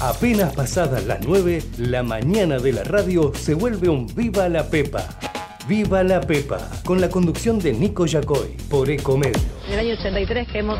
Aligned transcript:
Apenas 0.00 0.54
pasadas 0.54 1.04
las 1.04 1.26
9, 1.26 1.62
la 1.76 2.02
mañana 2.02 2.58
de 2.58 2.72
la 2.72 2.84
radio 2.84 3.32
se 3.34 3.52
vuelve 3.52 3.90
un 3.90 4.06
Viva 4.06 4.48
la 4.48 4.64
Pepa. 4.64 5.06
Viva 5.68 6.02
la 6.02 6.22
Pepa, 6.22 6.58
con 6.86 7.02
la 7.02 7.10
conducción 7.10 7.58
de 7.58 7.74
Nico 7.74 8.06
Yacoy, 8.06 8.56
por 8.70 8.88
Ecomedio. 8.88 9.38
En 9.66 9.74
el 9.74 9.80
año 9.80 9.92
83 10.00 10.48
que 10.48 10.60
hemos 10.60 10.78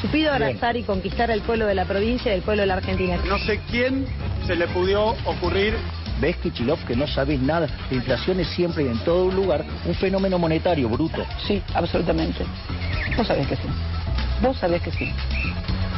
supido 0.00 0.32
abrazar 0.32 0.76
y 0.76 0.84
conquistar 0.84 1.32
al 1.32 1.42
pueblo 1.42 1.66
de 1.66 1.74
la 1.74 1.84
provincia 1.84 2.30
y 2.30 2.36
al 2.36 2.42
pueblo 2.42 2.62
de 2.62 2.68
la 2.68 2.74
Argentina. 2.74 3.18
No 3.26 3.38
sé 3.40 3.60
quién 3.72 4.06
se 4.46 4.54
le 4.54 4.68
pudió 4.68 5.16
ocurrir 5.26 5.74
¿Ves, 6.20 6.36
Kichilov, 6.36 6.78
que 6.86 6.94
no 6.94 7.08
sabes 7.08 7.40
nada? 7.40 7.66
La 7.90 7.96
inflación 7.96 8.38
es 8.38 8.48
siempre 8.50 8.84
y 8.84 8.88
en 8.88 9.02
todo 9.04 9.32
lugar 9.32 9.64
un 9.86 9.94
fenómeno 9.94 10.38
monetario 10.38 10.88
bruto. 10.88 11.24
Sí, 11.48 11.62
absolutamente. 11.74 12.44
Vos 13.16 13.26
sabés 13.26 13.48
que 13.48 13.56
sí. 13.56 13.68
Vos 14.42 14.56
sabés 14.58 14.82
que 14.82 14.90
sí. 14.92 15.10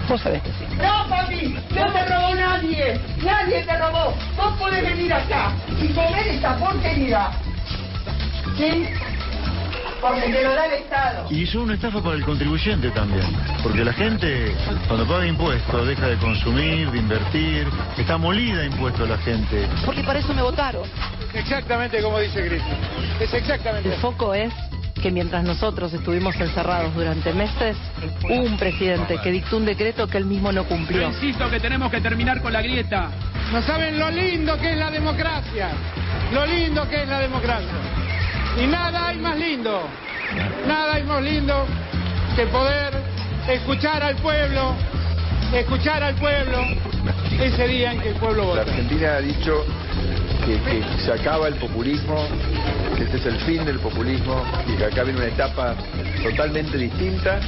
Vos 0.09 0.21
sabés 0.21 0.43
que 0.43 0.50
sí. 0.50 0.64
No, 0.77 1.09
papi, 1.09 1.57
no 1.75 1.93
te 1.93 2.07
robó 2.07 2.34
nadie. 2.34 3.01
Nadie 3.25 3.62
te 3.62 3.79
robó. 3.79 4.14
Vos 4.37 4.59
podés 4.59 4.83
venir 4.83 5.12
acá 5.12 5.52
y 5.80 5.88
comer 5.88 6.27
esta 6.29 6.56
porquería. 6.56 7.30
¿Sí? 8.57 8.88
Porque 10.01 10.20
te 10.20 10.43
lo 10.43 10.52
da 10.52 10.66
el 10.66 10.73
Estado. 10.73 11.27
Y 11.30 11.46
son 11.46 11.62
una 11.62 11.74
estafa 11.74 12.02
para 12.02 12.16
el 12.16 12.24
contribuyente 12.24 12.91
también, 12.91 13.24
porque 13.62 13.84
la 13.84 13.93
gente 13.93 14.52
cuando 14.88 15.07
paga 15.07 15.27
impuestos 15.27 15.87
deja 15.87 16.09
de 16.09 16.16
consumir, 16.16 16.91
de 16.91 16.98
invertir, 16.98 17.69
está 17.96 18.19
molida 18.19 18.65
impuestos 18.65 19.09
la 19.09 19.19
gente. 19.19 19.69
Porque 19.87 20.02
para 20.02 20.19
eso 20.19 20.34
me 20.34 20.43
votaron. 20.43 20.82
exactamente 21.32 22.02
como 22.02 22.19
dice 22.19 22.48
Cristo. 22.48 22.69
Es 23.21 23.32
exactamente 23.32 23.95
El 23.95 24.01
foco 24.01 24.34
es 24.34 24.52
que 25.02 25.11
mientras 25.11 25.42
nosotros 25.42 25.92
estuvimos 25.92 26.37
encerrados 26.37 26.95
durante 26.95 27.33
meses, 27.33 27.77
hubo 28.24 28.43
un 28.43 28.56
presidente 28.56 29.19
que 29.20 29.33
dictó 29.33 29.56
un 29.56 29.65
decreto 29.65 30.06
que 30.06 30.16
él 30.16 30.27
mismo 30.27 30.52
no 30.52 30.65
cumplió. 30.65 31.09
insisto 31.09 31.51
que 31.51 31.59
tenemos 31.59 31.91
que 31.91 32.01
terminar 32.01 32.41
con 32.41 32.52
la 32.52 32.62
grieta. 32.62 33.10
No 33.52 33.60
saben 33.62 33.98
lo 33.98 34.10
lindo 34.10 34.57
que 34.59 34.70
es 34.73 34.79
la 34.79 34.91
democracia. 34.93 35.70
Lo 36.33 36.46
lindo 36.46 36.88
que 36.88 37.02
es 37.02 37.09
la 37.09 37.18
democracia. 37.18 37.68
Y 38.63 38.66
nada 38.68 39.09
hay 39.09 39.18
más 39.18 39.37
lindo. 39.37 39.88
Nada 40.68 40.95
hay 40.95 41.02
más 41.02 41.23
lindo 41.23 41.66
que 42.37 42.46
poder 42.46 42.95
escuchar 43.48 44.04
al 44.04 44.15
pueblo, 44.16 44.74
escuchar 45.52 46.02
al 46.02 46.15
pueblo 46.15 46.65
ese 47.41 47.66
día 47.66 47.93
en 47.93 48.01
que 48.01 48.10
el 48.10 48.15
pueblo 48.15 48.54
La 48.54 48.63
vota. 48.63 48.71
Argentina 48.71 49.15
ha 49.16 49.21
dicho 49.21 49.65
que, 50.45 50.60
que 50.60 50.82
se 51.04 51.12
acaba 51.12 51.48
el 51.48 51.54
populismo, 51.54 52.26
que 52.96 53.04
este 53.04 53.16
es 53.16 53.26
el 53.26 53.37
fin 53.40 53.65
del 53.65 53.79
populismo 53.79 54.43
y 54.66 54.76
que 54.76 54.85
acá 54.85 55.04
viene 55.04 55.18
una 55.21 55.29
etapa 55.29 55.74
totalmente 56.23 56.76
distinta. 56.76 57.40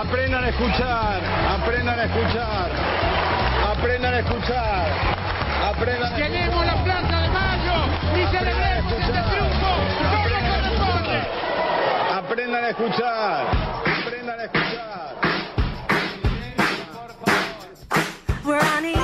Aprendan 0.00 0.44
a 0.44 0.48
escuchar, 0.48 1.20
aprendan 1.48 1.98
a 1.98 2.04
escuchar, 2.04 2.70
aprendan 3.72 4.14
a 4.14 4.18
escuchar, 4.18 4.92
aprendan 5.74 6.12
a 6.12 6.16
Llenemos 6.18 6.66
la 6.66 6.84
Plaza 6.84 7.20
de 7.22 7.28
Mayo 7.28 7.74
y 8.14 8.36
celebremos 8.36 8.92
este 8.92 9.12
triunfo. 9.12 9.72
Aprendan 12.12 12.64
a 12.64 12.68
escuchar, 12.68 13.46
aprendan 14.04 14.40
a 14.40 14.44
escuchar. 14.44 14.72
We're 18.44 18.58
on 18.58 18.84
Easy 18.84 19.01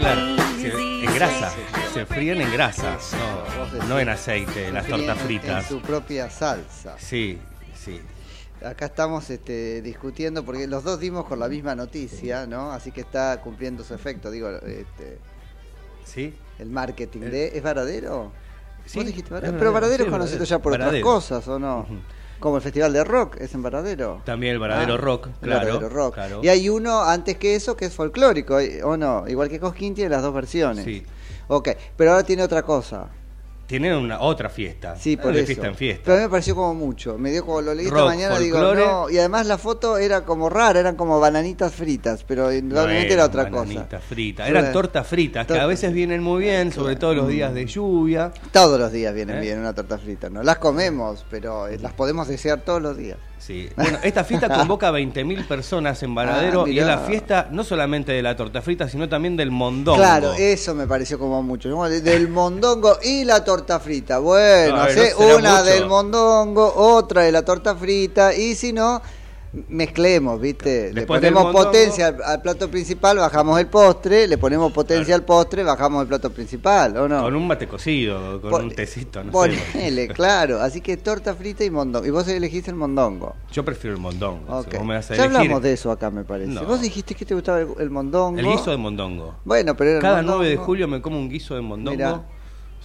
se- 0.00 1.04
en 1.04 1.14
grasa. 1.14 1.52
Se 1.92 2.06
fríen 2.06 2.40
en 2.40 2.52
grasa, 2.52 2.96
no, 3.80 3.86
no 3.88 3.98
en 4.00 4.08
aceite, 4.08 4.70
las 4.72 4.86
tortas 4.86 5.18
En 5.20 5.26
fritas. 5.26 5.66
su 5.66 5.80
propia 5.80 6.30
salsa. 6.30 6.96
Sí, 6.98 7.38
sí. 7.74 8.00
Acá 8.64 8.86
estamos 8.86 9.28
este, 9.30 9.82
discutiendo 9.82 10.44
porque 10.44 10.66
los 10.68 10.84
dos 10.84 11.00
dimos 11.00 11.24
con 11.26 11.40
la 11.40 11.48
misma 11.48 11.74
noticia, 11.74 12.46
¿no? 12.46 12.70
Así 12.72 12.92
que 12.92 13.00
está 13.00 13.40
cumpliendo 13.40 13.82
su 13.82 13.92
efecto, 13.94 14.30
digo, 14.30 14.48
este, 14.50 15.18
¿Sí? 16.04 16.32
el 16.60 16.70
marketing 16.70 17.20
de... 17.22 17.56
¿Es 17.56 17.62
Varadero? 17.62 18.32
Sí, 18.86 18.98
¿Vos 18.98 19.06
dijiste 19.06 19.28
es 19.28 19.30
Varadero? 19.32 19.52
Varadero, 19.52 19.58
Pero 19.58 19.72
Varadero 19.72 19.96
sí, 19.96 20.02
es 20.04 20.10
conocido 20.10 20.38
Varadero. 20.38 20.44
ya 20.58 20.62
por 20.62 20.72
Varadero. 20.72 21.08
otras 21.08 21.24
cosas, 21.24 21.48
¿o 21.48 21.58
no? 21.58 21.80
Ujú. 21.80 21.94
Como 22.42 22.56
el 22.56 22.62
Festival 22.62 22.92
de 22.92 23.04
Rock, 23.04 23.36
es 23.40 23.54
en 23.54 23.62
Varadero. 23.62 24.20
También 24.24 24.52
el 24.54 24.58
Varadero 24.58 24.94
Ah, 24.94 24.96
Rock, 24.98 25.26
el 25.28 25.32
claro. 25.48 25.60
Varadero 25.66 25.88
Rock. 25.88 26.14
claro. 26.14 26.40
Y 26.42 26.48
hay 26.48 26.68
uno 26.68 27.00
antes 27.02 27.36
que 27.38 27.54
eso 27.54 27.76
que 27.76 27.84
es 27.86 27.94
folclórico, 27.94 28.58
¿o 28.82 28.96
no? 28.96 29.24
Igual 29.28 29.48
que 29.48 29.60
Cosquín 29.60 29.94
tiene 29.94 30.10
las 30.10 30.22
dos 30.22 30.34
versiones. 30.34 30.84
Sí. 30.84 31.04
Ok, 31.46 31.68
pero 31.96 32.10
ahora 32.10 32.24
tiene 32.24 32.42
otra 32.42 32.62
cosa. 32.62 33.06
Tienen 33.66 33.94
una 33.94 34.20
otra 34.20 34.50
fiesta. 34.50 34.96
Sí, 34.96 35.16
por 35.16 35.32
de 35.32 35.40
eso. 35.40 35.46
fiesta 35.46 35.66
en 35.68 35.74
fiesta. 35.74 36.02
Pero 36.04 36.14
a 36.14 36.18
mí 36.20 36.24
me 36.24 36.30
pareció 36.30 36.54
como 36.54 36.74
mucho. 36.74 37.16
Me 37.16 37.30
dio 37.30 37.46
como 37.46 37.62
lo 37.62 37.74
leí 37.74 37.86
esta 37.86 38.04
mañana, 38.04 38.38
digo, 38.38 38.58
no. 38.74 39.08
Y 39.08 39.18
además 39.18 39.46
la 39.46 39.56
foto 39.56 39.96
era 39.96 40.22
como 40.24 40.50
rara, 40.50 40.80
eran 40.80 40.96
como 40.96 41.18
bananitas 41.20 41.72
fritas, 41.72 42.22
pero 42.26 42.44
No 42.46 42.52
indudablemente 42.52 43.14
era 43.14 43.24
otra 43.24 43.48
cosa. 43.48 43.62
bananita 43.62 43.98
frita. 44.00 44.42
Fue- 44.44 44.50
Eran 44.50 44.72
tortas 44.72 45.06
fritas, 45.06 45.46
que 45.46 45.58
a 45.58 45.66
veces 45.66 45.92
vienen 45.92 46.22
muy 46.22 46.42
bien, 46.42 46.70
sobre 46.72 46.96
todo 46.96 47.14
los 47.14 47.28
días 47.28 47.54
de 47.54 47.64
lluvia. 47.66 48.32
Todos 48.50 48.78
los 48.78 48.92
días 48.92 49.14
vienen 49.14 49.38
¿Eh? 49.38 49.40
bien 49.40 49.58
una 49.58 49.72
torta 49.74 49.96
frita, 49.96 50.28
¿no? 50.28 50.42
Las 50.42 50.58
comemos, 50.58 51.24
pero 51.30 51.66
eh, 51.68 51.78
las 51.78 51.92
podemos 51.94 52.28
desear 52.28 52.60
todos 52.60 52.82
los 52.82 52.96
días. 52.96 53.16
Sí. 53.44 53.68
Bueno, 53.76 53.98
esta 54.04 54.22
fiesta 54.22 54.48
convoca 54.56 54.88
a 54.88 54.92
20.000 54.92 55.48
personas 55.48 56.00
en 56.04 56.14
Varadero 56.14 56.64
Ah, 56.64 56.68
y 56.68 56.78
es 56.78 56.86
la 56.86 56.98
fiesta 56.98 57.48
no 57.50 57.64
solamente 57.64 58.12
de 58.12 58.22
la 58.22 58.36
torta 58.36 58.62
frita, 58.62 58.88
sino 58.88 59.08
también 59.08 59.36
del 59.36 59.50
mondongo. 59.50 59.98
Claro, 59.98 60.32
eso 60.34 60.74
me 60.74 60.86
pareció 60.86 61.18
como 61.18 61.42
mucho. 61.42 61.68
Del 61.88 62.28
mondongo 62.28 62.98
y 63.02 63.24
la 63.24 63.44
torta 63.44 63.80
frita. 63.80 64.18
Bueno, 64.18 64.76
no 64.76 65.36
una 65.36 65.50
mucho. 65.58 65.64
del 65.64 65.86
mondongo, 65.86 66.72
otra 66.76 67.22
de 67.22 67.32
la 67.32 67.44
torta 67.44 67.74
frita, 67.74 68.32
y 68.32 68.54
si 68.54 68.72
no, 68.72 69.02
mezclemos, 69.68 70.40
¿viste? 70.40 70.88
Le 70.88 71.00
Después 71.00 71.20
ponemos 71.20 71.44
mondongo- 71.44 71.64
potencia 71.64 72.06
al, 72.08 72.22
al 72.22 72.42
plato 72.42 72.70
principal, 72.70 73.18
bajamos 73.18 73.60
el 73.60 73.66
postre, 73.66 74.26
le 74.26 74.38
ponemos 74.38 74.72
potencia 74.72 75.14
al 75.14 75.24
postre, 75.24 75.62
bajamos 75.62 76.02
el 76.02 76.08
plato 76.08 76.30
principal, 76.30 76.96
¿o 76.96 77.08
no? 77.08 77.22
Con 77.22 77.36
un 77.36 77.46
mate 77.46 77.68
cocido, 77.68 78.40
con 78.40 78.50
Pon- 78.50 78.64
un 78.64 78.70
tecito, 78.74 79.22
no 79.22 79.30
sé. 79.30 79.32
Ponele, 79.72 80.08
claro. 80.14 80.60
Así 80.60 80.80
que 80.80 80.96
torta 80.96 81.34
frita 81.34 81.64
y 81.64 81.70
mondongo. 81.70 82.06
Y 82.06 82.10
vos 82.10 82.26
elegiste 82.28 82.70
el 82.70 82.76
mondongo. 82.76 83.34
Yo 83.52 83.64
prefiero 83.64 83.94
el 83.96 84.00
mondongo. 84.00 84.58
Ok. 84.60 84.70
Si 84.70 84.76
vos 84.78 84.86
me 84.86 84.94
vas 84.94 85.10
a 85.10 85.14
Ya 85.16 85.24
elegir- 85.24 85.36
hablamos 85.36 85.62
de 85.62 85.72
eso 85.74 85.90
acá, 85.90 86.10
me 86.10 86.24
parece. 86.24 86.50
No. 86.52 86.64
Vos 86.64 86.80
dijiste 86.80 87.14
que 87.14 87.24
te 87.26 87.34
gustaba 87.34 87.60
el, 87.60 87.68
el 87.78 87.90
mondongo. 87.90 88.38
El 88.38 88.46
guiso 88.46 88.70
de 88.70 88.76
mondongo. 88.78 89.34
Bueno, 89.44 89.76
pero 89.76 89.90
era 89.90 89.98
el 89.98 90.02
Cada 90.02 90.16
mondongo. 90.16 90.38
9 90.38 90.50
de 90.50 90.56
julio 90.56 90.88
me 90.88 91.02
como 91.02 91.18
un 91.18 91.28
guiso 91.28 91.54
de 91.54 91.60
mondongo. 91.60 91.96
Mirá. 91.96 92.22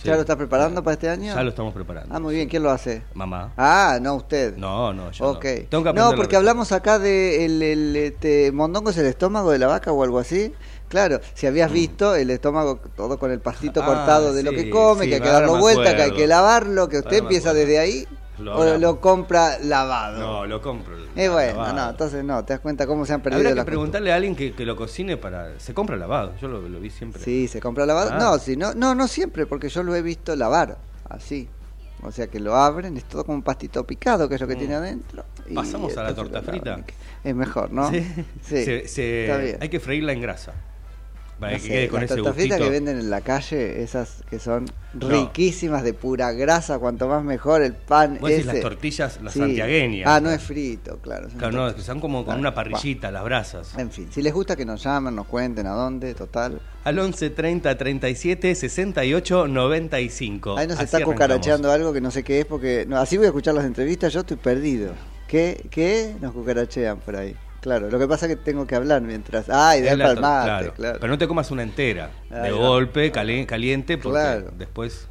¿Ya 0.03 0.15
lo 0.15 0.21
estás 0.21 0.35
preparando 0.35 0.83
para 0.83 0.93
este 0.93 1.09
año? 1.09 1.33
Ya 1.33 1.43
lo 1.43 1.49
estamos 1.49 1.73
preparando. 1.73 2.13
Ah, 2.15 2.19
muy 2.19 2.35
bien. 2.35 2.47
¿Quién 2.47 2.63
lo 2.63 2.69
hace? 2.71 3.01
Mamá. 3.13 3.51
Ah, 3.57 3.97
no 4.01 4.15
usted. 4.15 4.55
No, 4.57 4.93
no, 4.93 5.11
yo 5.11 5.25
Ok. 5.25 5.43
no. 5.45 5.67
Tengo 5.69 5.83
que 5.83 5.93
No, 5.93 6.15
porque 6.15 6.35
hablamos 6.35 6.71
acá 6.71 6.99
de 6.99 7.45
el, 7.45 7.61
el, 7.61 7.95
este, 7.95 8.51
mondongo 8.51 8.91
es 8.91 8.97
el 8.97 9.05
estómago 9.07 9.51
de 9.51 9.59
la 9.59 9.67
vaca 9.67 9.91
o 9.91 10.03
algo 10.03 10.19
así. 10.19 10.53
Claro, 10.87 11.19
si 11.33 11.47
habías 11.47 11.69
visto 11.71 12.15
el 12.15 12.29
estómago 12.29 12.79
todo 12.95 13.19
con 13.19 13.29
el 13.31 13.39
pastito 13.41 13.81
Ah, 13.83 13.85
cortado 13.85 14.33
de 14.33 14.43
lo 14.43 14.51
que 14.51 14.69
come, 14.69 15.03
sí, 15.03 15.09
que 15.09 15.15
hay 15.15 15.21
que 15.21 15.27
darlo 15.27 15.57
vuelta, 15.57 15.95
que 15.95 16.01
hay 16.03 16.11
que 16.11 16.27
lavarlo, 16.27 16.87
que 16.87 16.99
usted 16.99 17.17
empieza 17.17 17.53
desde 17.53 17.77
ahí 17.79 18.07
Lo 18.39 18.55
o 18.55 18.77
lo 18.77 19.01
compra 19.01 19.57
lavado. 19.59 20.19
No, 20.19 20.45
lo 20.45 20.61
compro. 20.61 20.95
Eh, 21.15 21.27
bueno, 21.29 21.53
lavado. 21.63 21.73
no, 21.75 21.89
entonces 21.89 22.23
no, 22.23 22.45
te 22.45 22.53
das 22.53 22.59
cuenta 22.59 22.85
cómo 22.85 23.05
se 23.05 23.13
han 23.13 23.21
perdido 23.21 23.39
Habría 23.49 23.55
que 23.63 23.65
preguntarle 23.65 24.11
a 24.11 24.15
alguien 24.15 24.35
que, 24.35 24.53
que 24.53 24.65
lo 24.65 24.75
cocine 24.75 25.17
para. 25.17 25.59
Se 25.59 25.73
compra 25.73 25.95
lavado. 25.97 26.33
Yo 26.41 26.47
lo, 26.47 26.61
lo 26.67 26.79
vi 26.79 26.89
siempre. 26.89 27.21
Sí, 27.23 27.47
se 27.47 27.59
compra 27.59 27.85
lavado. 27.85 28.11
Ah. 28.13 28.17
No, 28.19 28.37
sí, 28.37 28.55
no, 28.55 28.73
no, 28.75 28.93
no 28.95 29.07
siempre, 29.07 29.45
porque 29.47 29.69
yo 29.69 29.81
lo 29.83 29.95
he 29.95 30.01
visto 30.01 30.35
lavar 30.35 30.77
así. 31.09 31.49
O 32.03 32.11
sea 32.11 32.27
que 32.27 32.39
lo 32.39 32.55
abren, 32.55 32.95
es 32.95 33.05
todo 33.05 33.25
como 33.25 33.37
un 33.37 33.41
pastito 33.43 33.83
picado, 33.85 34.29
que 34.29 34.35
es 34.35 34.41
lo 34.41 34.47
que 34.47 34.55
Mm. 34.55 34.59
tiene 34.59 34.75
adentro. 34.75 35.25
y 35.49 35.55
¿Pasamos 35.55 35.97
a 35.97 36.03
la 36.03 36.13
torta 36.13 36.43
frita? 36.43 36.79
Es 37.23 37.33
mejor, 37.35 37.71
¿no? 37.71 37.89
Sí. 37.89 38.01
Sí, 38.43 38.63
Se- 38.65 38.87
se- 38.87 39.25
está 39.25 39.37
bien. 39.37 39.57
Hay 39.61 39.69
que 39.69 39.79
freírla 39.79 40.13
en 40.13 40.21
grasa. 40.21 40.53
Para 41.39 41.51
No 41.53 41.57
que 41.57 41.63
sé, 41.63 41.69
quede 41.69 41.87
con 41.87 42.01
las 42.01 42.09
ese 42.11 42.21
gustito. 42.21 42.57
que 42.57 42.69
venden 42.69 42.99
en 42.99 43.09
la 43.11 43.21
calle, 43.21 43.83
esas 43.83 44.23
que 44.29 44.39
son 44.39 44.65
No. 44.93 45.07
riquísimas 45.07 45.83
de 45.83 45.93
pura 45.93 46.31
grasa, 46.31 46.79
cuanto 46.79 47.07
más 47.07 47.23
mejor 47.23 47.61
el 47.61 47.73
pan 47.73 48.17
Vos 48.19 48.31
ese. 48.31 48.39
decís 48.39 48.53
las 48.53 48.61
tortillas, 48.61 49.19
las 49.21 49.33
Sí. 49.33 49.39
santiagueñas. 49.39 50.07
Ah, 50.09 50.19
no 50.19 50.31
es 50.31 50.41
frito, 50.41 50.97
claro. 50.97 51.29
son 51.29 51.37
Claro, 51.37 51.53
no, 51.55 51.77
son 51.77 51.99
como 51.99 52.25
con 52.25 52.35
Ah, 52.35 52.39
una 52.39 52.55
parrillita, 52.55 53.11
las 53.11 53.23
brasas. 53.23 53.77
En 53.77 53.91
fin, 53.91 54.07
si 54.11 54.21
les 54.23 54.33
gusta 54.33 54.55
que 54.55 54.65
nos 54.65 54.83
llamen, 54.83 55.13
nos 55.15 55.27
cuenten 55.27 55.67
a 55.67 55.71
dónde, 55.73 56.15
total. 56.15 56.59
Al 56.83 56.97
11 56.97 57.29
30 57.29 57.77
37 57.77 58.55
68 58.55 59.47
95. 59.47 60.57
Ahí 60.57 60.65
nos 60.67 60.77
Así 60.77 60.85
está 60.85 60.97
arrancamos. 60.97 61.15
cucaracheando 61.15 61.71
algo 61.71 61.93
que 61.93 62.01
no 62.01 62.09
sé 62.11 62.23
qué 62.23 62.39
es, 62.39 62.45
porque 62.45 62.87
así 62.95 63.17
voy 63.17 63.25
a 63.25 63.29
escuchar 63.29 63.53
las 63.53 63.65
entrevistas, 63.65 64.11
yo 64.13 64.21
estoy 64.21 64.37
perdido. 64.37 64.93
¿Qué? 65.27 65.67
¿Qué? 65.69 66.15
Nos 66.21 66.31
cucarachean 66.33 66.97
por 66.99 67.15
ahí. 67.17 67.35
Claro, 67.67 67.89
lo 67.89 67.99
que 67.99 68.07
pasa 68.07 68.27
es 68.27 68.29
que 68.29 68.35
tengo 68.37 68.65
que 68.65 68.75
hablar 68.75 69.01
mientras. 69.01 69.49
Ah, 69.49 69.75
Es 69.75 69.81
ideal 69.81 69.97
la 69.97 70.05
para 70.05 70.11
el 70.13 70.17
tor- 70.19 70.21
mate, 70.21 70.47
claro. 70.47 70.73
claro. 70.73 70.97
Pero 71.01 71.11
no 71.11 71.17
te 71.17 71.27
comas 71.27 71.51
una 71.51 71.63
entera. 71.63 72.11
De 72.29 72.49
golpe, 72.51 73.11
cali- 73.11 73.45
caliente, 73.45 73.97
porque 73.97 74.19
Claro. 74.19 74.51
después. 74.57 75.05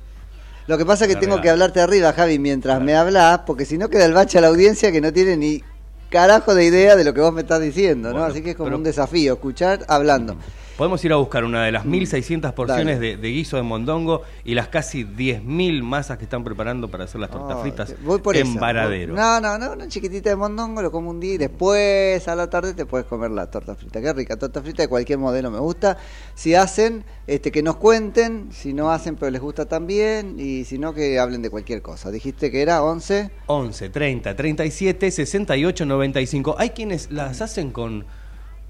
Lo 0.67 0.79
que 0.79 0.87
pasa 0.87 1.05
es 1.05 1.15
que 1.15 1.21
tengo 1.21 1.39
que 1.43 1.51
hablarte 1.51 1.81
arriba, 1.83 2.15
Javi, 2.15 2.39
mientras 2.39 2.81
me 2.81 2.95
hablas, 2.97 3.41
porque 3.47 3.67
si 3.67 3.77
no 3.77 3.91
queda 3.91 4.07
el 4.07 4.15
bache 4.15 4.39
a 4.39 4.41
la 4.41 4.47
audiencia 4.47 4.91
que 4.91 5.03
no 5.03 5.13
tiene 5.13 5.37
ni 5.37 5.63
carajo 6.09 6.55
de 6.55 6.65
idea 6.65 6.97
de 6.97 7.05
lo 7.05 7.13
que 7.13 7.21
vos 7.21 7.35
me 7.35 7.43
estás 7.43 7.61
diciendo, 7.61 8.15
¿no? 8.15 8.25
Así 8.25 8.41
que 8.41 8.53
es 8.53 8.57
como 8.57 8.69
pero- 8.69 8.79
un 8.79 8.85
desafío, 8.85 9.35
escuchar 9.35 9.85
hablando. 9.87 10.37
Podemos 10.77 11.03
ir 11.07 11.13
a 11.13 11.17
buscar 11.17 11.43
una 11.45 11.65
de 11.65 11.73
las 11.73 11.87
Mm. 11.87 11.91
1600 11.91 12.53
porciones 12.53 13.01
de, 13.01 13.17
de 13.17 13.29
guiso 13.31 13.57
de 13.57 13.63
mondongo 13.63 14.23
y 14.45 14.55
las 14.55 14.69
casi 14.69 15.05
10.000 15.05 15.83
masas 15.83 16.19
que 16.19 16.25
están 16.25 16.45
preparando 16.45 16.89
para 16.91 17.05
hacer 17.05 17.19
las 17.21 17.31
tortas 17.31 17.57
Oh, 17.57 17.63
fritas 17.63 17.95
voy 18.05 18.21
por 18.21 18.37
en 18.37 18.47
esa. 18.47 18.61
Varadero. 18.61 19.15
No, 19.15 19.41
no, 19.41 19.57
no, 19.57 19.73
una 19.73 19.89
chiquitita 19.89 20.29
de 20.29 20.37
mondongo, 20.37 20.83
lo 20.83 20.93
como 20.93 21.09
un 21.09 21.19
día 21.19 21.35
y 21.35 21.39
después 21.39 22.29
a 22.29 22.35
la 22.37 22.51
tarde 22.51 22.75
te 22.75 22.85
puedes 22.85 23.07
comer 23.07 23.31
la 23.31 23.51
torta 23.51 23.75
frita. 23.75 24.03
Qué 24.03 24.13
rica, 24.13 24.37
torta 24.37 24.61
frita 24.61 24.83
de 24.83 24.89
cualquier 24.89 25.19
modelo 25.19 25.51
me 25.51 25.59
gusta. 25.61 25.97
Si 26.35 26.55
hacen, 26.55 27.05
este 27.27 27.51
que 27.51 27.63
nos 27.63 27.77
cuenten, 27.77 28.49
si 28.53 28.75
no 28.75 28.91
hacen 28.91 29.17
pero 29.17 29.31
les 29.31 29.41
gusta 29.41 29.65
también 29.65 30.39
y 30.39 30.65
si 30.65 30.79
no 30.79 30.93
que 30.93 31.19
hablen 31.19 31.41
de 31.41 31.49
cualquier 31.49 31.81
cosa. 31.81 32.11
Dijiste 32.11 32.51
que 32.51 32.61
era 32.61 32.83
11. 32.83 33.31
11, 33.47 33.89
30, 33.89 34.37
37, 34.37 35.11
68, 35.11 35.87
95. 35.87 36.57
Hay 36.59 36.71
quienes 36.71 37.11
las 37.11 37.41
hacen 37.41 37.71
con, 37.71 38.05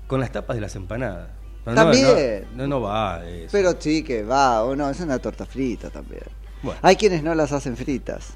con 0.06 0.20
las 0.20 0.30
tapas 0.30 0.54
de 0.56 0.60
las 0.60 0.76
empanadas. 0.76 1.30
También. 1.74 2.44
No, 2.54 2.62
no, 2.62 2.68
no 2.68 2.80
va 2.82 3.26
eso. 3.26 3.48
Pero 3.52 3.74
sí 3.78 4.02
que 4.02 4.22
va, 4.22 4.62
o 4.64 4.76
no, 4.76 4.88
es 4.88 5.00
una 5.00 5.18
torta 5.18 5.44
frita 5.46 5.90
también. 5.90 6.22
Bueno. 6.62 6.78
Hay 6.82 6.96
quienes 6.96 7.22
no 7.22 7.34
las 7.34 7.52
hacen 7.52 7.76
fritas. 7.76 8.34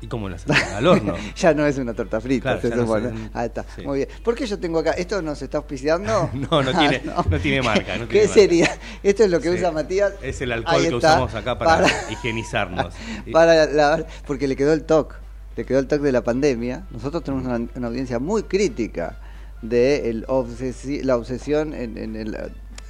¿Y 0.00 0.08
cómo 0.08 0.28
las 0.28 0.44
hacen? 0.50 0.74
Al 0.74 0.86
horno. 0.86 1.14
ya 1.36 1.54
no 1.54 1.64
es 1.64 1.78
una 1.78 1.94
torta 1.94 2.20
frita, 2.20 2.58
Claro, 2.60 2.76
no 2.84 3.40
está, 3.40 3.64
sí. 3.76 3.82
muy 3.82 3.98
bien. 3.98 4.08
¿Por 4.24 4.34
qué 4.34 4.46
yo 4.46 4.58
tengo 4.58 4.80
acá? 4.80 4.90
¿Esto 4.92 5.22
nos 5.22 5.40
está 5.42 5.58
auspiciando? 5.58 6.28
No, 6.34 6.60
no 6.62 6.72
tiene- 6.76 7.02
no 7.04 7.38
tiene 7.38 7.62
marca, 7.62 7.96
no 7.96 8.08
¿Qué 8.08 8.26
tiene 8.26 8.26
marca. 8.26 8.34
sería? 8.34 8.78
Esto 9.04 9.22
es 9.24 9.30
lo 9.30 9.40
que 9.40 9.50
Sí. 9.52 9.58
usa 9.58 9.70
Matías. 9.70 10.14
Es 10.20 10.40
el 10.40 10.50
alcohol 10.50 10.82
que 10.88 10.94
usamos 10.96 11.32
acá 11.36 11.56
para, 11.56 11.86
higienizarnos. 12.10 12.92
Para 13.32 13.66
lavar, 13.66 14.06
porque 14.26 14.48
le 14.48 14.56
quedó 14.56 14.72
el 14.72 14.82
TOC, 14.84 15.14
le 15.56 15.64
quedó 15.64 15.78
el 15.78 15.86
TOC 15.86 16.00
de 16.00 16.10
la 16.12 16.22
pandemia. 16.24 16.84
Nosotros 16.90 17.22
tenemos 17.22 17.46
una, 17.46 17.64
una 17.76 17.86
audiencia 17.86 18.18
muy 18.18 18.42
crítica 18.42 19.18
de 19.62 20.10
el 20.10 20.26
obsesi- 20.26 21.02
la 21.02 21.16
obsesión 21.16 21.72
en, 21.74 21.96
en 21.98 22.16
el- 22.16 22.36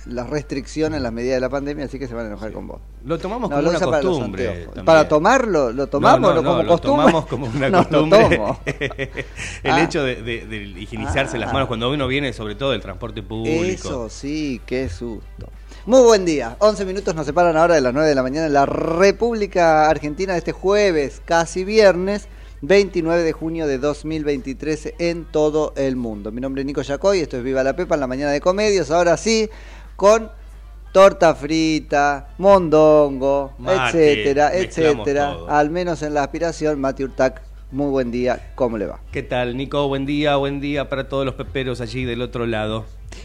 la 0.07 0.25
restricción 0.25 0.95
en 0.95 1.05
las 1.05 1.13
medidas 1.13 1.37
de 1.37 1.41
la 1.41 1.49
pandemia, 1.49 1.85
así 1.85 1.97
que 1.97 2.09
se 2.09 2.15
van 2.15 2.25
a 2.25 2.29
enojar 2.31 2.51
con 2.51 2.67
vos. 2.67 2.81
Lo 3.05 3.19
tomamos 3.21 3.49
No, 3.51 3.55
como 3.57 3.63
lo 3.63 3.71
una 3.71 3.79
para 3.79 4.03
costumbre. 4.03 4.67
Para 4.85 5.07
tomarlo, 5.07 5.71
lo 5.73 5.87
tomamos 5.87 6.21
No, 6.21 6.29
no, 6.29 6.35
¿Lo 6.35 6.43
no, 6.43 6.49
como 6.51 6.63
lo 6.65 6.69
costumbre. 6.71 7.05
tomamos 7.07 7.27
como 7.27 7.47
una 7.47 7.69
lo 7.69 7.79
costumbre. 7.79 8.41
el 9.63 9.71
Ah. 9.73 9.83
hecho 9.85 10.03
de, 10.03 10.17
de- 10.23 10.45
de 10.47 10.57
higienizarse 10.81 11.39
las 11.39 11.51
Ah. 11.51 11.53
manos 11.53 11.69
cuando 11.69 11.89
uno 11.89 12.09
viene, 12.09 12.33
sobre 12.33 12.57
todo 12.57 12.73
del 12.73 12.81
transporte 12.81 13.23
público. 13.23 13.61
Eso 13.89 14.09
sí, 14.09 14.61
qué 14.67 14.89
susto. 14.89 15.49
Muy 15.87 16.01
buen 16.03 16.25
día. 16.25 16.57
11 16.59 16.85
minutos 16.85 17.15
nos 17.15 17.25
separan 17.27 17.57
ahora 17.57 17.77
de 17.77 17.81
las 17.81 17.93
9 17.95 18.09
de 18.09 18.15
la 18.17 18.23
mañana 18.25 18.47
en 18.49 18.53
la 18.55 18.67
República 18.67 19.89
Argentina 19.89 20.33
de 20.33 20.39
este 20.41 20.53
jueves, 20.53 21.23
casi 21.25 21.63
viernes, 21.65 22.27
29 22.63 23.25
de 23.25 23.33
junio 23.33 23.67
de 23.67 23.79
2023 23.79 24.95
en 25.01 25.25
todo 25.25 25.73
el 25.77 25.97
mundo. 25.97 26.31
Mi 26.31 26.41
nombre 26.41 26.63
es 26.63 26.67
Nico 26.67 26.81
Yacoy, 26.81 27.19
esto 27.19 27.37
es 27.37 27.43
Viva 27.43 27.65
la 27.65 27.75
Pepa 27.75 27.95
en 27.95 28.01
la 28.01 28.07
mañana 28.07 28.31
de 28.31 28.41
comedios. 28.41 28.93
Ahora 28.93 29.17
sí, 29.17 29.51
con 29.97 30.31
torta 30.93 31.35
frita, 31.35 32.29
mondongo, 32.39 33.55
Mate, 33.59 34.13
etcétera, 34.13 34.55
etcétera. 34.55 35.33
todo. 35.33 35.51
Al 35.51 35.71
menos 35.71 36.03
en 36.03 36.15
la 36.15 36.23
aspiración, 36.23 36.81
Mati 36.81 37.03
Urtac, 37.03 37.43
muy 37.73 37.91
buen 37.91 38.13
día. 38.13 38.53
¿Cómo 38.55 38.79
le 38.79 38.87
va? 38.87 39.01
¿Qué 39.11 39.25
tal, 39.25 39.57
Nico? 39.57 39.89
Buen 39.89 40.07
día, 40.07 40.37
buen 40.37 40.61
día 40.61 40.89
para 40.89 41.09
todos 41.09 41.27
los 41.27 41.35
peperos 41.35 41.81
allí 41.81 42.05
del 42.05 42.23
otro 42.23 42.47
lado. 42.47 42.85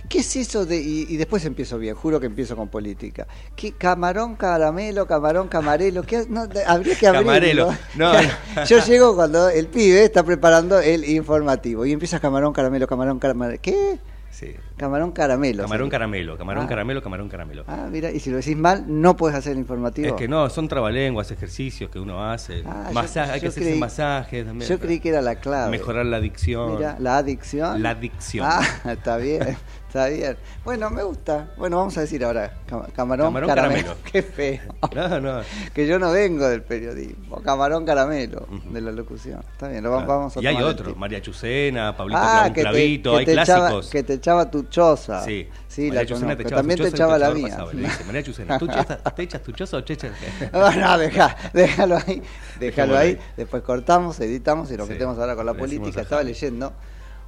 ¿Qué 0.10 0.20
es 0.20 0.36
eso 0.36 0.66
de.? 0.66 0.78
Y, 0.82 1.06
y 1.10 1.18
después 1.18 1.44
empiezo 1.46 1.78
bien, 1.78 1.96
juro 1.96 2.20
que 2.20 2.26
empiezo 2.28 2.56
con 2.56 2.68
política. 2.70 3.28
¿Qué 3.56 3.72
camarón, 3.74 4.36
caramelo, 4.36 5.06
camarón, 5.08 5.48
camarelo? 5.48 6.04
¿Qué, 6.04 6.26
no, 6.30 6.48
habría 6.66 6.96
que 6.96 7.08
abrir. 7.08 7.24
Camarelo. 7.24 7.74
No, 7.96 8.14
no. 8.14 8.66
Yo 8.66 8.84
llego 8.86 9.16
cuando 9.16 9.50
el 9.50 9.68
pibe 9.68 10.04
está 10.04 10.24
preparando 10.24 10.80
el 10.80 11.04
informativo 11.10 11.86
y 11.86 11.92
empieza 11.94 12.20
camarón, 12.20 12.54
caramelo, 12.54 12.88
camarón, 12.88 13.20
caramelo. 13.20 13.58
¿Qué? 13.62 14.00
Sí. 14.30 14.54
Camarón, 14.76 15.14
caramelo. 15.14 15.64
Camarón 15.64 15.90
caramelo, 15.90 16.38
camarón 16.38 16.66
Ah. 16.66 16.70
caramelo, 16.70 17.02
camarón 17.02 17.28
caramelo. 17.28 17.64
Ah, 17.66 17.88
mira, 17.92 18.12
y 18.12 18.20
si 18.20 18.30
lo 18.30 18.36
decís 18.38 18.56
mal, 18.56 18.84
no 18.88 19.18
puedes 19.18 19.36
hacer 19.36 19.54
el 19.54 19.58
informativo. 19.58 20.10
Es 20.10 20.14
que 20.14 20.28
no, 20.28 20.48
son 20.52 20.68
trabalenguas, 20.68 21.32
ejercicios 21.32 21.90
que 21.90 22.00
uno 22.00 22.24
hace. 22.24 22.62
Ah, 22.64 22.92
Masaje, 22.94 23.30
yo- 23.30 23.34
hay 23.34 23.42
que 23.42 23.48
hacerse 23.48 23.76
masajes 23.78 24.46
también. 24.46 24.70
Yo 24.70 24.80
creí 24.80 25.00
que 25.00 25.10
era 25.10 25.24
la 25.24 25.36
clave. 25.38 25.72
Mejorar 25.72 26.06
la 26.06 26.18
adicción. 26.18 26.76
Mira, 26.76 26.98
la 27.00 27.18
adicción. 27.18 27.82
La 27.82 27.90
adicción. 27.92 28.48
Ah, 28.48 28.62
está 28.92 29.18
bien, 29.18 29.58
está 29.88 30.08
bien. 30.10 30.38
Bueno, 30.64 30.90
me 30.90 31.04
gusta. 31.04 31.50
Bueno, 31.58 31.78
vamos 31.78 31.98
a 31.98 32.02
decir 32.02 32.24
ahora, 32.24 32.54
cam- 32.70 32.92
camarón, 32.94 33.28
Camarón 33.28 33.50
caramelo. 33.50 33.82
caramelo. 33.96 33.98
Qué 34.12 34.22
feo. 34.22 34.62
No, 34.94 35.20
no. 35.20 35.42
Que 35.74 35.88
yo 35.88 35.98
no 36.00 36.12
vengo 36.12 36.48
del 36.48 36.62
periodismo. 36.62 37.42
Camarón 37.42 37.86
caramelo, 37.86 38.48
de 38.72 38.82
la 38.82 38.92
locución. 38.92 39.42
Está 39.54 39.70
bien, 39.70 39.84
lo 39.84 39.92
va- 39.92 40.06
vamos 40.06 40.36
a 40.38 40.42
y 40.42 40.48
hay 40.48 40.56
tomar 40.58 40.76
tip. 40.76 40.96
María 40.96 41.22
Chucena, 41.22 41.96
Pablito 41.96 42.20
Ah, 42.22 42.52
te, 42.54 42.62
Clavito, 42.62 43.18
hay 43.18 43.26
te 43.26 43.32
echaba, 43.34 43.46
clásicos. 43.70 43.90
que 43.90 44.04
te 44.04 44.14
echaba 44.14 44.52
tu 44.52 44.64
choza. 44.64 45.24
Sí, 45.24 45.48
sí 45.68 45.88
María 45.88 46.02
la 46.02 46.06
Chucena 46.08 46.36
te 46.36 46.44
echaba 46.44 46.60
También 46.62 46.80
te 46.80 46.88
echaba 46.88 47.18
la 47.18 47.32
mía. 47.32 47.48
pasaba, 47.50 47.74
le 47.74 47.82
dice, 47.84 48.04
María 48.04 48.24
Chucena, 48.24 48.60
¿tú 48.60 48.66
echas- 48.68 49.00
¿te 49.16 49.24
echas 49.24 49.42
tu 49.44 49.52
choza 49.54 49.78
o 49.78 49.82
chechas? 49.82 50.12
No, 50.54 50.72
no, 50.72 50.98
deja, 50.98 51.36
déjalo 51.54 51.98
ahí, 52.06 52.22
déjalo 52.60 52.98
ahí. 52.98 53.18
Después 53.38 53.64
cortamos, 53.64 54.20
editamos 54.20 54.72
y 54.72 54.78
nos 54.78 54.88
metemos 54.90 55.18
ahora 55.18 55.36
con 55.36 55.46
la 55.46 55.54
política. 55.54 56.02
Estaba 56.02 56.24
leyendo 56.24 56.74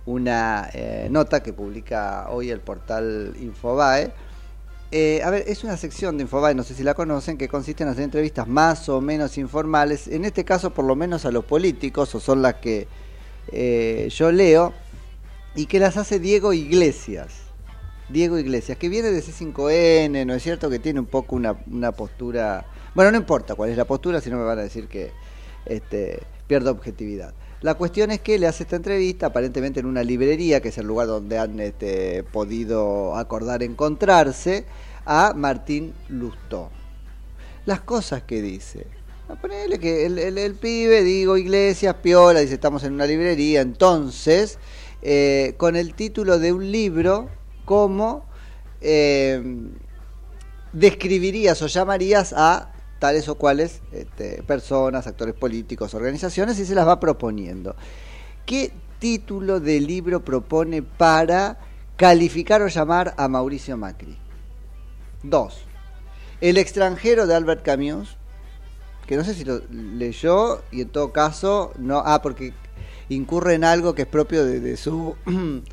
una 0.10 0.70
eh, 0.74 1.08
nota 1.12 1.44
que 1.44 1.54
publica 1.54 2.28
hoy 2.30 2.50
el 2.50 2.62
portal 2.62 3.36
Infobae. 3.40 4.12
Eh, 4.92 5.22
a 5.24 5.30
ver, 5.30 5.44
es 5.48 5.64
una 5.64 5.78
sección 5.78 6.18
de 6.18 6.24
Infobae, 6.24 6.56
no 6.56 6.64
sé 6.64 6.74
si 6.74 6.82
la 6.82 6.96
conocen, 6.96 7.38
que 7.38 7.48
consiste 7.48 7.84
en 7.84 7.90
hacer 7.90 8.06
entrevistas 8.06 8.48
más 8.48 8.90
o 8.90 9.02
menos 9.02 9.38
informales, 9.38 10.08
en 10.08 10.26
este 10.26 10.44
caso 10.44 10.72
por 10.72 10.86
lo 10.86 10.96
menos 10.96 11.26
a 11.26 11.32
los 11.32 11.46
políticos, 11.46 12.16
o 12.16 12.20
son 12.20 12.42
las 12.42 12.56
que 12.56 12.88
eh, 13.52 14.10
yo 14.12 14.32
leo, 14.32 14.74
y 15.54 15.68
que 15.68 15.80
las 15.80 15.96
hace 15.96 16.20
Diego 16.20 16.54
Iglesias. 16.54 17.44
Diego 18.10 18.40
Iglesias, 18.40 18.80
que 18.80 18.90
viene 18.90 19.12
de 19.12 19.22
C5N, 19.22 20.26
¿no 20.26 20.34
es 20.34 20.42
cierto? 20.42 20.72
Que 20.72 20.80
tiene 20.80 21.00
un 21.00 21.06
poco 21.06 21.36
una, 21.36 21.56
una 21.72 21.92
postura... 21.92 22.66
Bueno, 22.96 23.12
no 23.12 23.18
importa 23.18 23.54
cuál 23.54 23.70
es 23.70 23.78
la 23.78 23.86
postura, 23.86 24.20
si 24.22 24.32
no 24.32 24.38
me 24.38 24.44
van 24.44 24.58
a 24.58 24.64
decir 24.64 24.88
que 24.88 25.12
este, 25.68 26.24
pierdo 26.48 26.72
objetividad. 26.72 27.36
La 27.62 27.74
cuestión 27.74 28.10
es 28.12 28.22
que 28.22 28.40
le 28.40 28.48
hace 28.48 28.64
esta 28.64 28.78
entrevista, 28.78 29.28
aparentemente 29.28 29.82
en 29.82 29.86
una 29.86 30.02
librería, 30.02 30.62
que 30.62 30.70
es 30.70 30.78
el 30.78 30.88
lugar 30.88 31.08
donde 31.08 31.38
han 31.38 31.60
este, 31.60 32.24
podido 32.24 33.18
acordar 33.18 33.64
encontrarse, 33.64 34.66
a 35.06 35.34
Martín 35.36 35.94
Lustó. 36.08 36.70
Las 37.66 37.82
cosas 37.82 38.24
que 38.24 38.42
dice. 38.42 38.88
A 39.28 39.36
ponerle 39.36 39.78
que 39.78 40.06
el 40.06 40.56
pibe, 40.56 41.04
digo, 41.04 41.36
Iglesias, 41.36 41.96
Piola, 42.02 42.40
dice, 42.40 42.54
estamos 42.54 42.84
en 42.86 42.94
una 42.94 43.06
librería, 43.06 43.60
entonces, 43.60 44.58
eh, 45.02 45.56
con 45.58 45.76
el 45.76 45.96
título 45.96 46.40
de 46.40 46.54
un 46.54 46.72
libro, 46.72 47.30
como 47.66 48.26
eh, 48.80 49.44
describirías 50.72 51.62
o 51.62 51.68
llamarías 51.68 52.34
a 52.36 52.72
tales 53.00 53.30
o 53.30 53.36
cuales 53.36 53.82
este, 53.92 54.44
personas, 54.44 55.08
actores 55.08 55.34
políticos, 55.34 55.94
organizaciones 55.94 56.60
y 56.60 56.66
se 56.66 56.76
las 56.76 56.88
va 56.88 57.00
proponiendo. 57.00 57.76
¿Qué 58.46 58.72
título 59.00 59.60
de 59.60 59.80
libro 59.80 60.24
propone 60.24 60.84
para 60.84 61.58
calificar 61.96 62.62
o 62.62 62.68
llamar 62.68 63.14
a 63.18 63.28
Mauricio 63.28 63.78
Macri? 63.78 64.18
Dos. 65.24 65.66
El 66.42 66.58
extranjero 66.58 67.26
de 67.26 67.36
Albert 67.36 67.64
Camus, 67.64 68.18
que 69.08 69.18
no 69.18 69.24
sé 69.24 69.34
si 69.34 69.44
lo 69.44 69.62
leyó 69.72 70.62
y 70.72 70.82
en 70.82 70.90
todo 70.90 71.12
caso 71.12 71.74
no, 71.78 72.04
ah, 72.06 72.22
porque 72.22 72.54
incurre 73.10 73.56
en 73.56 73.64
algo 73.64 73.96
que 73.96 74.04
es 74.04 74.08
propio 74.08 74.46
de, 74.46 74.60
de 74.60 74.78
su 74.78 75.16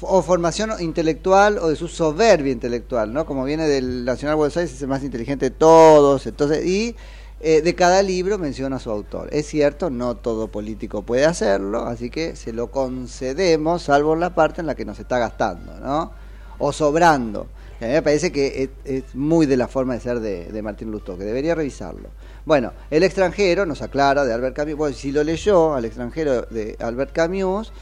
o, 0.00 0.22
formación 0.22 0.70
intelectual 0.80 1.58
o 1.58 1.68
de 1.68 1.76
su 1.76 1.88
soberbia 1.88 2.52
intelectual, 2.52 3.12
¿no? 3.12 3.24
Como 3.24 3.44
viene 3.44 3.66
del 3.66 4.04
Nacional 4.04 4.36
Buenos 4.36 4.56
Aires, 4.56 4.72
es 4.72 4.82
el 4.82 4.88
más 4.88 5.02
inteligente 5.02 5.50
de 5.50 5.56
todos, 5.56 6.26
entonces, 6.26 6.64
y 6.66 6.94
eh, 7.40 7.62
de 7.62 7.74
cada 7.74 8.02
libro 8.02 8.38
menciona 8.38 8.76
a 8.76 8.80
su 8.80 8.90
autor. 8.90 9.28
Es 9.32 9.46
cierto, 9.46 9.90
no 9.90 10.16
todo 10.16 10.48
político 10.48 11.02
puede 11.02 11.24
hacerlo, 11.24 11.86
así 11.86 12.10
que 12.10 12.36
se 12.36 12.52
lo 12.52 12.70
concedemos, 12.70 13.82
salvo 13.82 14.14
en 14.14 14.20
la 14.20 14.34
parte 14.34 14.60
en 14.60 14.66
la 14.66 14.74
que 14.74 14.84
nos 14.84 14.98
está 14.98 15.18
gastando, 15.18 15.78
¿no? 15.80 16.12
O 16.58 16.72
sobrando. 16.72 17.46
A 17.80 17.84
mí 17.84 17.92
me 17.92 18.02
parece 18.02 18.32
que 18.32 18.70
es, 18.84 19.14
muy 19.14 19.46
de 19.46 19.56
la 19.56 19.68
forma 19.68 19.94
de 19.94 20.00
ser 20.00 20.18
de, 20.18 20.62
Martín 20.62 20.90
Lustó, 20.90 21.16
que 21.16 21.24
debería 21.24 21.54
revisarlo. 21.54 22.08
Bueno, 22.44 22.72
El 22.90 23.04
extranjero 23.04 23.66
nos 23.66 23.82
aclara 23.82 24.24
de 24.24 24.32
Albert 24.32 24.56
Camus. 24.56 24.74
Bueno, 24.74 24.96
si 24.96 25.12
lo 25.12 25.22
leyó 25.22 25.74
al 25.74 25.84
extranjero 25.84 26.42
de 26.42 26.76
Albert 26.80 27.12
Camus, 27.12 27.72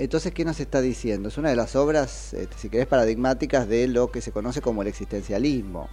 entonces, 0.00 0.32
¿qué 0.32 0.46
nos 0.46 0.58
está 0.60 0.80
diciendo? 0.80 1.28
Es 1.28 1.36
una 1.36 1.50
de 1.50 1.56
las 1.56 1.76
obras, 1.76 2.32
este, 2.32 2.56
si 2.56 2.70
querés, 2.70 2.86
paradigmáticas 2.86 3.68
de 3.68 3.86
lo 3.86 4.10
que 4.10 4.22
se 4.22 4.32
conoce 4.32 4.62
como 4.62 4.80
el 4.80 4.88
existencialismo. 4.88 5.88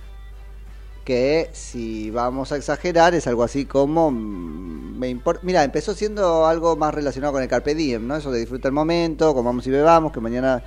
Que, 1.04 1.50
si 1.52 2.10
vamos 2.12 2.54
a 2.54 2.58
exagerar, 2.58 3.14
es 3.16 3.28
algo 3.28 3.44
así 3.44 3.66
como. 3.66 4.12
mm, 4.12 4.98
me 4.98 5.10
importa. 5.10 5.42
Mira, 5.44 5.64
empezó 5.64 5.94
siendo 5.94 6.46
algo 6.46 6.78
más 6.78 6.94
relacionado 6.94 7.34
con 7.34 7.44
el 7.44 7.50
Carpe 7.50 7.76
Diem, 7.76 8.08
¿no? 8.08 8.16
Eso 8.16 8.32
de 8.32 8.40
disfrutar 8.40 8.70
el 8.70 8.74
momento, 8.74 9.34
comamos 9.34 9.68
y 9.68 9.72
bebamos, 9.72 10.14
que 10.14 10.22
mañana 10.22 10.64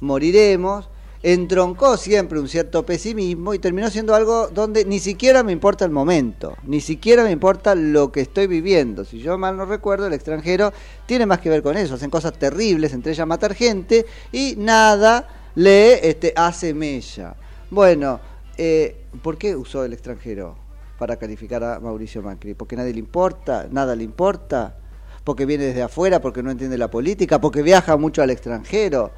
moriremos. 0.00 0.88
Entroncó 1.28 1.96
siempre 1.96 2.38
un 2.38 2.48
cierto 2.48 2.86
pesimismo 2.86 3.52
y 3.52 3.58
terminó 3.58 3.90
siendo 3.90 4.14
algo 4.14 4.46
donde 4.46 4.84
ni 4.84 5.00
siquiera 5.00 5.42
me 5.42 5.50
importa 5.50 5.84
el 5.84 5.90
momento, 5.90 6.56
ni 6.62 6.80
siquiera 6.80 7.24
me 7.24 7.32
importa 7.32 7.74
lo 7.74 8.12
que 8.12 8.20
estoy 8.20 8.46
viviendo. 8.46 9.04
Si 9.04 9.18
yo 9.18 9.36
mal 9.36 9.56
no 9.56 9.64
recuerdo, 9.64 10.06
el 10.06 10.12
extranjero 10.12 10.72
tiene 11.04 11.26
más 11.26 11.40
que 11.40 11.50
ver 11.50 11.64
con 11.64 11.76
eso. 11.76 11.96
Hacen 11.96 12.10
cosas 12.10 12.38
terribles, 12.38 12.92
entre 12.92 13.10
ellas 13.10 13.26
matar 13.26 13.54
gente, 13.54 14.06
y 14.30 14.54
nada 14.56 15.50
le 15.56 16.08
este, 16.08 16.32
hace 16.36 16.72
mella. 16.72 17.34
Bueno, 17.72 18.20
eh, 18.56 19.06
¿por 19.20 19.36
qué 19.36 19.56
usó 19.56 19.84
el 19.84 19.94
extranjero 19.94 20.56
para 20.96 21.16
calificar 21.16 21.64
a 21.64 21.80
Mauricio 21.80 22.22
Macri? 22.22 22.54
¿Porque 22.54 22.76
nadie 22.76 22.92
le 22.92 23.00
importa? 23.00 23.66
¿Nada 23.68 23.96
le 23.96 24.04
importa? 24.04 24.76
¿Porque 25.24 25.44
viene 25.44 25.64
desde 25.64 25.82
afuera? 25.82 26.20
¿Porque 26.20 26.40
no 26.44 26.52
entiende 26.52 26.78
la 26.78 26.88
política? 26.88 27.40
¿Porque 27.40 27.62
viaja 27.62 27.96
mucho 27.96 28.22
al 28.22 28.30
extranjero? 28.30 29.10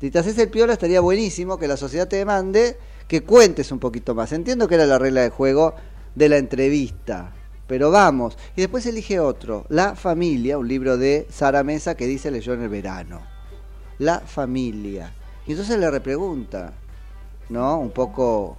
Si 0.00 0.10
te 0.10 0.18
haces 0.18 0.38
el 0.38 0.48
piola 0.48 0.72
estaría 0.72 1.00
buenísimo 1.00 1.58
que 1.58 1.68
la 1.68 1.76
sociedad 1.76 2.08
te 2.08 2.16
demande 2.16 2.78
que 3.06 3.22
cuentes 3.22 3.70
un 3.70 3.78
poquito 3.78 4.14
más. 4.14 4.32
Entiendo 4.32 4.66
que 4.66 4.76
era 4.76 4.86
la 4.86 4.98
regla 4.98 5.20
de 5.20 5.28
juego 5.28 5.74
de 6.14 6.30
la 6.30 6.38
entrevista, 6.38 7.34
pero 7.66 7.90
vamos. 7.90 8.38
Y 8.56 8.62
después 8.62 8.86
elige 8.86 9.20
otro, 9.20 9.66
La 9.68 9.94
familia, 9.94 10.56
un 10.56 10.68
libro 10.68 10.96
de 10.96 11.26
Sara 11.30 11.62
Mesa 11.64 11.96
que 11.96 12.06
dice 12.06 12.30
leyó 12.30 12.54
en 12.54 12.62
el 12.62 12.70
verano. 12.70 13.20
La 13.98 14.20
familia. 14.20 15.12
Y 15.46 15.50
entonces 15.50 15.78
le 15.78 15.90
repregunta, 15.90 16.72
¿no? 17.50 17.78
Un 17.78 17.90
poco 17.90 18.56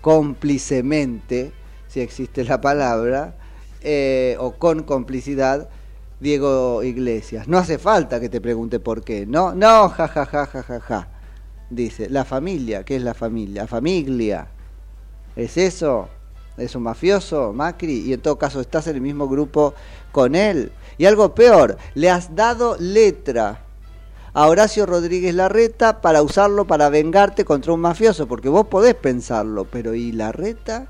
cómplicemente, 0.00 1.52
si 1.88 2.00
existe 2.00 2.44
la 2.44 2.60
palabra, 2.60 3.34
eh, 3.82 4.36
o 4.38 4.52
con 4.52 4.84
complicidad, 4.84 5.68
Diego 6.20 6.82
Iglesias. 6.82 7.48
No 7.48 7.58
hace 7.58 7.78
falta 7.78 8.20
que 8.20 8.28
te 8.28 8.40
pregunte 8.40 8.78
por 8.78 9.02
qué. 9.02 9.26
No, 9.26 9.54
no, 9.54 9.88
ja, 9.88 10.06
ja, 10.06 10.26
ja, 10.26 10.46
ja, 10.46 10.62
ja, 10.62 10.80
ja. 10.80 11.08
Dice, 11.70 12.10
la 12.10 12.24
familia, 12.24 12.84
¿qué 12.84 12.96
es 12.96 13.02
la 13.02 13.14
familia? 13.14 13.62
La 13.62 13.68
familia. 13.68 14.48
¿Es 15.34 15.56
eso? 15.56 16.08
¿Es 16.56 16.74
un 16.74 16.82
mafioso, 16.82 17.52
Macri? 17.54 18.00
Y 18.00 18.12
en 18.12 18.20
todo 18.20 18.36
caso 18.36 18.60
estás 18.60 18.86
en 18.86 18.96
el 18.96 19.00
mismo 19.00 19.28
grupo 19.28 19.74
con 20.12 20.34
él. 20.34 20.72
Y 20.98 21.06
algo 21.06 21.34
peor, 21.34 21.78
le 21.94 22.10
has 22.10 22.34
dado 22.34 22.76
letra 22.78 23.64
a 24.34 24.46
Horacio 24.46 24.84
Rodríguez 24.86 25.34
Larreta 25.34 26.00
para 26.00 26.22
usarlo 26.22 26.66
para 26.66 26.90
vengarte 26.90 27.44
contra 27.44 27.72
un 27.72 27.80
mafioso, 27.80 28.28
porque 28.28 28.48
vos 28.48 28.66
podés 28.66 28.94
pensarlo, 28.94 29.64
pero 29.64 29.94
¿y 29.94 30.12
Larreta? 30.12 30.86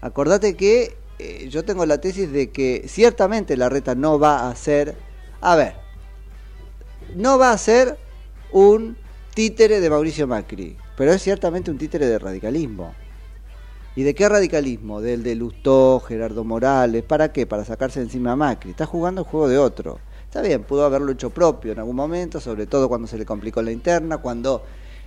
Acordate 0.00 0.56
que 0.56 0.96
eh, 1.22 1.48
yo 1.48 1.64
tengo 1.64 1.86
la 1.86 2.00
tesis 2.00 2.32
de 2.32 2.50
que 2.50 2.84
ciertamente 2.88 3.56
Larreta 3.56 3.94
no 3.94 4.18
va 4.18 4.48
a 4.48 4.56
ser, 4.56 4.96
a 5.40 5.54
ver, 5.54 5.74
no 7.14 7.38
va 7.38 7.52
a 7.52 7.58
ser 7.58 7.96
un 8.50 8.96
títere 9.32 9.80
de 9.80 9.88
Mauricio 9.88 10.26
Macri, 10.26 10.76
pero 10.96 11.12
es 11.12 11.22
ciertamente 11.22 11.70
un 11.70 11.78
títere 11.78 12.06
de 12.06 12.18
radicalismo. 12.18 12.92
¿Y 13.94 14.02
de 14.02 14.14
qué 14.14 14.28
radicalismo? 14.28 15.00
Del 15.00 15.22
de 15.22 15.36
Lustó, 15.36 16.00
Gerardo 16.00 16.42
Morales. 16.44 17.04
¿Para 17.04 17.30
qué? 17.30 17.46
Para 17.46 17.64
sacarse 17.64 18.00
encima 18.00 18.32
a 18.32 18.36
Macri. 18.36 18.70
Está 18.70 18.86
jugando 18.86 19.20
el 19.20 19.26
juego 19.26 19.48
de 19.48 19.58
otro. 19.58 20.00
Está 20.24 20.40
bien, 20.40 20.64
pudo 20.64 20.84
haberlo 20.86 21.12
hecho 21.12 21.30
propio 21.30 21.72
en 21.72 21.78
algún 21.78 21.94
momento, 21.94 22.40
sobre 22.40 22.66
todo 22.66 22.88
cuando 22.88 23.06
se 23.06 23.18
le 23.18 23.26
complicó 23.26 23.62
la 23.62 23.70
interna, 23.70 24.18
cuando 24.18 24.64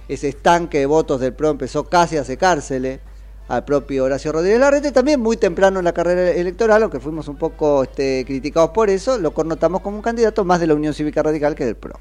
ese 0.08 0.30
estanque 0.30 0.80
de 0.80 0.86
votos 0.86 1.20
del 1.20 1.34
PRO 1.34 1.50
empezó 1.50 1.90
casi 1.90 2.16
a 2.16 2.24
secársele 2.24 3.02
al 3.48 3.64
propio 3.66 4.06
Horacio 4.06 4.32
Rodríguez 4.32 4.60
Larreta 4.60 4.88
y 4.88 4.92
también 4.92 5.20
muy 5.20 5.38
temprano 5.38 5.80
en 5.80 5.86
la 5.86 5.94
carrera 5.94 6.32
electoral, 6.32 6.84
aunque 6.84 7.00
fuimos 7.00 7.28
un 7.28 7.38
poco 7.38 7.84
este, 7.84 8.24
criticados 8.26 8.72
por 8.72 8.90
eso, 8.90 9.18
lo 9.18 9.34
connotamos 9.34 9.82
como 9.82 9.98
un 9.98 10.04
candidato 10.04 10.44
más 10.44 10.60
de 10.60 10.68
la 10.68 10.74
Unión 10.74 10.94
Cívica 10.94 11.22
Radical 11.22 11.56
que 11.56 11.66
del 11.66 11.76
PRO. 11.76 12.00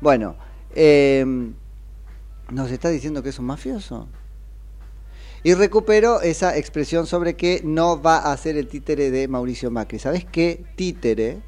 Bueno, 0.00 0.36
eh, 0.74 1.24
¿nos 2.50 2.70
está 2.70 2.88
diciendo 2.88 3.22
que 3.22 3.28
es 3.30 3.38
un 3.38 3.46
mafioso? 3.46 4.08
Y 5.42 5.54
recupero 5.54 6.20
esa 6.20 6.56
expresión 6.56 7.06
sobre 7.06 7.36
que 7.36 7.60
no 7.64 8.00
va 8.00 8.18
a 8.18 8.36
ser 8.36 8.56
el 8.56 8.66
títere 8.66 9.10
de 9.10 9.28
Mauricio 9.28 9.70
Macri. 9.70 9.98
¿Sabes 9.98 10.24
qué 10.24 10.64
títere? 10.74 11.42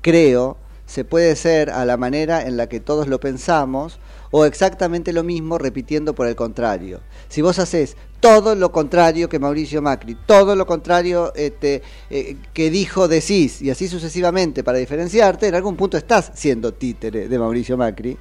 creo, 0.00 0.56
se 0.86 1.04
puede 1.04 1.36
ser 1.36 1.70
a 1.70 1.84
la 1.84 1.96
manera 1.96 2.46
en 2.46 2.56
la 2.56 2.68
que 2.68 2.80
todos 2.80 3.08
lo 3.08 3.20
pensamos 3.20 3.98
o 4.30 4.44
exactamente 4.44 5.12
lo 5.12 5.22
mismo 5.22 5.58
repitiendo 5.58 6.14
por 6.14 6.26
el 6.26 6.36
contrario. 6.36 7.00
Si 7.28 7.42
vos 7.42 7.58
haces 7.58 7.96
todo 8.20 8.54
lo 8.54 8.72
contrario 8.72 9.28
que 9.28 9.38
Mauricio 9.38 9.80
Macri, 9.80 10.16
todo 10.26 10.56
lo 10.56 10.66
contrario 10.66 11.32
este, 11.34 11.82
eh, 12.10 12.36
que 12.52 12.70
dijo 12.70 13.08
decís 13.08 13.62
y 13.62 13.70
así 13.70 13.88
sucesivamente 13.88 14.64
para 14.64 14.78
diferenciarte, 14.78 15.48
en 15.48 15.54
algún 15.54 15.76
punto 15.76 15.96
estás 15.96 16.32
siendo 16.34 16.74
títere 16.74 17.28
de 17.28 17.38
Mauricio 17.38 17.76
Macri, 17.76 18.18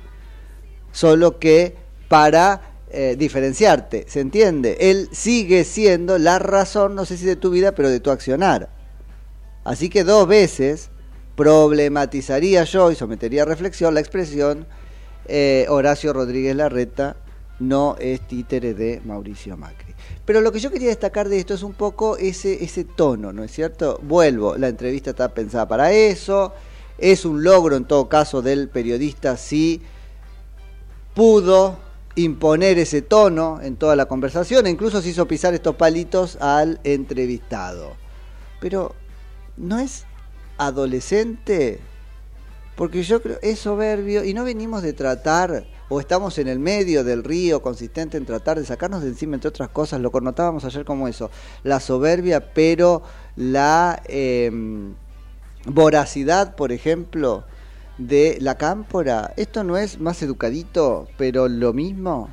solo 0.92 1.40
que 1.40 1.76
para 2.08 2.76
eh, 2.90 3.16
diferenciarte, 3.18 4.06
¿se 4.08 4.22
entiende? 4.22 4.78
Él 4.80 5.10
sigue 5.12 5.64
siendo 5.64 6.18
la 6.18 6.40
razón, 6.40 6.96
no 6.96 7.06
sé 7.06 7.18
si 7.18 7.26
de 7.26 7.36
tu 7.36 7.50
vida, 7.50 7.74
pero 7.74 7.90
de 7.90 8.00
tu 8.00 8.12
accionar. 8.12 8.70
Así 9.64 9.90
que 9.90 10.04
dos 10.04 10.28
veces 10.28 10.90
problematizaría 11.36 12.64
yo 12.64 12.92
y 12.92 12.96
sometería 12.96 13.44
a 13.44 13.46
reflexión 13.46 13.94
la 13.94 14.00
expresión 14.00 14.66
eh, 15.28 15.66
Horacio 15.70 16.14
Rodríguez 16.14 16.56
Larreta 16.56 17.18
no 17.60 17.96
es 18.00 18.22
títere 18.22 18.74
de 18.74 19.02
Mauricio 19.04 19.58
Macri. 19.58 19.94
Pero 20.26 20.42
lo 20.42 20.52
que 20.52 20.60
yo 20.60 20.72
quería 20.72 20.90
destacar 20.90 21.30
de 21.30 21.40
esto 21.40 21.54
es 21.54 21.64
un 21.64 21.74
poco 21.74 22.18
ese, 22.18 22.64
ese 22.64 22.84
tono, 22.84 23.34
¿no 23.34 23.44
es 23.44 23.52
cierto? 23.52 24.00
Vuelvo, 24.04 24.58
la 24.58 24.68
entrevista 24.68 25.12
está 25.12 25.34
pensada 25.34 25.68
para 25.68 25.92
eso, 25.92 26.54
es 26.98 27.26
un 27.26 27.44
logro 27.44 27.76
en 27.76 27.86
todo 27.86 28.10
caso 28.10 28.42
del 28.42 28.70
periodista 28.70 29.38
si 29.38 29.82
pudo 31.14 31.78
imponer 32.16 32.80
ese 32.80 33.02
tono 33.02 33.60
en 33.62 33.76
toda 33.76 33.96
la 33.96 34.08
conversación 34.08 34.66
e 34.66 34.72
incluso 34.72 35.02
se 35.02 35.10
hizo 35.10 35.28
pisar 35.28 35.54
estos 35.54 35.76
palitos 35.76 36.38
al 36.42 36.80
entrevistado. 36.84 37.96
Pero 38.60 38.96
no 39.56 39.80
es 39.80 40.06
adolescente? 40.58 41.80
Porque 42.76 43.04
yo 43.04 43.22
creo, 43.22 43.38
es 43.42 43.60
soberbio 43.60 44.24
y 44.24 44.34
no 44.34 44.44
venimos 44.44 44.84
de 44.84 44.94
tratar, 44.94 45.66
o 45.90 46.00
estamos 46.00 46.38
en 46.38 46.48
el 46.48 46.60
medio 46.60 47.04
del 47.04 47.24
río 47.24 47.62
consistente 47.62 48.18
en 48.18 48.26
tratar 48.26 48.60
de 48.60 48.66
sacarnos 48.66 49.02
de 49.02 49.10
encima, 49.10 49.36
entre 49.36 49.50
otras 49.50 49.70
cosas, 49.70 50.02
lo 50.02 50.12
connotábamos 50.12 50.66
ayer 50.66 50.86
como 50.86 51.08
eso, 51.08 51.32
la 51.64 51.80
soberbia, 51.80 52.54
pero 52.54 53.04
la 53.36 54.02
em, 54.06 54.96
voracidad, 55.66 56.56
por 56.56 56.72
ejemplo, 56.72 57.44
de 57.98 58.38
la 58.42 58.56
cámpora. 58.56 59.34
¿Esto 59.38 59.64
no 59.64 59.78
es 59.78 60.00
más 60.00 60.22
educadito, 60.22 61.08
pero 61.18 61.48
lo 61.48 61.74
mismo? 61.74 62.30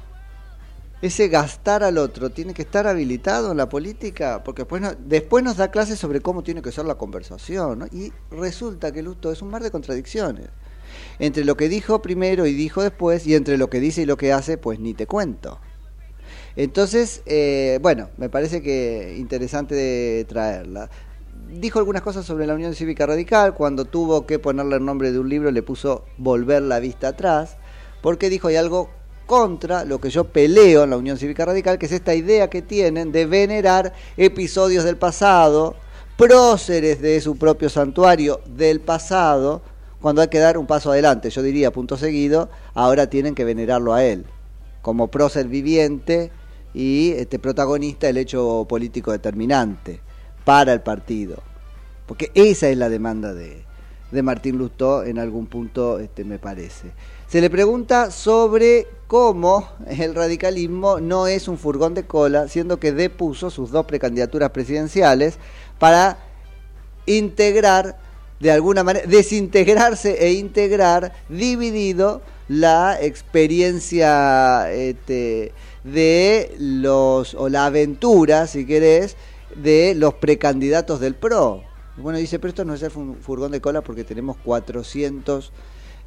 ese 1.07 1.29
gastar 1.29 1.85
al 1.85 1.99
otro 1.99 2.31
tiene 2.31 2.55
que 2.55 2.63
estar 2.63 2.87
habilitado 2.87 3.51
en 3.51 3.59
la 3.59 3.69
política, 3.69 4.43
porque 4.43 4.63
después, 4.63 4.97
después 5.01 5.45
nos 5.45 5.59
da 5.59 5.71
clases 5.71 5.99
sobre 5.99 6.23
cómo 6.23 6.43
tiene 6.43 6.63
que 6.63 6.73
ser 6.73 6.87
la 6.87 6.95
conversación, 6.95 7.87
y 7.93 8.11
resulta 8.31 8.91
que 8.91 9.03
Luto 9.03 9.31
es 9.31 9.43
un 9.43 9.51
mar 9.51 9.63
de 9.63 9.71
contradicciones. 9.71 10.49
Entre 11.19 11.45
lo 11.45 11.57
que 11.57 11.69
dijo 11.69 12.03
primero 12.03 12.47
y 12.47 12.55
dijo 12.55 12.83
después, 12.83 13.27
y 13.27 13.35
entre 13.35 13.57
lo 13.59 13.71
que 13.71 13.81
dice 13.81 14.03
y 14.03 14.07
lo 14.07 14.17
que 14.17 14.33
hace, 14.33 14.59
pues 14.59 14.81
ni 14.81 14.95
te 14.95 15.07
cuento. 15.07 15.61
Entonces, 16.57 17.23
eh, 17.27 17.79
bueno, 17.83 18.11
me 18.17 18.29
parece 18.29 18.63
que 18.63 19.17
interesante 19.19 20.25
traerla. 20.29 20.89
Dijo 21.51 21.79
algunas 21.79 22.03
cosas 22.03 22.25
sobre 22.25 22.47
la 22.47 22.55
Unión 22.55 22.75
Cívica 22.75 23.07
Radical, 23.07 23.55
cuando 23.55 23.85
tuvo 23.85 24.27
que 24.27 24.39
ponerle 24.39 24.77
el 24.77 24.85
nombre 24.85 25.13
de 25.13 25.19
un 25.19 25.29
libro 25.29 25.51
le 25.51 25.63
puso 25.63 26.05
Volver 26.17 26.63
la 26.63 26.81
vista 26.81 27.09
atrás, 27.09 27.57
porque 28.03 28.31
dijo 28.31 28.49
hay 28.49 28.57
algo 28.57 28.91
contra 29.27 29.85
lo 29.85 30.01
que 30.01 30.11
yo 30.11 30.25
peleo 30.25 30.85
en 30.85 30.91
la 30.91 30.97
Unión 30.97 31.17
Cívica 31.17 31.45
Radical, 31.45 31.79
que 31.79 31.87
es 31.87 31.93
esta 31.93 32.15
idea 32.15 32.51
que 32.51 32.63
tienen 32.63 33.13
de 33.13 33.27
venerar 33.27 33.93
episodios 34.17 34.85
del 34.85 34.97
pasado, 34.97 35.77
próceres 36.17 37.01
de 37.01 37.21
su 37.21 37.37
propio 37.37 37.69
santuario 37.69 38.41
del 38.47 38.81
pasado, 38.81 39.63
cuando 40.05 40.21
hay 40.21 40.29
que 40.29 40.39
dar 40.39 40.59
un 40.59 40.67
paso 40.67 40.93
adelante. 40.93 41.31
Yo 41.31 41.41
diría, 41.41 41.73
punto 41.73 41.97
seguido, 41.97 42.51
ahora 42.75 43.09
tienen 43.09 43.35
que 43.35 43.43
venerarlo 43.43 43.95
a 43.95 44.05
él, 44.05 44.27
como 44.83 45.09
prócer 45.09 45.49
viviente 45.49 46.31
y 46.75 47.13
este 47.13 47.39
protagonista 47.39 48.09
del 48.09 48.19
hecho 48.19 48.67
político 48.69 49.13
determinante 49.13 50.03
para 50.45 50.75
el 50.75 50.83
partido. 50.83 51.43
Porque 52.05 52.31
esa 52.35 52.69
es 52.69 52.77
la 52.77 52.91
demanda 52.91 53.33
de, 53.33 53.65
de 54.11 54.23
Martín 54.23 54.59
Lustó 54.59 55.05
en 55.05 55.19
algún 55.19 55.47
punto, 55.47 55.99
este, 55.99 56.23
me 56.23 56.39
parece. 56.39 56.93
Se 57.27 57.41
le 57.41 57.49
pregunta 57.49 58.11
sobre 58.11 58.87
cómo 59.07 59.71
el 59.89 60.15
radicalismo 60.15 61.01
no 61.01 61.29
es 61.29 61.49
un 61.49 61.57
furgón 61.57 61.95
de 61.95 62.05
cola, 62.05 62.49
siendo 62.49 62.79
que 62.79 62.93
depuso 62.93 63.49
sus 63.49 63.71
dos 63.71 63.87
precandidaturas 63.87 64.51
presidenciales 64.51 65.39
para 65.79 66.19
integrar, 67.07 68.04
de 68.41 68.51
alguna 68.51 68.85
manera, 68.85 69.07
desintegrarse 69.07 70.27
e 70.27 70.33
integrar 70.33 71.13
dividido 71.29 72.23
la 72.49 72.99
experiencia 73.01 74.73
este, 74.73 75.53
de 75.83 76.55
los, 76.59 77.35
o 77.35 77.49
la 77.49 77.67
aventura, 77.67 78.47
si 78.47 78.67
querés, 78.67 79.17
de 79.57 79.95
los 79.95 80.15
precandidatos 80.15 81.01
del 81.01 81.15
PRO. 81.15 81.63
Bueno, 81.97 82.19
dice, 82.19 82.39
pero 82.39 82.49
esto 82.49 82.65
no 82.65 82.75
es 82.75 82.83
el 82.83 82.91
furgón 82.91 83.53
de 83.53 83.61
cola 83.61 83.81
porque 83.83 84.05
tenemos 84.05 84.37
400 84.45 85.53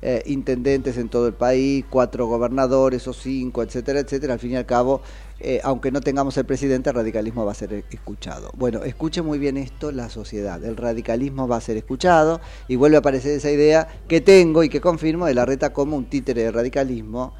eh, 0.02 0.24
intendentes 0.26 0.98
en 0.98 1.10
todo 1.10 1.28
el 1.28 1.34
país, 1.34 1.86
cuatro 1.90 2.28
gobernadores 2.28 3.08
o 3.08 3.14
cinco, 3.14 3.64
etcétera, 3.64 4.00
etcétera. 4.00 4.34
Al 4.34 4.40
fin 4.40 4.52
y 4.52 4.56
al 4.56 4.66
cabo, 4.66 5.02
eh, 5.40 5.60
aunque 5.64 5.92
no 5.92 6.02
tengamos 6.02 6.38
el 6.38 6.46
presidente, 6.46 6.90
el 6.90 6.96
radicalismo 6.96 7.46
va 7.46 7.52
a 7.52 7.56
ser 7.56 7.86
escuchado. 7.90 8.52
Bueno, 8.56 8.84
escuche 8.84 9.22
muy 9.22 9.40
bien 9.40 9.58
esto 9.58 9.92
la 9.92 10.10
sociedad. 10.10 10.64
El 10.64 10.78
radicalismo 10.78 11.48
va 11.48 11.58
a 11.58 11.62
ser 11.62 11.78
escuchado 11.78 12.42
y 12.68 12.76
vuelve 12.76 12.98
a 12.98 13.00
aparecer 13.00 13.32
esa 13.32 13.52
idea 13.52 13.88
que 14.08 14.22
tengo 14.22 14.64
y 14.64 14.70
que 14.70 14.82
confirmo 14.82 15.26
de 15.26 15.34
la 15.34 15.46
reta 15.46 15.74
como 15.74 15.96
un 15.96 16.06
títere 16.06 16.44
de 16.44 16.52
radicalismo 16.52 17.34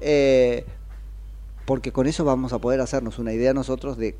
eh, 0.00 0.64
porque 1.66 1.92
con 1.92 2.06
eso 2.06 2.24
vamos 2.24 2.52
a 2.52 2.58
poder 2.58 2.80
hacernos 2.80 3.18
una 3.18 3.32
idea 3.32 3.52
nosotros 3.54 3.96
de 3.96 4.16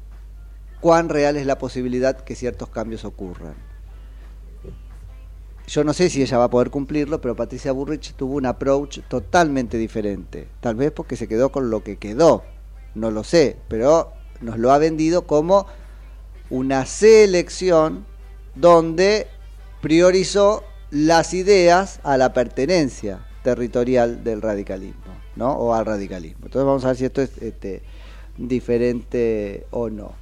cuán 0.81 1.09
real 1.09 1.37
es 1.37 1.47
la 1.47 1.59
posibilidad 1.59 2.21
que 2.21 2.37
ciertos 2.37 2.69
cambios 2.69 3.05
ocurran. 3.05 3.55
Yo 5.71 5.85
no 5.85 5.93
sé 5.93 6.11
si 6.11 6.21
ella 6.21 6.37
va 6.37 6.47
a 6.47 6.50
poder 6.50 6.69
cumplirlo, 6.69 7.21
pero 7.21 7.37
Patricia 7.37 7.71
Burrich 7.71 8.15
tuvo 8.15 8.35
un 8.35 8.47
approach 8.47 9.03
totalmente 9.07 9.79
diferente. 9.79 10.49
Tal 10.59 10.75
vez 10.75 10.91
porque 10.91 11.15
se 11.15 11.29
quedó 11.29 11.53
con 11.53 11.71
lo 11.71 11.85
que 11.85 11.97
quedó, 11.97 12.43
no 12.97 13.12
lo 13.12 13.23
sé, 13.23 13.57
pero 13.69 14.12
nos 14.41 14.59
lo 14.59 14.73
ha 14.73 14.79
vendido 14.79 15.29
como 15.29 15.67
una 16.50 16.87
selección 16.87 18.05
donde 18.57 19.29
priorizó 19.81 20.65
las 20.91 21.35
ideas 21.35 22.00
a 22.03 22.17
la 22.17 22.33
pertenencia 22.33 23.25
territorial 23.45 24.25
del 24.25 24.43
radicalismo, 24.43 25.15
¿no? 25.37 25.53
O 25.53 25.73
al 25.73 25.87
radicalismo. 25.87 26.47
Entonces 26.47 26.67
vamos 26.67 26.85
a 26.85 26.89
ver 26.89 26.97
si 26.97 27.05
esto 27.05 27.23
es 27.23 27.39
este, 27.41 27.83
diferente 28.37 29.69
o 29.71 29.89
no. 29.89 30.20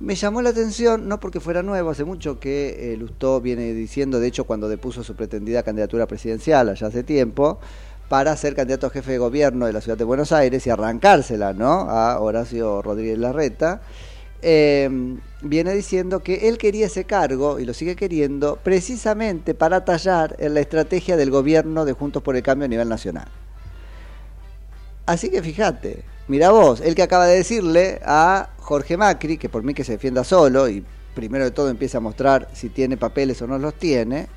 Me 0.00 0.14
llamó 0.14 0.42
la 0.42 0.50
atención, 0.50 1.08
no 1.08 1.18
porque 1.18 1.40
fuera 1.40 1.62
nuevo, 1.62 1.90
hace 1.90 2.04
mucho 2.04 2.38
que 2.38 2.92
eh, 2.92 2.96
Lustó 2.96 3.40
viene 3.40 3.72
diciendo, 3.72 4.20
de 4.20 4.28
hecho 4.28 4.44
cuando 4.44 4.68
depuso 4.68 5.02
su 5.02 5.16
pretendida 5.16 5.64
candidatura 5.64 6.06
presidencial 6.06 6.68
allá 6.68 6.86
hace 6.86 7.02
tiempo, 7.02 7.58
para 8.08 8.36
ser 8.36 8.54
candidato 8.54 8.86
a 8.86 8.90
jefe 8.90 9.12
de 9.12 9.18
gobierno 9.18 9.66
de 9.66 9.72
la 9.72 9.80
ciudad 9.80 9.98
de 9.98 10.04
Buenos 10.04 10.30
Aires 10.30 10.64
y 10.66 10.70
arrancársela, 10.70 11.52
¿no? 11.52 11.90
A 11.90 12.20
Horacio 12.20 12.80
Rodríguez 12.80 13.18
Larreta, 13.18 13.82
eh, 14.40 14.88
viene 15.42 15.72
diciendo 15.72 16.20
que 16.20 16.48
él 16.48 16.58
quería 16.58 16.86
ese 16.86 17.04
cargo 17.04 17.58
y 17.58 17.64
lo 17.64 17.74
sigue 17.74 17.96
queriendo 17.96 18.56
precisamente 18.62 19.52
para 19.54 19.84
tallar 19.84 20.36
en 20.38 20.54
la 20.54 20.60
estrategia 20.60 21.16
del 21.16 21.32
gobierno 21.32 21.84
de 21.84 21.92
Juntos 21.92 22.22
por 22.22 22.36
el 22.36 22.44
Cambio 22.44 22.66
a 22.66 22.68
nivel 22.68 22.88
nacional. 22.88 23.26
Así 25.06 25.28
que 25.28 25.42
fíjate, 25.42 26.04
mira 26.28 26.50
vos, 26.50 26.80
el 26.80 26.94
que 26.94 27.02
acaba 27.02 27.26
de 27.26 27.36
decirle 27.36 28.00
a 28.04 28.50
Jorge 28.58 28.96
Macri, 28.96 29.38
que 29.38 29.48
por 29.48 29.62
mí 29.62 29.74
que 29.74 29.84
se 29.84 29.92
defienda 29.92 30.24
solo 30.24 30.68
y 30.68 30.84
primero 31.14 31.44
de 31.44 31.50
todo 31.50 31.68
empieza 31.68 31.98
a 31.98 32.00
mostrar 32.00 32.48
si 32.52 32.68
tiene 32.68 32.96
papeles 32.96 33.42
o 33.42 33.46
no 33.46 33.58
los 33.58 33.74
tiene, 33.74 34.28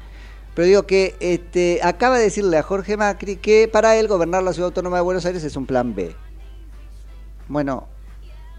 pero 0.56 0.66
digo 0.66 0.84
que 0.84 1.16
este, 1.20 1.80
acaba 1.84 2.18
de 2.18 2.24
decirle 2.24 2.58
a 2.58 2.64
Jorge 2.64 2.98
Macri 2.98 3.38
que 3.38 3.68
para 3.68 3.96
él 3.98 4.08
gobernar 4.08 4.44
la 4.44 4.54
ciudad 4.54 4.68
autónoma 4.68 4.98
de 4.98 5.04
Buenos 5.04 5.26
Aires 5.26 5.44
es 5.44 5.56
un 5.56 5.66
plan 5.66 5.94
B. 5.96 6.16
Bueno, 7.48 7.88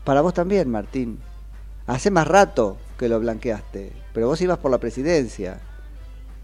para 0.04 0.20
vos 0.20 0.34
también, 0.34 0.70
Martín. 0.70 1.18
Hace 1.86 2.10
más 2.10 2.28
rato 2.28 2.76
que 2.98 3.08
lo 3.08 3.18
blanqueaste, 3.18 3.92
pero 4.14 4.28
vos 4.28 4.40
ibas 4.40 4.58
por 4.58 4.70
la 4.70 4.78
presidencia. 4.78 5.60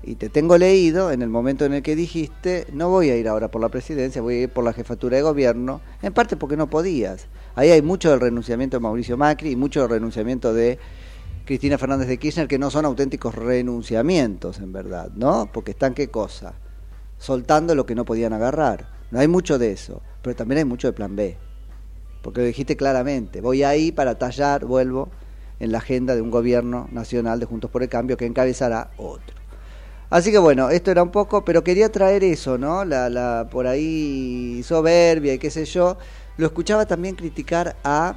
Y 0.03 0.15
te 0.15 0.29
tengo 0.29 0.57
leído 0.57 1.11
en 1.11 1.23
el 1.23 1.29
momento 1.29 1.65
en 1.65 1.75
el 1.75 1.83
que 1.83 1.97
dijiste, 1.97 2.67
no 2.73 2.89
voy 2.89 3.11
a 3.11 3.17
ir 3.17 3.29
ahora 3.29 3.51
por 3.51 3.61
la 3.61 3.69
presidencia, 3.69 4.23
voy 4.23 4.35
a 4.35 4.43
ir 4.43 4.49
por 4.49 4.65
la 4.65 4.73
jefatura 4.73 5.17
de 5.17 5.23
gobierno, 5.23 5.81
en 6.03 6.13
parte 6.13 6.37
porque 6.37 6.57
no 6.57 6.71
podías. 6.71 7.27
Ahí 7.57 7.71
hay 7.71 7.83
mucho 7.83 8.11
del 8.11 8.21
renunciamiento 8.21 8.77
de 8.77 8.81
Mauricio 8.81 9.17
Macri 9.17 9.51
y 9.51 9.57
mucho 9.57 9.81
del 9.81 9.91
renunciamiento 9.91 10.55
de 10.55 10.79
Cristina 11.45 11.79
Fernández 11.79 12.09
de 12.09 12.19
Kirchner, 12.19 12.47
que 12.47 12.59
no 12.59 12.71
son 12.71 12.85
auténticos 12.85 13.35
renunciamientos, 13.35 14.59
en 14.59 14.73
verdad, 14.73 15.11
¿no? 15.17 15.51
Porque 15.53 15.73
están 15.73 15.95
qué 15.95 16.09
cosa? 16.09 16.55
Soltando 17.19 17.75
lo 17.75 17.87
que 17.87 17.95
no 17.95 18.05
podían 18.05 18.33
agarrar. 18.33 18.91
No 19.11 19.19
hay 19.19 19.29
mucho 19.29 19.59
de 19.59 19.73
eso, 19.73 20.03
pero 20.23 20.37
también 20.37 20.59
hay 20.59 20.65
mucho 20.65 20.89
de 20.89 20.93
plan 20.93 21.17
B. 21.17 21.37
Porque 22.23 22.43
lo 22.43 22.47
dijiste 22.47 22.77
claramente, 22.77 23.41
voy 23.41 23.63
ahí 23.63 23.93
para 23.93 24.19
tallar, 24.19 24.65
vuelvo, 24.65 25.09
en 25.59 25.73
la 25.73 25.79
agenda 25.79 26.15
de 26.15 26.21
un 26.21 26.31
gobierno 26.31 26.87
nacional 26.93 27.41
de 27.41 27.47
Juntos 27.47 27.71
por 27.71 27.83
el 27.83 27.89
Cambio 27.89 28.17
que 28.17 28.27
encabezará 28.27 28.91
otro. 28.99 29.38
Así 30.11 30.31
que 30.33 30.39
bueno, 30.39 30.71
esto 30.71 30.91
era 30.91 31.03
un 31.03 31.11
poco, 31.11 31.45
pero 31.45 31.63
quería 31.63 31.91
traer 31.93 32.25
eso, 32.25 32.57
¿no? 32.57 32.85
La, 32.85 33.11
la 33.11 33.49
por 33.51 33.67
ahí 33.67 34.63
soberbia 34.65 35.35
y 35.35 35.39
qué 35.39 35.51
sé 35.51 35.65
yo. 35.67 35.99
Lo 36.39 36.47
escuchaba 36.47 36.87
también 36.87 37.15
criticar 37.15 37.77
a 37.85 38.17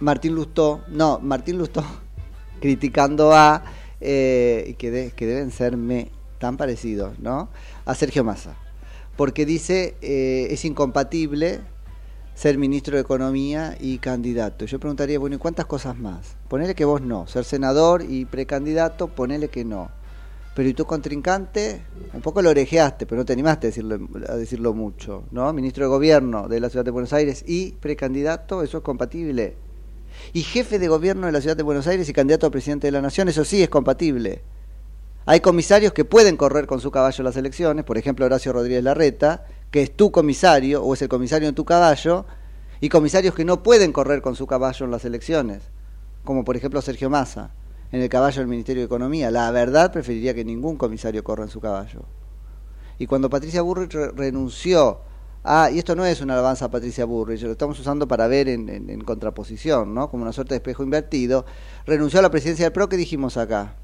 Martín 0.00 0.34
Lustó, 0.34 0.82
no, 0.88 1.18
Martín 1.20 1.58
Lustó 1.58 1.82
criticando 2.60 3.32
a, 3.32 3.64
eh, 4.00 4.74
que, 4.78 4.90
de- 4.90 5.10
que 5.12 5.26
deben 5.26 5.50
serme 5.50 6.10
tan 6.38 6.56
parecidos, 6.56 7.18
¿no? 7.18 7.48
A 7.86 7.94
Sergio 7.94 8.22
Massa. 8.24 8.56
Porque 9.16 9.46
dice, 9.46 9.96
eh, 10.02 10.48
es 10.50 10.64
incompatible 10.66 11.60
ser 12.34 12.58
ministro 12.58 12.96
de 12.96 13.02
Economía 13.02 13.76
y 13.80 13.98
candidato. 13.98 14.66
Yo 14.66 14.78
preguntaría, 14.80 15.18
bueno, 15.18 15.36
¿y 15.36 15.38
cuántas 15.38 15.66
cosas 15.66 15.98
más? 15.98 16.36
Ponele 16.48 16.74
que 16.74 16.84
vos 16.84 17.00
no, 17.00 17.26
ser 17.26 17.44
senador 17.44 18.02
y 18.08 18.26
precandidato, 18.26 19.08
ponele 19.08 19.48
que 19.48 19.64
no. 19.64 19.90
Pero 20.56 20.70
¿y 20.70 20.72
tu 20.72 20.86
contrincante? 20.86 21.82
Un 22.14 22.22
poco 22.22 22.40
lo 22.40 22.48
orejeaste, 22.48 23.04
pero 23.04 23.20
no 23.20 23.26
te 23.26 23.34
animaste 23.34 23.66
a 23.66 23.68
decirlo, 23.68 24.08
a 24.26 24.36
decirlo 24.36 24.72
mucho, 24.72 25.24
¿no? 25.30 25.52
Ministro 25.52 25.84
de 25.84 25.88
Gobierno 25.90 26.48
de 26.48 26.60
la 26.60 26.70
Ciudad 26.70 26.82
de 26.82 26.90
Buenos 26.90 27.12
Aires 27.12 27.44
y 27.46 27.72
precandidato, 27.72 28.62
¿eso 28.62 28.78
es 28.78 28.82
compatible? 28.82 29.54
Y 30.32 30.40
jefe 30.40 30.78
de 30.78 30.88
gobierno 30.88 31.26
de 31.26 31.32
la 31.32 31.42
Ciudad 31.42 31.58
de 31.58 31.62
Buenos 31.62 31.86
Aires 31.86 32.08
y 32.08 32.14
candidato 32.14 32.46
a 32.46 32.50
presidente 32.50 32.86
de 32.86 32.92
la 32.92 33.02
Nación, 33.02 33.28
eso 33.28 33.44
sí 33.44 33.62
es 33.62 33.68
compatible. 33.68 34.40
Hay 35.26 35.40
comisarios 35.40 35.92
que 35.92 36.06
pueden 36.06 36.38
correr 36.38 36.66
con 36.66 36.80
su 36.80 36.90
caballo 36.90 37.22
las 37.22 37.36
elecciones, 37.36 37.84
por 37.84 37.98
ejemplo 37.98 38.24
Horacio 38.24 38.54
Rodríguez 38.54 38.82
Larreta, 38.82 39.44
que 39.70 39.82
es 39.82 39.94
tu 39.94 40.10
comisario 40.10 40.82
o 40.82 40.94
es 40.94 41.02
el 41.02 41.10
comisario 41.10 41.50
en 41.50 41.54
tu 41.54 41.66
caballo, 41.66 42.24
y 42.80 42.88
comisarios 42.88 43.34
que 43.34 43.44
no 43.44 43.62
pueden 43.62 43.92
correr 43.92 44.22
con 44.22 44.34
su 44.34 44.46
caballo 44.46 44.86
en 44.86 44.90
las 44.90 45.04
elecciones, 45.04 45.64
como 46.24 46.46
por 46.46 46.56
ejemplo 46.56 46.80
Sergio 46.80 47.10
Massa, 47.10 47.50
en 47.92 48.02
el 48.02 48.08
caballo 48.08 48.40
del 48.40 48.48
Ministerio 48.48 48.82
de 48.82 48.86
Economía. 48.86 49.30
La 49.30 49.50
verdad 49.50 49.92
preferiría 49.92 50.34
que 50.34 50.44
ningún 50.44 50.76
comisario 50.76 51.22
corra 51.24 51.44
en 51.44 51.50
su 51.50 51.60
caballo. 51.60 52.02
Y 52.98 53.06
cuando 53.06 53.28
Patricia 53.30 53.62
Burrich 53.62 53.92
re- 53.92 54.10
renunció 54.12 55.00
a, 55.44 55.70
y 55.70 55.78
esto 55.78 55.94
no 55.94 56.04
es 56.04 56.20
una 56.20 56.34
alabanza 56.34 56.64
a 56.64 56.70
Patricia 56.70 57.04
Burrich, 57.04 57.42
lo 57.42 57.52
estamos 57.52 57.78
usando 57.78 58.08
para 58.08 58.26
ver 58.26 58.48
en 58.48 59.00
contraposición, 59.02 59.94
¿no? 59.94 60.10
como 60.10 60.22
una 60.22 60.32
suerte 60.32 60.54
de 60.54 60.56
espejo 60.56 60.82
invertido, 60.82 61.46
renunció 61.84 62.18
a 62.18 62.22
la 62.22 62.30
presidencia 62.30 62.64
del 62.66 62.72
PRO, 62.72 62.88
que 62.88 62.96
dijimos 62.96 63.36
acá? 63.36 63.76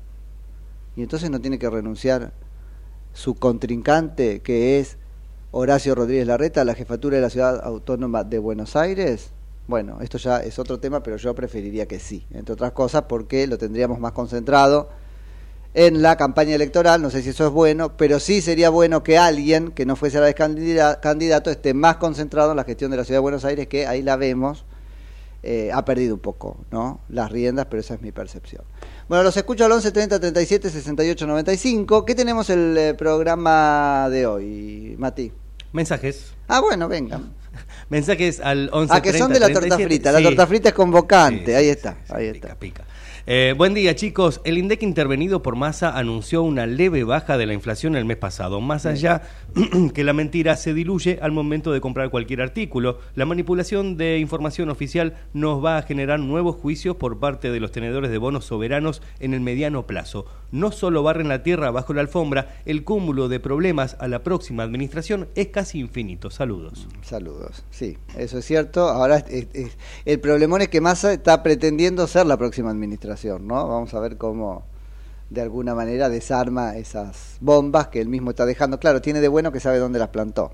Y 0.96 1.02
entonces 1.02 1.30
no 1.30 1.40
tiene 1.40 1.58
que 1.58 1.70
renunciar 1.70 2.32
su 3.12 3.34
contrincante, 3.36 4.40
que 4.40 4.80
es 4.80 4.96
Horacio 5.52 5.94
Rodríguez 5.94 6.26
Larreta, 6.26 6.62
a 6.62 6.64
la 6.64 6.74
jefatura 6.74 7.16
de 7.16 7.22
la 7.22 7.30
ciudad 7.30 7.60
autónoma 7.62 8.24
de 8.24 8.38
Buenos 8.38 8.74
Aires. 8.74 9.32
Bueno, 9.72 10.00
esto 10.02 10.18
ya 10.18 10.42
es 10.42 10.58
otro 10.58 10.80
tema, 10.80 11.02
pero 11.02 11.16
yo 11.16 11.34
preferiría 11.34 11.88
que 11.88 11.98
sí, 11.98 12.26
entre 12.30 12.52
otras 12.52 12.72
cosas 12.72 13.04
porque 13.08 13.46
lo 13.46 13.56
tendríamos 13.56 13.98
más 13.98 14.12
concentrado 14.12 14.90
en 15.72 16.02
la 16.02 16.18
campaña 16.18 16.54
electoral, 16.54 17.00
no 17.00 17.08
sé 17.08 17.22
si 17.22 17.30
eso 17.30 17.46
es 17.46 17.52
bueno, 17.54 17.96
pero 17.96 18.20
sí 18.20 18.42
sería 18.42 18.68
bueno 18.68 19.02
que 19.02 19.16
alguien 19.16 19.70
que 19.70 19.86
no 19.86 19.96
fuese 19.96 20.18
a 20.18 20.20
la 20.20 20.34
candidato 20.34 21.50
esté 21.50 21.72
más 21.72 21.96
concentrado 21.96 22.50
en 22.50 22.58
la 22.58 22.64
gestión 22.64 22.90
de 22.90 22.98
la 22.98 23.04
ciudad 23.04 23.16
de 23.16 23.22
Buenos 23.22 23.46
Aires, 23.46 23.66
que 23.66 23.86
ahí 23.86 24.02
la 24.02 24.16
vemos, 24.16 24.66
eh, 25.42 25.70
ha 25.72 25.86
perdido 25.86 26.16
un 26.16 26.20
poco 26.20 26.58
¿no? 26.70 27.00
las 27.08 27.32
riendas, 27.32 27.64
pero 27.70 27.80
esa 27.80 27.94
es 27.94 28.02
mi 28.02 28.12
percepción. 28.12 28.64
Bueno, 29.08 29.24
los 29.24 29.34
escucho 29.38 29.64
al 29.64 29.72
11 29.72 29.90
30 29.90 30.20
37 30.20 30.68
68 30.68 31.26
95. 31.26 32.04
¿Qué 32.04 32.14
tenemos 32.14 32.50
el 32.50 32.76
eh, 32.76 32.92
programa 32.92 34.06
de 34.10 34.26
hoy, 34.26 34.96
Mati? 34.98 35.32
Mensajes. 35.72 36.34
Ah, 36.46 36.60
bueno, 36.60 36.88
vengan. 36.88 37.32
Mensajes 37.88 38.40
al 38.40 38.70
11 38.72 38.94
Ah, 38.94 39.02
que 39.02 39.12
son 39.12 39.32
de 39.32 39.40
la 39.40 39.46
torta 39.48 39.76
37. 39.76 39.84
frita. 39.88 40.12
La 40.12 40.18
Sí. 40.18 40.24
torta 40.24 40.46
frita 40.46 40.68
es 40.70 40.74
convocante. 40.74 41.54
Ahí 41.56 41.68
está, 41.68 41.96
ahí 42.08 42.26
está. 42.26 42.56
Eh, 43.24 43.54
buen 43.56 43.72
día, 43.72 43.94
chicos. 43.94 44.40
El 44.44 44.58
INDEC 44.58 44.82
intervenido 44.82 45.42
por 45.42 45.54
Massa 45.54 45.96
anunció 45.96 46.42
una 46.42 46.66
leve 46.66 47.04
baja 47.04 47.36
de 47.38 47.46
la 47.46 47.52
inflación 47.54 47.94
el 47.94 48.04
mes 48.04 48.16
pasado. 48.16 48.60
Más 48.60 48.84
allá 48.84 49.22
que 49.94 50.02
la 50.02 50.12
mentira 50.12 50.56
se 50.56 50.74
diluye 50.74 51.20
al 51.22 51.30
momento 51.30 51.72
de 51.72 51.80
comprar 51.80 52.10
cualquier 52.10 52.40
artículo, 52.42 52.98
la 53.14 53.24
manipulación 53.24 53.96
de 53.96 54.18
información 54.18 54.70
oficial 54.70 55.14
nos 55.34 55.64
va 55.64 55.78
a 55.78 55.82
generar 55.82 56.18
nuevos 56.18 56.56
juicios 56.56 56.96
por 56.96 57.20
parte 57.20 57.52
de 57.52 57.60
los 57.60 57.70
tenedores 57.70 58.10
de 58.10 58.18
bonos 58.18 58.44
soberanos 58.46 59.02
en 59.20 59.34
el 59.34 59.40
mediano 59.40 59.86
plazo. 59.86 60.26
No 60.50 60.72
solo 60.72 61.02
barren 61.04 61.28
la 61.28 61.44
tierra 61.44 61.70
bajo 61.70 61.94
la 61.94 62.00
alfombra, 62.00 62.56
el 62.66 62.82
cúmulo 62.82 63.28
de 63.28 63.38
problemas 63.40 63.96
a 64.00 64.08
la 64.08 64.24
próxima 64.24 64.64
administración 64.64 65.28
es 65.36 65.46
casi 65.48 65.78
infinito. 65.78 66.28
Saludos. 66.30 66.88
Saludos. 67.02 67.64
Sí, 67.70 67.96
eso 68.18 68.38
es 68.38 68.44
cierto. 68.44 68.88
Ahora 68.88 69.18
es- 69.18 69.24
es- 69.30 69.48
es- 69.54 69.78
el 70.04 70.18
problemón 70.20 70.60
es 70.60 70.68
que 70.68 70.80
Massa 70.80 71.12
está 71.12 71.42
pretendiendo 71.44 72.06
ser 72.08 72.26
la 72.26 72.36
próxima 72.36 72.70
administración, 72.70 73.11
¿no? 73.46 73.68
Vamos 73.68 73.92
a 73.94 74.00
ver 74.00 74.16
cómo 74.16 74.64
de 75.30 75.40
alguna 75.40 75.74
manera 75.74 76.08
desarma 76.08 76.76
esas 76.76 77.36
bombas 77.40 77.88
que 77.88 78.00
él 78.00 78.08
mismo 78.08 78.30
está 78.30 78.44
dejando. 78.46 78.78
Claro, 78.78 79.00
tiene 79.00 79.20
de 79.20 79.28
bueno 79.28 79.50
que 79.52 79.60
sabe 79.60 79.78
dónde 79.78 79.98
las 79.98 80.08
plantó. 80.08 80.52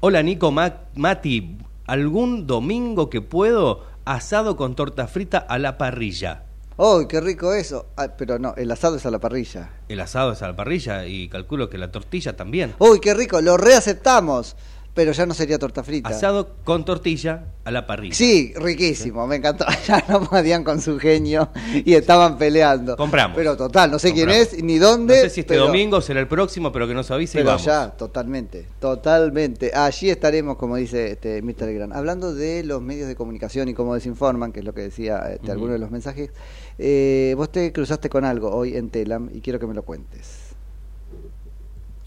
Hola 0.00 0.22
Nico, 0.22 0.50
Ma- 0.50 0.80
Mati, 0.96 1.58
¿algún 1.86 2.46
domingo 2.46 3.10
que 3.10 3.20
puedo 3.20 3.84
asado 4.04 4.56
con 4.56 4.74
torta 4.74 5.06
frita 5.06 5.38
a 5.38 5.58
la 5.58 5.76
parrilla? 5.78 6.44
¡Oh, 6.76 7.06
qué 7.06 7.20
rico 7.20 7.52
eso! 7.52 7.86
Ah, 7.96 8.08
pero 8.16 8.38
no, 8.38 8.54
el 8.56 8.70
asado 8.70 8.96
es 8.96 9.04
a 9.04 9.10
la 9.10 9.18
parrilla. 9.18 9.68
El 9.88 10.00
asado 10.00 10.32
es 10.32 10.40
a 10.40 10.48
la 10.48 10.56
parrilla 10.56 11.04
y 11.04 11.28
calculo 11.28 11.68
que 11.68 11.76
la 11.76 11.92
tortilla 11.92 12.34
también. 12.36 12.74
¡Uy, 12.78 13.00
qué 13.00 13.12
rico! 13.12 13.42
Lo 13.42 13.58
reaceptamos. 13.58 14.56
Pero 14.92 15.12
ya 15.12 15.24
no 15.24 15.34
sería 15.34 15.56
torta 15.58 15.84
frita. 15.84 16.08
Asado 16.08 16.56
con 16.64 16.84
tortilla 16.84 17.44
a 17.64 17.70
la 17.70 17.86
parrilla. 17.86 18.14
Sí, 18.14 18.52
riquísimo, 18.56 19.24
me 19.26 19.36
encantó. 19.36 19.64
Ya 19.86 20.04
no 20.08 20.22
podían 20.28 20.64
con 20.64 20.80
su 20.80 20.98
genio 20.98 21.48
y 21.72 21.94
estaban 21.94 22.36
peleando. 22.38 22.96
Compramos. 22.96 23.36
Pero 23.36 23.56
total, 23.56 23.90
no 23.92 23.98
sé 24.00 24.12
quién 24.12 24.30
es 24.30 24.62
ni 24.62 24.78
dónde. 24.78 25.14
No 25.16 25.22
sé 25.22 25.30
si 25.30 25.40
este 25.40 25.54
pero- 25.54 25.66
domingo 25.66 26.00
será 26.00 26.18
el 26.20 26.26
próximo, 26.26 26.72
pero 26.72 26.88
que 26.88 26.94
nos 26.94 27.10
avise 27.10 27.38
y 27.38 27.40
Pero 27.40 27.50
vamos. 27.50 27.64
ya, 27.64 27.90
totalmente, 27.90 28.66
totalmente. 28.80 29.72
Allí 29.74 30.10
estaremos, 30.10 30.56
como 30.56 30.74
dice 30.76 31.12
este 31.12 31.40
Mr. 31.40 31.72
Gran. 31.72 31.92
Hablando 31.92 32.34
de 32.34 32.64
los 32.64 32.82
medios 32.82 33.06
de 33.08 33.14
comunicación 33.14 33.68
y 33.68 33.74
cómo 33.74 33.94
desinforman, 33.94 34.52
que 34.52 34.58
es 34.60 34.64
lo 34.66 34.74
que 34.74 34.82
decía 34.82 35.18
este, 35.32 35.44
Ujú. 35.44 35.52
alguno 35.52 35.72
de 35.74 35.78
los 35.78 35.90
mensajes, 35.92 36.30
eh, 36.78 37.34
vos 37.36 37.50
te 37.52 37.72
cruzaste 37.72 38.08
con 38.10 38.24
algo 38.24 38.50
hoy 38.54 38.76
en 38.76 38.90
Telam 38.90 39.30
y 39.32 39.40
quiero 39.40 39.58
que 39.60 39.66
me 39.66 39.74
lo 39.74 39.82
cuentes. 39.84 40.39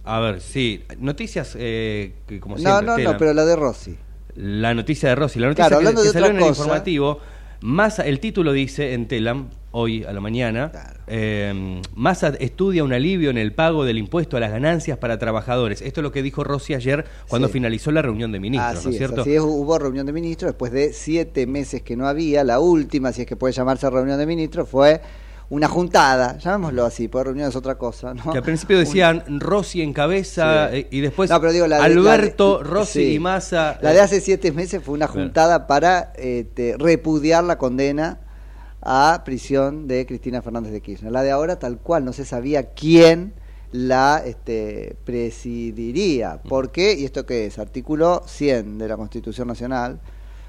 A 0.06 0.20
ver, 0.20 0.42
sí. 0.42 0.84
Noticias, 1.00 1.56
eh, 1.58 2.14
que 2.28 2.40
como 2.40 2.56
No, 2.56 2.62
siempre. 2.62 2.86
no, 2.88 2.96
Telam. 2.96 3.14
no, 3.14 3.18
pero 3.20 3.34
la 3.34 3.46
de 3.46 3.56
Rossi. 3.56 3.98
La 4.36 4.74
noticia 4.74 5.10
de 5.10 5.16
Rossi. 5.16 5.40
La 5.40 5.48
noticia 5.48 5.68
Claro, 5.70 5.80
que, 5.90 5.96
que 5.96 6.02
de 6.02 6.10
salió 6.12 6.28
en 6.30 6.40
el 6.40 6.48
informativo. 6.48 7.20
Massa, 7.62 8.06
el 8.06 8.20
título 8.20 8.52
dice 8.52 8.94
en 8.94 9.08
Telam, 9.08 9.48
hoy 9.72 10.04
a 10.04 10.12
la 10.12 10.20
mañana, 10.20 10.72
eh, 11.08 11.82
Massa 11.96 12.34
estudia 12.40 12.84
un 12.84 12.92
alivio 12.92 13.30
en 13.30 13.38
el 13.38 13.54
pago 13.54 13.86
del 13.86 13.98
impuesto 13.98 14.36
a 14.36 14.42
las 14.42 14.52
ganancias 14.52 14.98
para 14.98 15.18
trabajadores. 15.18 15.82
Esto 15.82 16.02
es 16.02 16.04
lo 16.04 16.12
que 16.12 16.22
dijo 16.22 16.44
Rossi 16.44 16.74
ayer 16.74 17.06
cuando 17.30 17.48
Sí. 17.48 17.54
finalizó 17.54 17.92
la 17.92 18.02
reunión 18.02 18.34
de 18.34 18.42
ministros, 18.42 18.76
Así 18.80 18.84
¿no 18.86 18.90
es 18.90 18.96
es, 18.96 18.98
cierto? 18.98 19.22
así 19.22 19.36
es, 19.36 19.42
hubo 19.42 19.80
reunión 19.80 20.06
de 20.06 20.12
ministros 20.12 20.50
después 20.52 20.74
de 20.74 20.92
siete 20.92 21.48
meses 21.48 21.82
que 21.84 21.96
no 21.96 22.06
había. 22.08 22.44
La 22.44 22.60
última, 22.60 23.14
si 23.14 23.22
es 23.22 23.28
que 23.28 23.38
puede 23.38 23.54
llamarse 23.54 23.90
reunión 23.90 24.18
de 24.20 24.26
ministros, 24.26 24.68
fue 24.68 25.00
una 25.54 25.68
juntada, 25.68 26.38
llamémoslo 26.40 26.84
así, 26.86 27.08
porque 27.08 27.26
reunión 27.26 27.48
es 27.50 27.56
otra 27.56 27.76
cosa, 27.76 28.14
¿no? 28.14 28.32
Que 28.32 28.40
al 28.40 28.44
principio 28.44 28.78
decían 28.80 29.24
Rossi 29.40 29.82
en 29.82 29.94
cabeza 29.94 30.70
Sí. 30.72 30.78
eh, 30.78 30.88
y 30.90 31.00
después 31.02 31.30
No, 31.30 31.40
pero 31.40 31.52
digo, 31.54 31.68
la 31.68 31.78
de- 31.78 31.84
Alberto, 31.84 32.58
la 32.60 32.64
de- 32.64 32.70
Rossi 32.74 33.00
sí. 33.06 33.14
y 33.14 33.20
Massa. 33.20 33.78
La 33.82 33.92
eh, 33.92 33.94
de 33.96 34.00
hace 34.02 34.20
siete 34.20 34.52
meses 34.52 34.82
fue 34.84 34.96
una 34.96 35.08
juntada 35.08 35.68
para 35.68 36.12
este, 36.16 36.76
repudiar 36.80 37.44
la 37.44 37.58
condena 37.60 38.18
a 38.82 39.22
prisión 39.24 39.88
de 39.88 40.06
Cristina 40.06 40.42
Fernández 40.42 40.72
de 40.74 40.82
Kirchner. 40.82 41.12
La 41.12 41.22
de 41.22 41.32
ahora, 41.32 41.60
tal 41.60 41.78
cual, 41.78 42.04
no 42.04 42.14
se 42.14 42.26
sabía 42.26 42.72
quién 42.74 43.34
la 43.72 44.22
este, 44.26 44.96
presidiría. 45.06 46.42
¿Por 46.48 46.72
qué? 46.72 46.94
¿Y 46.94 47.06
esto 47.06 47.26
qué 47.26 47.46
es? 47.46 47.60
Artículo 47.60 48.24
100 48.26 48.78
de 48.78 48.88
la 48.88 48.98
Constitución 48.98 49.48
Nacional, 49.48 50.00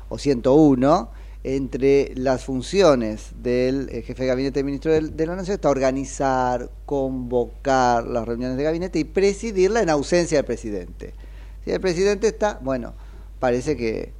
o 0.08 0.18
101, 0.18 1.10
entre 1.44 2.12
las 2.16 2.42
funciones 2.42 3.32
del 3.42 3.90
eh, 3.90 4.00
jefe 4.00 4.22
de 4.22 4.28
gabinete 4.28 4.58
del 4.60 4.64
ministro 4.64 4.92
de, 4.92 5.26
la 5.26 5.36
Nación 5.36 5.56
está 5.56 5.68
organizar, 5.68 6.70
convocar 6.86 8.06
las 8.06 8.26
reuniones 8.26 8.56
de 8.56 8.64
gabinete 8.64 8.98
y 8.98 9.04
presidirla 9.04 9.82
en 9.82 9.90
ausencia 9.90 10.38
del 10.38 10.46
presidente. 10.46 11.12
Si 11.62 11.70
el 11.70 11.80
presidente 11.80 12.28
está, 12.28 12.58
bueno, 12.62 12.94
parece 13.40 13.76
que 13.76 14.14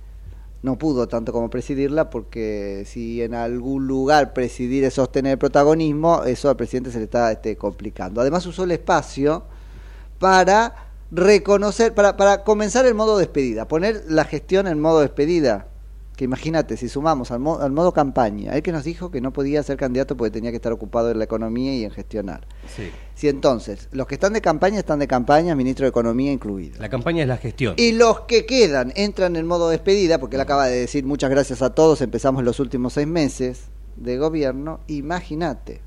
no 0.63 0.77
pudo 0.77 1.09
tanto 1.09 1.33
como 1.33 1.49
presidirla 1.49 2.11
porque 2.11 2.85
si 2.87 3.23
en 3.23 3.35
algún 3.35 3.87
lugar 3.87 4.35
presidir 4.35 4.85
es 4.85 4.95
sostener 4.95 5.33
el 5.33 5.39
protagonismo, 5.39 6.25
eso 6.25 6.51
al 6.51 6.57
presidente 6.57 6.91
se 6.91 6.99
le 6.99 7.05
está 7.05 7.33
este, 7.33 7.57
complicando. 7.57 8.21
Además 8.21 8.45
usó 8.45 8.65
el 8.65 8.71
espacio 8.71 9.45
para 10.19 10.75
reconocer, 11.11 11.95
para, 11.95 12.19
para 12.19 12.45
comenzar 12.45 12.85
el 12.85 12.95
modo 12.95 13.17
despedida, 13.17 13.67
poner 13.67 14.05
la 14.09 14.25
gestión 14.25 14.67
en 14.67 14.79
modo 14.79 15.01
despedida. 15.01 15.69
Que 16.17 16.25
imagínate, 16.25 16.77
si 16.77 16.89
sumamos 16.89 17.33
al, 17.33 17.41
mo- 17.41 17.59
al 17.59 17.73
modo 17.73 17.93
campaña, 17.93 18.55
él 18.55 18.63
que 18.63 18.71
nos 18.71 18.85
dijo 18.85 19.11
que 19.11 19.21
no 19.21 19.33
podía 19.33 19.63
ser 19.65 19.77
candidato 19.77 20.17
porque 20.17 20.31
tenía 20.31 20.51
que 20.51 20.57
estar 20.57 20.73
ocupado 20.73 21.11
en 21.11 21.19
la 21.19 21.25
economía 21.25 21.75
y 21.75 21.85
en 21.85 21.91
gestionar. 21.91 22.47
sí. 22.69 22.91
Si 23.17 23.29
entonces, 23.29 23.89
los 23.93 24.09
que 24.09 24.15
están 24.17 24.33
de 24.33 24.41
campaña 24.41 24.79
están 24.81 24.99
de 24.99 25.07
campaña, 25.07 25.55
ministro 25.55 25.85
de 25.85 25.91
Economía 25.91 26.33
incluido. 26.33 26.81
La 26.81 26.89
campaña 26.89 27.23
es 27.23 27.29
la 27.29 27.37
gestión. 27.37 27.75
Y 27.77 27.93
los 27.93 28.23
que 28.23 28.45
quedan 28.45 28.93
entran 28.97 29.37
en 29.37 29.47
modo 29.47 29.69
despedida, 29.69 30.19
porque 30.19 30.35
él 30.35 30.41
acaba 30.43 30.67
de 30.67 30.81
decir 30.81 31.05
muchas 31.05 31.31
gracias 31.31 31.63
a 31.63 31.71
todos, 31.75 32.01
empezamos 32.01 32.43
los 32.43 32.59
últimos 32.59 32.93
seis 32.95 33.07
meses 33.07 33.67
de 33.97 34.19
gobierno, 34.19 34.81
imagínate. 34.89 35.81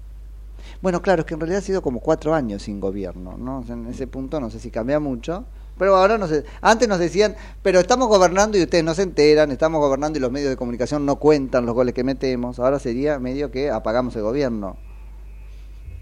Bueno, 0.82 1.02
claro, 1.02 1.22
es 1.22 1.26
que 1.26 1.34
en 1.34 1.42
realidad 1.42 1.60
ha 1.60 1.66
sido 1.66 1.82
como 1.82 2.00
cuatro 2.00 2.34
años 2.34 2.64
sin 2.64 2.80
gobierno, 2.80 3.36
¿no? 3.38 3.64
En 3.68 3.88
ese 3.88 4.08
punto 4.08 4.40
no 4.40 4.50
sé 4.50 4.60
si 4.62 4.72
cambia 4.72 5.00
mucho, 5.02 5.44
pero 5.78 5.96
ahora 5.96 6.18
no 6.18 6.28
sé. 6.28 6.44
Antes 6.62 6.88
nos 6.88 7.00
decían, 7.00 7.36
pero 7.62 7.80
estamos 7.80 8.08
gobernando 8.08 8.58
y 8.58 8.64
ustedes 8.64 8.84
no 8.84 8.94
se 8.94 9.04
enteran, 9.04 9.52
estamos 9.52 9.80
gobernando 9.80 10.18
y 10.18 10.22
los 10.22 10.32
medios 10.32 10.50
de 10.50 10.58
comunicación 10.58 11.06
no 11.06 11.18
cuentan 11.18 11.66
los 11.66 11.76
goles 11.76 11.94
que 11.94 12.04
metemos. 12.04 12.60
Ahora 12.60 12.80
sería 12.80 13.20
medio 13.20 13.52
que 13.52 13.70
apagamos 13.70 14.16
el 14.16 14.22
gobierno. 14.24 14.78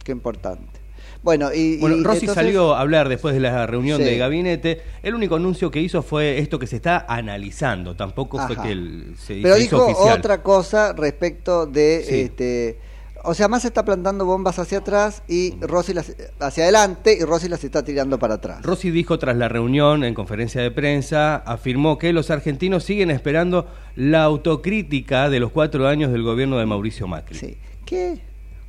Qué 0.03 0.11
importante. 0.11 0.81
Bueno, 1.23 1.51
y, 1.51 1.77
Bueno, 1.79 1.95
y 1.95 2.03
Rossi 2.03 2.19
entonces- 2.25 2.35
salió 2.45 2.75
a 2.75 2.81
hablar 2.81 3.09
después 3.09 3.33
de 3.33 3.39
la 3.39 3.65
reunión 3.65 3.97
Sí. 3.97 4.03
de 4.03 4.17
gabinete. 4.19 4.81
El 5.01 5.15
único 5.15 5.35
anuncio 5.37 5.71
que 5.71 5.81
hizo 5.81 6.03
fue 6.03 6.37
esto 6.37 6.59
que 6.59 6.67
se 6.67 6.75
está 6.75 7.03
analizando. 7.09 7.95
Tampoco 7.95 8.37
fue 8.45 8.53
Ajá. 8.55 8.63
que 8.63 8.71
el- 8.71 9.15
se, 9.17 9.41
Pero 9.41 9.55
se 9.55 9.61
hizo 9.63 9.77
dijo 9.77 9.85
oficial. 9.87 10.19
otra 10.19 10.43
cosa 10.43 10.93
respecto 10.93 11.65
de 11.65 12.03
Sí. 12.07 12.15
este 12.21 12.79
o 13.25 13.33
sea, 13.33 13.47
más 13.47 13.65
está 13.65 13.83
plantando 13.83 14.25
bombas 14.25 14.59
hacia 14.59 14.79
atrás 14.79 15.23
y 15.27 15.55
Rossi 15.59 15.93
las 15.93 16.15
hacia 16.39 16.63
adelante 16.63 17.17
y 17.19 17.23
Rossi 17.23 17.49
las 17.49 17.63
está 17.63 17.83
tirando 17.83 18.19
para 18.19 18.35
atrás. 18.35 18.61
Rossi 18.63 18.91
dijo 18.91 19.19
tras 19.19 19.35
la 19.35 19.49
reunión 19.49 20.03
en 20.03 20.13
conferencia 20.13 20.61
de 20.61 20.71
prensa, 20.71 21.35
afirmó 21.37 21.97
que 21.97 22.13
los 22.13 22.29
argentinos 22.31 22.83
siguen 22.83 23.11
esperando 23.11 23.67
la 23.95 24.23
autocrítica 24.23 25.29
de 25.29 25.39
los 25.39 25.51
cuatro 25.51 25.87
años 25.87 26.11
del 26.11 26.23
gobierno 26.23 26.57
de 26.57 26.65
Mauricio 26.65 27.07
Macri. 27.07 27.37
Sí. 27.37 27.57
¿Qué? 27.85 28.19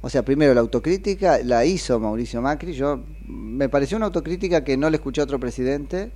O 0.01 0.11
sea, 0.11 0.25
primero 0.25 0.55
la 0.55 0.61
autocrítica 0.61 1.39
la 1.43 1.65
hizo 1.65 1.99
Mauricio 1.99 2.41
Macri, 2.41 2.73
yo 2.73 3.01
me 3.27 3.69
pareció 3.69 3.97
una 3.97 4.07
autocrítica 4.07 4.63
que 4.63 4.77
no 4.77 4.89
le 4.91 4.97
escuché 4.97 5.21
a 5.21 5.25
otro 5.25 5.41
presidente. 5.41 6.11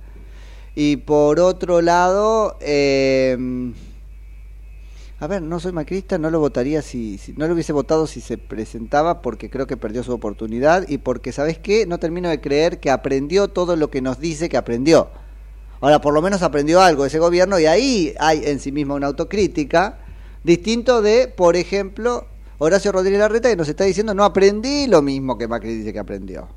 Y 0.73 0.95
por 0.97 1.39
otro 1.41 1.81
lado, 1.81 2.57
eh, 2.61 3.37
a 5.21 5.27
ver, 5.27 5.43
no 5.43 5.59
soy 5.59 5.71
macrista, 5.71 6.17
no 6.17 6.31
lo 6.31 6.39
votaría 6.39 6.81
si, 6.81 7.19
no 7.37 7.45
lo 7.45 7.53
hubiese 7.53 7.73
votado 7.73 8.07
si 8.07 8.21
se 8.21 8.39
presentaba 8.39 9.21
porque 9.21 9.51
creo 9.51 9.67
que 9.67 9.77
perdió 9.77 10.01
su 10.01 10.11
oportunidad 10.11 10.87
y 10.87 10.97
porque, 10.97 11.31
¿sabes 11.31 11.59
qué? 11.59 11.85
No 11.85 11.99
termino 11.99 12.27
de 12.27 12.41
creer 12.41 12.79
que 12.79 12.89
aprendió 12.89 13.47
todo 13.47 13.75
lo 13.75 13.91
que 13.91 14.01
nos 14.01 14.19
dice 14.19 14.49
que 14.49 14.57
aprendió. 14.57 15.09
Ahora, 15.79 16.01
por 16.01 16.15
lo 16.15 16.23
menos 16.23 16.41
aprendió 16.41 16.81
algo 16.81 17.05
ese 17.05 17.19
gobierno 17.19 17.59
y 17.59 17.67
ahí 17.67 18.15
hay 18.19 18.41
en 18.45 18.59
sí 18.59 18.71
misma 18.71 18.95
una 18.95 19.05
autocrítica, 19.05 19.99
distinto 20.43 21.03
de, 21.03 21.27
por 21.27 21.55
ejemplo, 21.55 22.25
Horacio 22.57 22.91
Rodríguez 22.91 23.19
Larreta 23.19 23.47
que 23.47 23.55
nos 23.55 23.69
está 23.69 23.83
diciendo 23.83 24.15
no 24.15 24.23
aprendí 24.23 24.87
lo 24.87 25.03
mismo 25.03 25.37
que 25.37 25.47
Macri 25.47 25.75
dice 25.75 25.93
que 25.93 25.99
aprendió. 25.99 26.47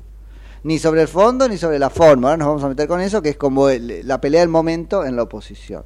Ni 0.63 0.79
sobre 0.79 1.03
el 1.03 1.07
fondo 1.07 1.47
ni 1.47 1.59
sobre 1.59 1.77
la 1.77 1.91
forma. 1.91 2.29
Ahora 2.29 2.37
nos 2.37 2.47
vamos 2.47 2.63
a 2.63 2.69
meter 2.69 2.87
con 2.87 2.99
eso, 2.99 3.21
que 3.21 3.29
es 3.29 3.37
como 3.37 3.69
el- 3.69 4.07
la 4.07 4.19
pelea 4.19 4.41
del 4.41 4.49
momento 4.49 5.05
en 5.05 5.15
la 5.15 5.21
oposición. 5.21 5.83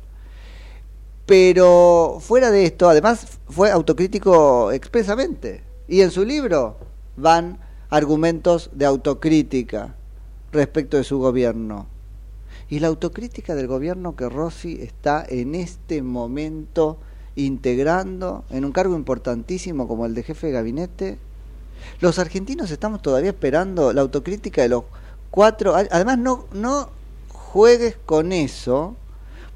Pero 1.29 2.17
fuera 2.19 2.49
de 2.49 2.65
esto, 2.65 2.89
además 2.89 3.37
fue 3.47 3.69
autocrítico 3.69 4.71
expresamente. 4.71 5.61
Y 5.87 6.01
en 6.01 6.09
su 6.09 6.25
libro 6.25 6.77
van 7.17 7.59
argumentos 7.91 8.71
de 8.73 8.87
autocrítica 8.87 9.95
respecto 10.51 10.97
de 10.97 11.03
su 11.03 11.19
gobierno. 11.19 11.85
Y 12.67 12.79
la 12.79 12.87
autocrítica 12.87 13.53
del 13.53 13.67
gobierno 13.67 14.15
que 14.15 14.27
Rossi 14.27 14.81
está 14.81 15.23
en 15.29 15.53
este 15.53 16.01
momento 16.01 16.97
integrando 17.35 18.43
en 18.49 18.65
un 18.65 18.71
cargo 18.71 18.95
importantísimo 18.95 19.87
como 19.87 20.07
el 20.07 20.15
de 20.15 20.23
jefe 20.23 20.47
de 20.47 20.53
gabinete. 20.53 21.19
Los 22.01 22.17
argentinos 22.17 22.71
estamos 22.71 23.03
todavía 23.03 23.29
esperando 23.29 23.93
la 23.93 24.01
autocrítica 24.01 24.63
de 24.63 24.69
los 24.69 24.85
cuatro. 25.29 25.75
Además, 25.75 26.17
no, 26.17 26.45
no 26.53 26.89
juegues 27.29 27.97
con 28.03 28.31
eso, 28.31 28.95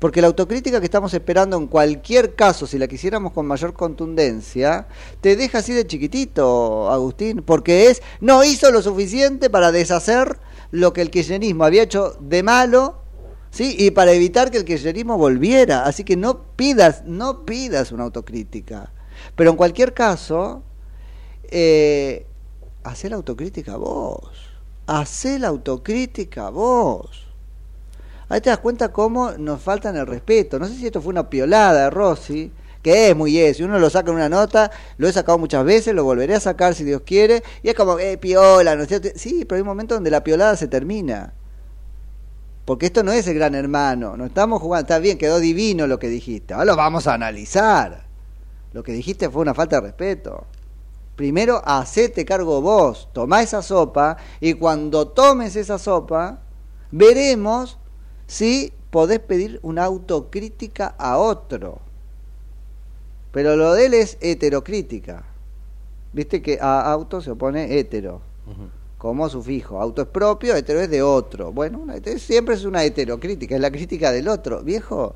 porque 0.04 0.20
la 0.20 0.28
autocrítica 0.28 0.82
que 0.82 0.86
estamos 0.86 1.14
esperando 1.14 1.56
en 1.56 1.68
cualquier 1.68 2.36
caso, 2.36 2.68
si 2.68 2.78
la 2.78 2.90
quisiéramos 2.90 3.32
con 3.32 3.46
mayor 3.46 3.72
contundencia, 3.72 4.86
te 5.22 5.38
deja 5.38 5.60
así 5.60 5.72
de 5.72 5.88
chiquitito, 5.88 6.92
Agustín, 6.92 7.42
porque 7.42 7.88
es, 7.88 8.02
no 8.20 8.44
hizo 8.44 8.70
lo 8.70 8.82
suficiente 8.82 9.50
para 9.50 9.72
deshacer 9.72 10.40
lo 10.72 10.92
que 10.92 11.04
el 11.04 11.10
kirchnerismo 11.10 11.64
había 11.64 11.84
hecho 11.84 12.18
de 12.20 12.44
malo, 12.44 12.98
¿sí? 13.50 13.78
Y 13.80 13.92
para 13.92 14.12
evitar 14.12 14.52
que 14.52 14.58
el 14.58 14.66
kirchnerismo 14.66 15.18
volviera. 15.18 15.86
Así 15.86 16.04
que 16.04 16.18
no 16.18 16.48
pidas, 16.58 17.04
no 17.06 17.46
pidas 17.46 17.94
una 17.94 18.04
autocrítica. 18.04 18.92
Pero 19.38 19.52
en 19.52 19.56
cualquier 19.56 19.94
caso, 19.94 20.64
eh, 21.44 22.28
la 23.04 23.16
autocrítica 23.16 23.78
vos. 23.78 24.32
Hacé 24.86 25.40
la 25.40 25.48
autocrítica 25.48 26.50
vos. 26.50 27.33
Ahí 28.34 28.42
te 28.42 28.50
das 28.50 28.58
cuenta 28.58 28.92
cómo 28.92 29.34
nos 29.34 29.62
faltan 29.62 29.96
el 29.96 30.08
respeto. 30.08 30.58
No 30.58 30.66
sé 30.66 30.74
si 30.74 30.88
esto 30.88 31.04
fue 31.04 31.12
una 31.12 31.30
piolada 31.30 31.84
de 31.84 31.90
Rossi, 31.92 32.52
que 32.82 33.12
es 33.12 33.16
muy 33.16 33.38
eso. 33.38 33.64
Uno 33.64 33.78
lo 33.78 33.92
saca 33.92 34.10
en 34.10 34.16
una 34.16 34.28
nota, 34.28 34.72
lo 34.98 35.08
he 35.08 35.14
sacado 35.14 35.38
muchas 35.38 35.64
veces, 35.64 35.94
lo 35.94 36.04
volveré 36.04 36.34
a 36.34 36.40
sacar 36.40 36.74
si 36.74 36.84
Dios 36.84 37.04
quiere, 37.06 37.44
y 37.62 37.70
es 37.70 37.76
como, 37.76 38.00
eh, 38.00 38.18
piola, 38.18 38.76
¿no 38.76 38.82
es 38.82 38.88
cierto? 38.88 39.10
Sí, 39.14 39.46
pero 39.46 39.58
hay 39.58 39.62
un 39.62 39.68
momento 39.68 39.94
donde 39.94 40.10
la 40.10 40.24
piolada 40.24 40.58
se 40.58 40.68
termina. 40.68 41.32
Porque 42.66 42.88
esto 42.88 43.04
no 43.04 43.12
es 43.12 43.28
el 43.28 43.36
gran 43.36 43.54
hermano, 43.54 44.18
no 44.18 44.26
estamos 44.26 44.60
jugando, 44.64 44.82
está 44.82 44.98
bien, 44.98 45.20
quedó 45.20 45.40
divino 45.40 45.86
lo 45.86 46.00
que 46.00 46.10
dijiste, 46.10 46.56
ahora 46.56 46.66
lo 46.66 46.76
vamos 46.76 47.06
a 47.06 47.14
analizar. 47.14 48.08
Lo 48.72 48.82
que 48.82 48.94
dijiste 48.94 49.30
fue 49.30 49.44
una 49.44 49.54
falta 49.54 49.76
de 49.76 49.90
respeto. 49.90 50.48
Primero, 51.16 51.62
hacete 51.64 52.26
cargo 52.26 52.64
vos, 52.64 53.10
tomá 53.14 53.44
esa 53.44 53.62
sopa 53.62 54.18
y 54.40 54.54
cuando 54.54 55.10
tomes 55.10 55.56
esa 55.56 55.78
sopa, 55.78 56.40
veremos 56.90 57.78
si 58.28 58.74
podés 58.90 59.20
pedir 59.20 59.60
una 59.64 59.86
autocrítica 59.86 60.96
a 60.98 61.18
otro. 61.18 61.80
Pero 63.32 63.56
lo 63.56 63.74
de 63.74 63.86
él 63.88 63.94
es 63.96 64.18
heterocrítica. 64.22 65.24
Viste 66.14 66.44
que 66.44 66.60
a 66.62 66.92
auto 66.92 67.22
se 67.22 67.32
opone 67.32 67.80
hetero, 67.80 68.22
como 69.00 69.28
sufijo. 69.30 69.82
Auto 69.82 70.04
es 70.04 70.08
propio, 70.08 70.56
hetero 70.56 70.80
es 70.80 70.90
de 70.90 71.02
otro. 71.02 71.52
Bueno, 71.52 71.80
una 71.80 71.96
siempre 72.18 72.54
es 72.54 72.66
una 72.66 72.84
heterocrítica, 72.84 73.56
es 73.56 73.62
la 73.62 73.72
crítica 73.72 74.12
del 74.12 74.28
otro. 74.28 74.62
Viejo, 74.62 75.16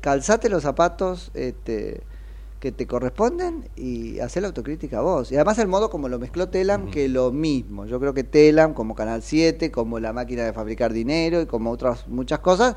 calzate 0.00 0.48
los 0.48 0.64
zapatos 0.64 1.30
este, 1.34 2.02
que 2.60 2.72
te 2.72 2.86
corresponden 2.88 3.68
y 3.76 4.18
haz 4.18 4.34
la 4.36 4.48
autocrítica 4.48 5.00
vos. 5.00 5.30
Y 5.30 5.36
además 5.36 5.58
el 5.60 5.68
modo 5.68 5.90
como 5.90 6.08
lo 6.08 6.18
mezcló 6.18 6.48
Telam, 6.48 6.90
que 6.90 7.08
lo 7.08 7.30
mismo. 7.30 7.86
Yo 7.86 8.00
creo 8.00 8.14
que 8.14 8.24
Telam, 8.24 8.74
como 8.74 8.94
Canal 8.96 9.22
7, 9.22 9.70
como 9.70 10.00
la 10.00 10.12
máquina 10.12 10.42
de 10.44 10.52
fabricar 10.52 10.92
dinero 10.92 11.40
y 11.40 11.46
como 11.46 11.70
otras 11.70 12.08
muchas 12.08 12.40
cosas, 12.40 12.74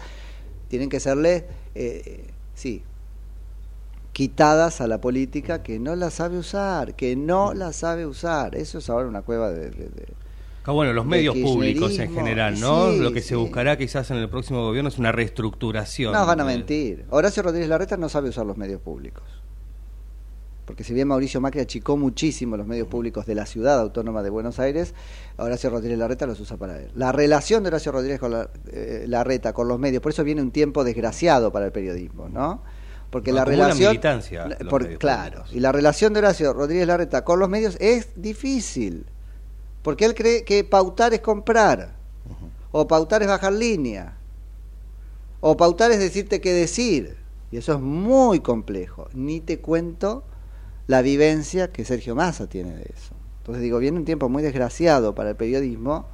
tienen 0.68 0.88
que 0.90 1.00
serle, 1.00 1.48
eh, 1.74 2.28
sí, 2.54 2.84
quitadas 4.14 4.82
a 4.82 4.88
la 4.88 5.00
política 5.00 5.64
que 5.64 5.80
no 5.80 5.96
la 5.96 6.10
sabe 6.12 6.38
usar, 6.38 6.96
que 6.96 7.16
no 7.16 7.54
la 7.54 7.74
sabe 7.74 8.06
usar. 8.06 8.56
Eso 8.56 8.78
es 8.80 8.90
ahora 8.90 9.08
una 9.08 9.22
cueva 9.22 9.52
de... 9.52 9.70
de- 9.72 9.90
de- 9.90 10.14
Ah, 10.64 10.74
bueno, 10.74 10.94
los 10.94 11.06
de 11.06 11.10
medios 11.10 11.36
públicos 11.36 11.98
en 11.98 12.14
general, 12.14 12.60
¿no? 12.60 12.92
Sí, 12.92 13.00
Lo 13.00 13.12
que 13.12 13.24
se 13.24 13.36
buscará 13.36 13.80
quizás 13.80 14.12
en 14.12 14.18
el 14.18 14.30
próximo 14.30 14.64
gobierno 14.64 14.90
es 14.90 15.00
una 15.00 15.12
reestructuración. 15.12 16.14
No, 16.14 16.24
van 16.24 16.40
a 16.40 16.46
mentir. 16.46 17.04
Horacio 17.10 17.42
Rodríguez 17.42 17.68
Larreta 17.68 17.98
no 17.98 18.10
sabe 18.10 18.30
usar 18.30 18.46
los 18.46 18.58
medios 18.58 18.80
públicos. 18.80 19.24
Porque 20.72 20.86
si 20.86 20.94
bien 20.94 21.10
Mauricio 21.10 21.42
Macri 21.42 21.60
achicó 21.60 21.98
muchísimo 21.98 22.56
los 22.56 22.66
medios 22.66 22.88
públicos 22.88 23.26
de 23.26 23.36
la 23.36 23.46
ciudad 23.46 23.78
autónoma 23.82 24.24
de 24.24 24.30
Buenos 24.30 24.58
Aires, 24.58 24.94
Horacio 25.36 25.70
Rodríguez 25.70 26.00
Larreta 26.00 26.26
los 26.26 26.40
usa 26.40 26.56
para 26.56 26.80
él. 26.80 26.90
La 26.96 27.12
relación 27.12 27.62
de 27.62 27.68
Horacio 27.68 27.92
Rodríguez 27.92 28.22
con 28.22 28.32
la- 28.32 28.50
eh, 28.72 29.04
Larreta 29.06 29.52
con 29.52 29.68
los 29.68 29.78
medios, 29.80 30.02
por 30.02 30.14
eso 30.14 30.24
viene 30.24 30.42
un 30.42 30.52
tiempo 30.52 30.86
desgraciado 30.86 31.52
para 31.52 31.66
el 31.66 31.74
periodismo, 31.74 32.30
¿no? 32.30 32.64
Porque 33.10 33.34
la 33.34 33.44
relación... 33.44 33.90
militancia, 33.90 34.46
por- 34.70 34.98
claro, 34.98 35.44
y 35.52 35.60
la 35.60 35.74
relación 35.74 36.14
de 36.14 36.20
Horacio 36.20 36.54
Rodríguez 36.54 36.88
Larreta 36.88 37.26
con 37.26 37.40
los 37.42 37.50
medios 37.50 37.76
es 37.82 38.08
difícil. 38.16 39.06
Porque 39.82 40.06
él 40.06 40.16
cree 40.16 40.46
que 40.46 40.64
pautar 40.64 41.14
es 41.14 41.20
comprar, 41.20 41.96
o 42.72 42.88
pautar 42.88 43.24
es 43.24 43.28
bajar 43.28 43.52
línea, 43.52 44.16
o 45.42 45.58
pautar 45.58 45.92
es 45.92 46.00
decirte 46.00 46.40
qué 46.40 46.54
decir. 46.54 47.18
Y 47.52 47.58
eso 47.58 47.74
es 47.74 47.82
muy 47.82 48.40
complejo. 48.40 49.10
Ni 49.14 49.42
te 49.42 49.60
cuento 49.60 50.24
la 50.88 51.02
vivencia 51.02 51.72
que 51.72 51.86
Sergio 51.86 52.16
Massa 52.16 52.48
tiene 52.48 52.76
de 52.76 52.84
eso. 52.84 53.14
Entonces 53.40 53.64
digo, 53.64 53.80
viene 53.80 53.98
un 53.98 54.06
tiempo 54.06 54.30
muy 54.30 54.44
desgraciado 54.44 55.16
para 55.16 55.32
el 55.32 55.36
periodismo 55.36 56.06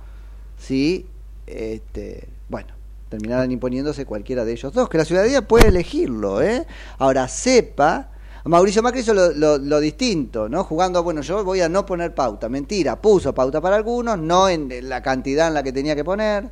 si, 0.57 1.05
este, 1.45 2.27
bueno, 2.49 2.69
terminaran 3.09 3.51
imponiéndose 3.51 4.05
cualquiera 4.05 4.43
de 4.45 4.53
ellos 4.53 4.73
dos, 4.73 4.89
que 4.89 4.97
la 4.97 5.05
ciudadanía 5.05 5.47
puede 5.47 5.67
elegirlo, 5.67 6.41
¿eh? 6.41 6.65
Ahora 6.97 7.27
sepa, 7.27 8.09
Mauricio 8.45 8.81
Macri 8.81 9.01
hizo 9.01 9.13
lo, 9.13 9.31
lo- 9.31 9.57
lo 9.57 9.79
distinto, 9.79 10.47
¿no? 10.49 10.63
Jugando, 10.63 11.03
bueno, 11.03 11.21
yo 11.21 11.43
voy 11.43 11.61
a 11.61 11.69
no 11.69 11.85
poner 11.85 12.13
pauta, 12.15 12.49
mentira, 12.49 13.01
puso 13.01 13.33
pauta 13.33 13.61
para 13.61 13.75
algunos, 13.75 14.17
no 14.19 14.49
en 14.49 14.69
la 14.89 15.01
cantidad 15.01 15.47
en 15.47 15.53
la 15.53 15.63
que 15.63 15.71
tenía 15.73 15.95
que 15.95 16.03
poner, 16.03 16.49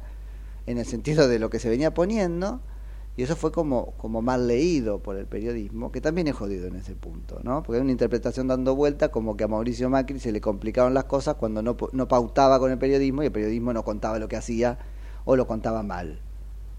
en 0.67 0.77
el 0.77 0.85
sentido 0.85 1.27
de 1.27 1.39
lo 1.39 1.49
que 1.49 1.59
se 1.59 1.69
venía 1.69 1.93
poniendo, 1.93 2.59
y 3.17 3.23
eso 3.23 3.35
fue 3.35 3.51
como, 3.51 3.93
como 3.97 4.21
mal 4.21 4.47
leído 4.47 4.99
por 4.99 5.15
el 5.15 5.25
periodismo, 5.25 5.91
que 5.91 6.01
también 6.01 6.27
es 6.27 6.35
jodido 6.35 6.67
en 6.67 6.75
ese 6.75 6.95
punto, 6.95 7.39
¿no? 7.43 7.63
Porque 7.63 7.77
hay 7.77 7.81
una 7.81 7.91
interpretación 7.91 8.47
dando 8.47 8.75
vuelta 8.75 9.09
como 9.09 9.37
que 9.37 9.45
a 9.45 9.47
Mauricio 9.47 9.89
Macri 9.89 10.19
se 10.19 10.33
le 10.33 10.41
complicaron 10.41 10.93
las 10.93 11.05
cosas 11.05 11.35
cuando 11.35 11.61
no, 11.61 11.77
no 11.93 12.07
pautaba 12.07 12.59
con 12.59 12.71
el 12.71 12.77
periodismo 12.77 13.23
y 13.23 13.27
el 13.27 13.31
periodismo 13.31 13.71
no 13.71 13.83
contaba 13.83 14.19
lo 14.19 14.27
que 14.27 14.35
hacía 14.35 14.77
o 15.23 15.37
lo 15.37 15.47
contaba 15.47 15.81
mal. 15.81 16.19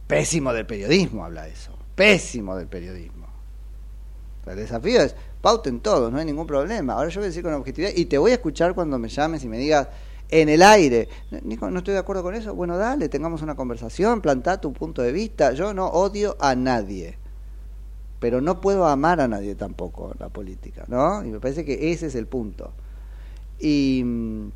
Pésimo 0.07 0.53
del 0.53 0.67
periodismo 0.67 1.25
habla 1.25 1.49
eso, 1.49 1.73
pésimo 1.95 2.55
del 2.55 2.69
periodismo. 2.69 3.27
El 4.47 4.57
desafío 4.57 5.01
es, 5.01 5.17
pauten 5.41 5.81
todos, 5.81 6.13
no 6.13 6.19
hay 6.19 6.25
ningún 6.25 6.47
problema. 6.47 6.93
Ahora 6.93 7.09
yo 7.09 7.21
voy 7.21 7.27
a 7.27 7.29
decir 7.29 7.43
con 7.43 7.55
objetividad 7.55 7.91
y 7.97 8.05
te 8.05 8.19
voy 8.19 8.31
a 8.31 8.35
escuchar 8.35 8.75
cuando 8.75 8.99
me 8.99 9.09
llames 9.09 9.43
y 9.43 9.49
me 9.49 9.59
digas 9.59 9.89
en 10.29 10.49
el 10.49 10.63
aire, 10.63 11.09
Nico, 11.43 11.71
no 11.71 11.79
estoy 11.79 11.95
de 11.95 12.01
acuerdo 12.01 12.23
con 12.23 12.35
eso. 12.35 12.55
Bueno, 12.55 12.77
dale, 12.77 13.09
tengamos 13.09 13.43
una 13.43 13.55
conversación, 13.55 14.21
plantá 14.21 14.61
tu 14.61 14.73
punto 14.73 15.03
de 15.03 15.13
vista. 15.13 15.53
Yo 15.53 15.73
no 15.73 15.87
odio 15.87 16.37
a 16.41 16.55
nadie, 16.57 17.19
pero 18.19 18.41
no 18.41 18.61
puedo 18.61 18.87
amar 18.87 19.21
a 19.21 19.29
nadie 19.29 19.55
tampoco 19.55 20.13
en 20.13 20.19
la 20.19 20.29
política, 20.29 20.85
¿no? 20.89 21.25
Y 21.25 21.29
me 21.29 21.41
parece 21.41 21.65
que 21.65 21.93
ese 21.93 22.07
es 22.07 22.15
el 22.17 22.27
punto. 22.27 22.73
Y 23.61 24.03
mm, 24.05 24.49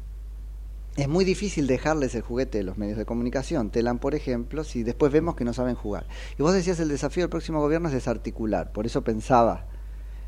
es 0.97 1.09
muy 1.09 1.25
difícil 1.25 1.69
dejarles 1.69 2.15
el 2.17 2.23
juguete 2.23 2.59
de 2.59 2.65
los 2.65 2.77
medios 2.77 2.99
de 2.99 3.05
comunicación. 3.05 3.71
Telan, 3.71 4.01
por 4.01 4.17
ejemplo, 4.17 4.65
si 4.65 4.83
después 4.83 5.13
vemos 5.13 5.37
que 5.37 5.45
no 5.45 5.53
saben 5.53 5.77
jugar. 5.77 6.07
Y 6.37 6.43
vos 6.43 6.53
decías, 6.53 6.81
el 6.81 6.89
desafío 6.89 7.23
del 7.23 7.31
próximo 7.31 7.61
gobierno 7.61 7.89
es 7.89 7.95
desarticular. 7.95 8.73
Por 8.73 8.87
eso 8.87 9.03
pensaba 9.03 9.67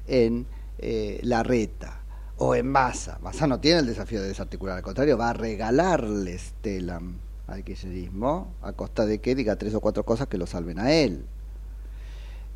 en 0.07 0.47
eh, 0.79 1.19
la 1.23 1.43
reta 1.43 2.02
o 2.45 2.57
en 2.57 2.67
Massa. 2.67 3.19
Massa 3.23 3.47
no 3.47 3.61
tiene 3.61 3.79
el 3.79 3.87
desafío 3.87 4.21
de 4.21 4.27
desarticular, 4.27 4.77
al 4.77 4.83
contrario, 4.83 5.17
va 5.17 5.31
a 5.31 5.33
regalarles 5.33 6.55
Telam 6.61 7.19
al 7.47 7.63
kirchnerismo 7.63 8.55
a 8.63 8.73
costa 8.73 9.07
de 9.07 9.21
que 9.21 9.37
diga 9.37 9.55
tres 9.55 9.75
o 9.75 9.81
cuatro 9.81 10.05
cosas 10.05 10.27
que 10.27 10.39
lo 10.39 10.49
salven 10.49 10.81
a 10.81 10.93
él. 10.93 11.25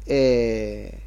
Eh, 0.06 0.98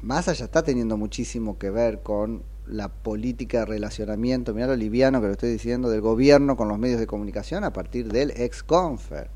Massa 0.00 0.32
ya 0.32 0.44
está 0.44 0.62
teniendo 0.62 0.96
muchísimo 0.96 1.58
que 1.58 1.70
ver 1.70 2.02
con 2.02 2.44
la 2.68 2.88
política 2.88 3.60
de 3.60 3.66
relacionamiento, 3.66 4.54
mirá 4.54 4.68
lo 4.68 4.76
liviano 4.76 5.20
que 5.20 5.26
lo 5.26 5.32
estoy 5.32 5.50
diciendo, 5.50 5.90
del 5.90 6.02
gobierno 6.02 6.56
con 6.56 6.68
los 6.68 6.78
medios 6.78 7.00
de 7.00 7.08
comunicación 7.08 7.64
a 7.64 7.72
partir 7.72 8.12
del 8.12 8.30
ex-confer. 8.30 9.28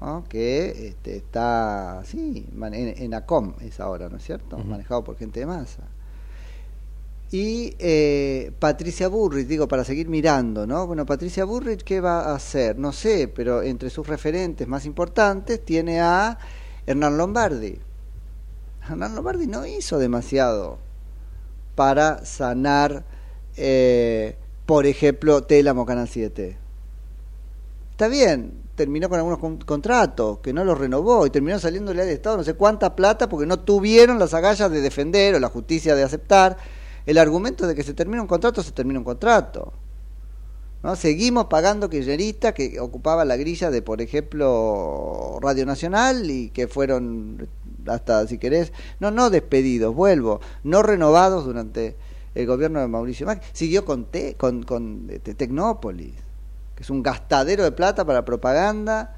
¿no? 0.00 0.24
que 0.28 0.88
este, 0.88 1.16
está, 1.16 2.02
sí, 2.04 2.46
en 2.52 3.14
ACOM 3.14 3.54
es 3.60 3.80
ahora, 3.80 4.08
¿no 4.08 4.18
es 4.18 4.24
cierto? 4.24 4.56
Manejado 4.58 5.02
por 5.02 5.16
gente 5.16 5.40
de 5.40 5.46
masa. 5.46 5.82
Y 7.34 7.74
eh, 7.80 8.52
Patricia 8.60 9.08
Burrich, 9.08 9.48
digo, 9.48 9.66
para 9.66 9.82
seguir 9.82 10.08
mirando, 10.08 10.68
¿no? 10.68 10.86
Bueno, 10.86 11.04
Patricia 11.04 11.44
Burrich, 11.44 11.82
¿qué 11.82 12.00
va 12.00 12.20
a 12.30 12.36
hacer? 12.36 12.78
No 12.78 12.92
sé, 12.92 13.26
pero 13.26 13.60
entre 13.60 13.90
sus 13.90 14.06
referentes 14.06 14.68
más 14.68 14.86
importantes 14.86 15.64
tiene 15.64 16.00
a 16.00 16.38
Hernán 16.86 17.18
Lombardi. 17.18 17.80
Hernán 18.88 19.16
Lombardi 19.16 19.48
no 19.48 19.66
hizo 19.66 19.98
demasiado 19.98 20.78
para 21.74 22.24
sanar, 22.24 23.04
eh, 23.56 24.36
por 24.64 24.86
ejemplo, 24.86 25.42
Telamo 25.42 25.84
Canal 25.86 26.06
7. 26.06 26.56
Está 27.90 28.06
bien, 28.06 28.52
terminó 28.76 29.08
con 29.08 29.18
algunos 29.18 29.40
con- 29.40 29.58
contratos 29.58 30.38
que 30.38 30.52
no 30.52 30.62
los 30.62 30.78
renovó 30.78 31.26
y 31.26 31.30
terminó 31.30 31.58
saliéndole 31.58 32.06
de 32.06 32.12
Estado 32.12 32.36
no 32.36 32.44
sé 32.44 32.54
cuánta 32.54 32.94
plata 32.94 33.28
porque 33.28 33.46
no 33.46 33.58
tuvieron 33.58 34.20
las 34.20 34.34
agallas 34.34 34.70
de 34.70 34.80
defender 34.80 35.34
o 35.34 35.40
la 35.40 35.48
justicia 35.48 35.96
de 35.96 36.04
aceptar 36.04 36.56
el 37.06 37.18
argumento 37.18 37.66
de 37.66 37.74
que 37.74 37.82
se 37.82 37.94
termina 37.94 38.22
un 38.22 38.28
contrato, 38.28 38.62
se 38.62 38.72
termina 38.72 38.98
un 38.98 39.04
contrato. 39.04 39.72
¿no? 40.82 40.96
Seguimos 40.96 41.46
pagando 41.46 41.88
kirchneristas 41.88 42.52
que 42.52 42.78
ocupaban 42.80 43.28
la 43.28 43.36
grilla 43.36 43.70
de, 43.70 43.82
por 43.82 44.02
ejemplo, 44.02 45.38
Radio 45.40 45.64
Nacional 45.66 46.30
y 46.30 46.50
que 46.50 46.68
fueron 46.68 47.48
hasta, 47.86 48.26
si 48.26 48.38
querés, 48.38 48.72
no, 49.00 49.10
no 49.10 49.30
despedidos, 49.30 49.94
vuelvo, 49.94 50.40
no 50.62 50.82
renovados 50.82 51.44
durante 51.44 51.96
el 52.34 52.46
gobierno 52.46 52.80
de 52.80 52.88
Mauricio 52.88 53.26
Macri. 53.26 53.46
Siguió 53.52 53.84
con, 53.84 54.06
Te- 54.06 54.34
con, 54.34 54.62
con 54.62 55.08
este, 55.10 55.34
Tecnópolis, 55.34 56.14
que 56.74 56.82
es 56.82 56.90
un 56.90 57.02
gastadero 57.02 57.64
de 57.64 57.72
plata 57.72 58.04
para 58.04 58.24
propaganda. 58.24 59.16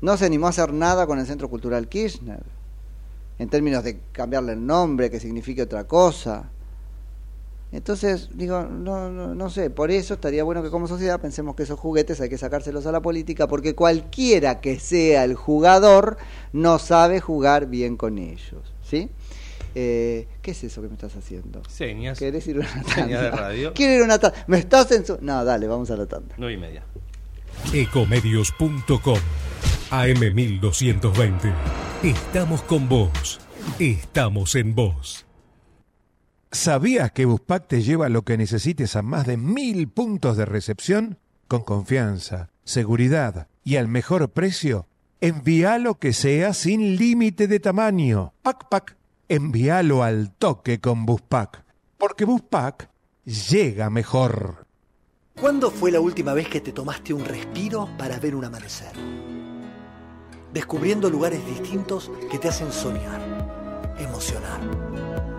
No 0.00 0.16
se 0.16 0.26
animó 0.26 0.46
a 0.46 0.50
hacer 0.50 0.72
nada 0.74 1.06
con 1.06 1.18
el 1.18 1.26
Centro 1.26 1.48
Cultural 1.48 1.88
Kirchner, 1.88 2.42
en 3.38 3.48
términos 3.48 3.82
de 3.84 3.98
cambiarle 4.12 4.52
el 4.52 4.66
nombre, 4.66 5.10
que 5.10 5.20
signifique 5.20 5.62
otra 5.62 5.84
cosa. 5.84 6.50
Entonces, 7.72 8.30
digo, 8.32 8.62
no, 8.62 9.10
no, 9.10 9.34
no 9.34 9.50
sé, 9.50 9.70
por 9.70 9.90
eso 9.90 10.14
estaría 10.14 10.44
bueno 10.44 10.62
que 10.62 10.70
como 10.70 10.86
sociedad 10.86 11.20
pensemos 11.20 11.56
que 11.56 11.64
esos 11.64 11.78
juguetes 11.78 12.20
hay 12.20 12.28
que 12.28 12.38
sacárselos 12.38 12.86
a 12.86 12.92
la 12.92 13.02
política, 13.02 13.48
porque 13.48 13.74
cualquiera 13.74 14.60
que 14.60 14.78
sea 14.78 15.24
el 15.24 15.34
jugador 15.34 16.16
no 16.52 16.78
sabe 16.78 17.20
jugar 17.20 17.66
bien 17.66 17.96
con 17.96 18.18
ellos, 18.18 18.72
¿sí? 18.82 19.10
Eh, 19.74 20.26
¿Qué 20.40 20.52
es 20.52 20.64
eso 20.64 20.80
que 20.80 20.88
me 20.88 20.94
estás 20.94 21.16
haciendo? 21.16 21.62
Señas. 21.68 22.18
¿Querés 22.18 22.46
ir 22.46 22.56
a 22.56 22.60
una 22.60 22.70
tanda? 22.70 22.94
Señas 22.94 23.22
de 23.22 23.30
radio. 23.30 23.74
Quiero 23.74 23.92
ir 23.92 24.00
a 24.00 24.04
una 24.04 24.18
tanda. 24.18 24.44
¿Me 24.46 24.58
estás 24.58 24.90
en 24.92 25.04
su...? 25.04 25.18
No, 25.20 25.44
dale, 25.44 25.66
vamos 25.66 25.90
a 25.90 25.96
la 25.96 26.06
tanda. 26.06 26.34
Nueve 26.38 26.54
y 26.54 26.56
media. 26.56 26.82
Ecomedios.com 27.74 29.18
AM1220. 29.90 31.52
Estamos 32.02 32.62
con 32.62 32.88
vos. 32.88 33.38
Estamos 33.78 34.54
en 34.54 34.74
vos. 34.74 35.25
¿Sabías 36.56 37.12
que 37.12 37.26
Buspack 37.26 37.68
te 37.68 37.82
lleva 37.82 38.08
lo 38.08 38.22
que 38.22 38.38
necesites 38.38 38.96
a 38.96 39.02
más 39.02 39.26
de 39.26 39.36
mil 39.36 39.88
puntos 39.88 40.38
de 40.38 40.46
recepción? 40.46 41.18
Con 41.48 41.62
confianza, 41.62 42.48
seguridad 42.64 43.48
y 43.62 43.76
al 43.76 43.88
mejor 43.88 44.30
precio. 44.30 44.86
Envíalo 45.20 45.98
que 45.98 46.14
sea 46.14 46.54
sin 46.54 46.96
límite 46.96 47.46
de 47.46 47.60
tamaño. 47.60 48.32
Pac 48.42 48.70
Pac. 48.70 48.96
Envíalo 49.28 50.02
al 50.02 50.32
toque 50.32 50.80
con 50.80 51.04
Buspack. 51.04 51.62
Porque 51.98 52.24
Buspack 52.24 52.88
llega 53.24 53.90
mejor. 53.90 54.66
¿Cuándo 55.38 55.70
fue 55.70 55.90
la 55.90 56.00
última 56.00 56.32
vez 56.32 56.48
que 56.48 56.62
te 56.62 56.72
tomaste 56.72 57.12
un 57.12 57.26
respiro 57.26 57.90
para 57.98 58.18
ver 58.18 58.34
un 58.34 58.46
amanecer? 58.46 58.92
Descubriendo 60.54 61.10
lugares 61.10 61.46
distintos 61.46 62.10
que 62.30 62.38
te 62.38 62.48
hacen 62.48 62.72
soñar, 62.72 63.94
emocionar. 63.98 65.35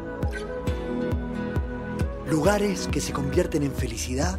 Lugares 2.29 2.89
que 2.91 2.99
se 2.99 3.13
convierten 3.13 3.63
en 3.63 3.71
felicidad 3.71 4.37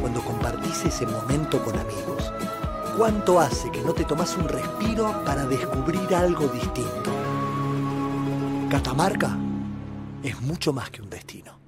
cuando 0.00 0.20
compartís 0.20 0.84
ese 0.84 1.04
momento 1.04 1.62
con 1.64 1.76
amigos. 1.76 2.32
¿Cuánto 2.96 3.40
hace 3.40 3.70
que 3.72 3.80
no 3.80 3.92
te 3.92 4.04
tomas 4.04 4.36
un 4.36 4.48
respiro 4.48 5.24
para 5.24 5.46
descubrir 5.46 6.14
algo 6.14 6.46
distinto? 6.46 7.10
Catamarca 8.70 9.36
es 10.22 10.40
mucho 10.42 10.72
más 10.72 10.90
que 10.90 11.02
un 11.02 11.10
destino. 11.10 11.58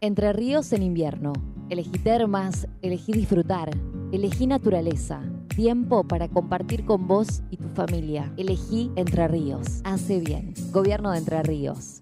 Entre 0.00 0.32
ríos 0.32 0.72
en 0.72 0.82
invierno. 0.82 1.32
Elegí 1.70 1.98
termas, 1.98 2.68
elegí 2.82 3.12
disfrutar, 3.12 3.70
elegí 4.12 4.46
naturaleza. 4.46 5.22
Tiempo 5.48 6.04
para 6.04 6.28
compartir 6.28 6.84
con 6.84 7.06
vos 7.06 7.42
y 7.50 7.56
tu 7.56 7.68
familia. 7.68 8.32
Elegí 8.36 8.90
Entre 8.96 9.26
Ríos. 9.28 9.80
Hace 9.84 10.20
bien. 10.20 10.54
Gobierno 10.70 11.12
de 11.12 11.18
Entre 11.18 11.42
Ríos. 11.42 12.01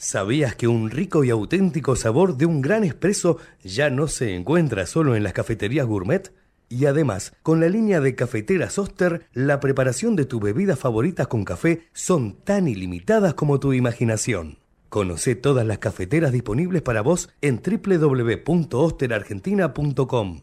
¿Sabías 0.00 0.54
que 0.54 0.68
un 0.68 0.90
rico 0.90 1.24
y 1.24 1.30
auténtico 1.30 1.96
sabor 1.96 2.36
de 2.36 2.46
un 2.46 2.62
gran 2.62 2.84
espresso 2.84 3.38
ya 3.64 3.90
no 3.90 4.06
se 4.06 4.36
encuentra 4.36 4.86
solo 4.86 5.16
en 5.16 5.24
las 5.24 5.32
cafeterías 5.32 5.86
gourmet? 5.86 6.32
Y 6.68 6.86
además, 6.86 7.34
con 7.42 7.58
la 7.58 7.68
línea 7.68 8.00
de 8.00 8.14
cafeteras 8.14 8.78
Oster, 8.78 9.26
la 9.32 9.58
preparación 9.58 10.14
de 10.14 10.24
tus 10.24 10.40
bebidas 10.40 10.78
favoritas 10.78 11.26
con 11.26 11.44
café 11.44 11.88
son 11.92 12.36
tan 12.44 12.68
ilimitadas 12.68 13.34
como 13.34 13.58
tu 13.58 13.72
imaginación. 13.72 14.58
Conoce 14.88 15.34
todas 15.34 15.66
las 15.66 15.78
cafeteras 15.78 16.30
disponibles 16.30 16.82
para 16.82 17.02
vos 17.02 17.30
en 17.40 17.60
www.osterargentina.com. 17.60 20.40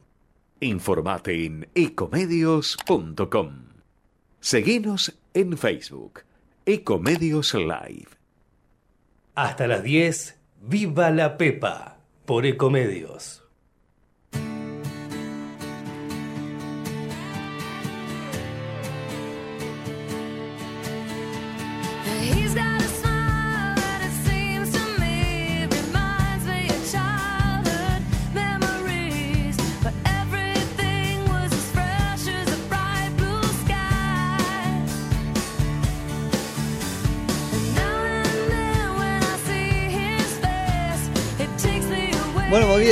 Informate 0.60 1.46
en 1.46 1.70
ecomedios.com. 1.74 3.52
Seguinos 4.42 5.18
en 5.34 5.58
Facebook, 5.58 6.24
Ecomedios 6.66 7.54
Live. 7.54 8.15
Hasta 9.36 9.68
las 9.68 9.84
10, 9.84 10.40
¡Viva 10.62 11.12
la 11.12 11.38
Pepa! 11.38 11.98
Por 12.26 12.46
Ecomedios. 12.46 13.45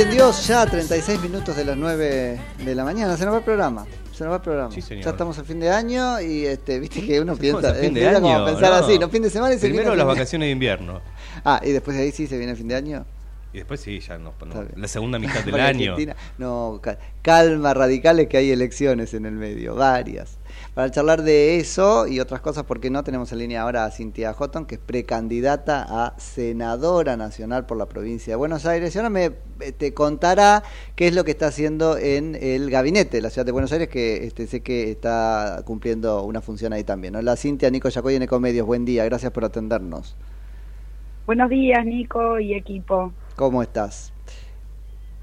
Bien, 0.04 0.16
Dios, 0.16 0.46
ya 0.46 0.66
36 0.66 1.20
minutos 1.22 1.56
de 1.56 1.64
las 1.64 1.76
9 1.76 2.40
de 2.64 2.74
la 2.74 2.84
mañana. 2.84 3.16
Se 3.16 3.24
nos 3.24 3.34
va 3.34 3.38
el 3.38 3.44
programa. 3.44 3.86
Se 4.12 4.24
nos 4.24 4.32
va 4.32 4.36
el 4.36 4.42
programa. 4.42 4.70
señor. 4.70 5.04
Ya 5.04 5.10
estamos 5.10 5.38
al 5.38 5.44
fin 5.44 5.60
de 5.60 5.70
año 5.70 6.20
y 6.20 6.46
este, 6.46 6.78
viste 6.78 7.04
que 7.04 7.20
uno 7.20 7.36
piensa, 7.36 7.72
fin 7.74 7.94
de 7.94 8.04
empieza 8.04 8.20
como 8.20 8.44
pensar 8.44 8.70
no. 8.70 8.86
así, 8.86 8.98
no 8.98 9.08
fin 9.08 9.22
de 9.22 9.30
semana 9.30 9.54
y 9.54 9.58
se 9.58 9.66
Primero 9.68 9.94
las 9.94 10.06
vacaciones 10.06 10.46
de 10.46 10.52
invierno. 10.52 11.00
Ah, 11.46 11.60
y 11.62 11.72
después 11.72 11.94
de 11.96 12.04
ahí 12.04 12.12
sí 12.12 12.26
se 12.26 12.38
viene 12.38 12.52
el 12.52 12.56
fin 12.58 12.68
de 12.68 12.76
año. 12.76 13.04
Y 13.52 13.58
después 13.58 13.78
sí, 13.80 13.98
ya 14.00 14.16
nos 14.16 14.34
ponemos 14.34 14.64
la 14.76 14.88
segunda 14.88 15.18
mitad 15.18 15.40
del 15.44 15.56
año. 15.56 15.92
Argentina, 15.92 16.16
No, 16.38 16.78
ca- 16.82 16.96
calma 17.22 17.74
radicales 17.74 18.28
que 18.28 18.36
hay 18.38 18.50
elecciones 18.50 19.12
en 19.14 19.26
el 19.26 19.32
medio, 19.32 19.74
varias. 19.74 20.38
Para 20.74 20.90
charlar 20.90 21.22
de 21.22 21.60
eso 21.60 22.08
y 22.08 22.18
otras 22.18 22.40
cosas, 22.40 22.64
porque 22.64 22.90
no 22.90 23.04
tenemos 23.04 23.30
en 23.30 23.38
línea 23.38 23.62
ahora 23.62 23.84
a 23.84 23.92
Cintia 23.92 24.34
Houghton, 24.34 24.66
que 24.66 24.74
es 24.74 24.80
precandidata 24.80 25.86
a 25.88 26.18
senadora 26.18 27.16
nacional 27.16 27.64
por 27.64 27.76
la 27.76 27.86
provincia 27.86 28.32
de 28.32 28.36
Buenos 28.36 28.66
Aires. 28.66 28.92
Y 28.92 28.98
ahora 28.98 29.08
me 29.08 29.30
eh, 29.60 29.70
te 29.70 29.94
contará 29.94 30.64
qué 30.96 31.06
es 31.06 31.14
lo 31.14 31.22
que 31.22 31.30
está 31.30 31.46
haciendo 31.46 31.96
en 31.96 32.34
el 32.34 32.70
gabinete 32.70 33.18
de 33.18 33.22
la 33.22 33.30
ciudad 33.30 33.46
de 33.46 33.52
Buenos 33.52 33.72
Aires, 33.72 33.86
que 33.86 34.24
este, 34.24 34.48
sé 34.48 34.62
que 34.62 34.90
está 34.90 35.62
cumpliendo 35.64 36.24
una 36.24 36.40
función 36.40 36.72
ahí 36.72 36.82
también. 36.82 37.14
Hola 37.14 37.36
Cintia, 37.36 37.70
Nico 37.70 37.88
Yacoy 37.88 38.16
en 38.16 38.22
Ecomedios, 38.22 38.66
buen 38.66 38.84
día, 38.84 39.04
gracias 39.04 39.30
por 39.30 39.44
atendernos. 39.44 40.16
Buenos 41.24 41.50
días, 41.50 41.86
Nico 41.86 42.40
y 42.40 42.54
equipo. 42.54 43.12
¿Cómo 43.36 43.62
estás? 43.62 44.13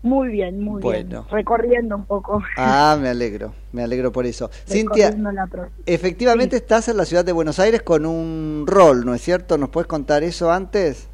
Muy 0.04 0.30
bien, 0.30 0.60
muy 0.62 0.82
Bueno. 0.82 1.10
bien. 1.10 1.24
Recorriendo 1.30 1.96
un 1.96 2.06
poco. 2.06 2.42
Ah, 2.58 2.98
me 3.00 3.10
alegro, 3.10 3.54
me 3.72 3.84
alegro 3.84 4.12
por 4.12 4.26
eso. 4.26 4.50
Cintia, 4.68 5.12
la 5.12 5.48
efectivamente 5.86 6.56
estás 6.56 6.88
en 6.90 6.98
la 6.98 7.06
ciudad 7.06 7.24
de 7.26 7.32
Buenos 7.32 7.60
Aires 7.60 7.82
con 7.82 8.06
un 8.06 8.66
rol, 8.68 9.06
¿no 9.06 9.14
es 9.14 9.22
cierto? 9.22 9.58
¿Nos 9.58 9.70
puedes 9.70 9.88
contar 9.88 10.24
eso 10.24 10.52
antes? 10.52 11.08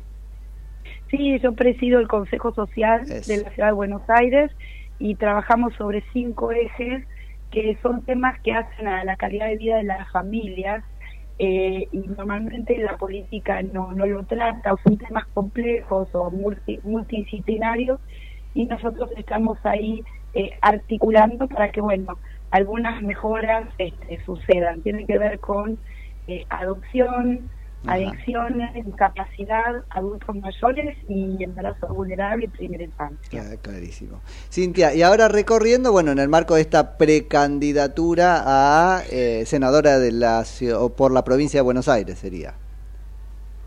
Sí, 1.10 1.40
yo 1.40 1.54
presido 1.54 2.00
el 2.00 2.08
Consejo 2.08 2.54
Social 2.54 3.02
Eso. 3.10 3.32
de 3.32 3.44
la 3.44 3.52
Ciudad 3.52 3.70
de 3.70 3.74
Buenos 3.74 4.02
Aires 4.10 4.52
y 5.00 5.16
trabajamos 5.16 5.74
sobre 5.76 6.04
cinco 6.12 6.52
ejes 6.52 7.04
que 7.50 7.78
son 7.82 8.04
temas 8.04 8.36
que 8.44 8.52
hacen 8.54 8.88
a 8.88 9.04
la 9.06 9.16
calidad 9.16 9.48
de 9.48 9.56
vida 9.58 9.78
de 9.78 9.84
las 9.84 10.12
familias 10.12 10.84
eh, 11.40 11.88
y 11.92 12.00
normalmente 12.08 12.78
la 12.80 12.98
política 12.98 13.62
no, 13.62 13.94
no 13.94 14.06
lo 14.06 14.26
trata 14.26 14.74
o 14.74 14.78
son 14.84 14.98
temas 14.98 15.26
complejos 15.34 16.10
o 16.14 16.30
multi- 16.32 16.82
multidisciplinarios 16.84 18.00
y 18.58 18.66
nosotros 18.66 19.12
estamos 19.16 19.60
ahí 19.66 20.04
eh, 20.34 20.50
articulando 20.62 21.48
para 21.48 21.72
que, 21.72 21.80
bueno, 21.80 22.18
algunas 22.50 23.04
mejoras 23.04 23.68
este, 23.78 24.20
sucedan. 24.26 24.82
Tienen 24.82 25.06
que 25.06 25.20
ver 25.20 25.40
con 25.40 25.78
eh, 26.28 26.44
adopción, 26.50 27.52
Ajá. 27.84 27.94
adicciones, 27.94 28.74
discapacidad, 28.84 29.84
adultos 29.92 30.36
mayores 30.38 30.98
y 31.08 31.44
embarazo 31.44 31.88
vulnerable 31.94 32.46
y 32.46 32.48
primera 32.48 32.84
infancia. 32.84 33.30
Claro, 33.30 33.60
clarísimo. 33.62 34.22
Cintia, 34.52 34.96
y 34.96 35.04
ahora 35.04 35.28
recorriendo, 35.28 35.92
bueno, 35.92 36.12
en 36.12 36.18
el 36.18 36.28
marco 36.28 36.56
de 36.56 36.62
esta 36.62 36.98
precandidatura 36.98 38.42
a 38.44 39.04
eh, 39.12 39.44
senadora 39.46 40.00
de 40.00 40.12
la 40.14 40.44
por 40.98 41.12
la 41.12 41.24
provincia 41.24 41.60
de 41.60 41.64
Buenos 41.64 41.88
Aires 41.88 42.18
sería. 42.18 42.56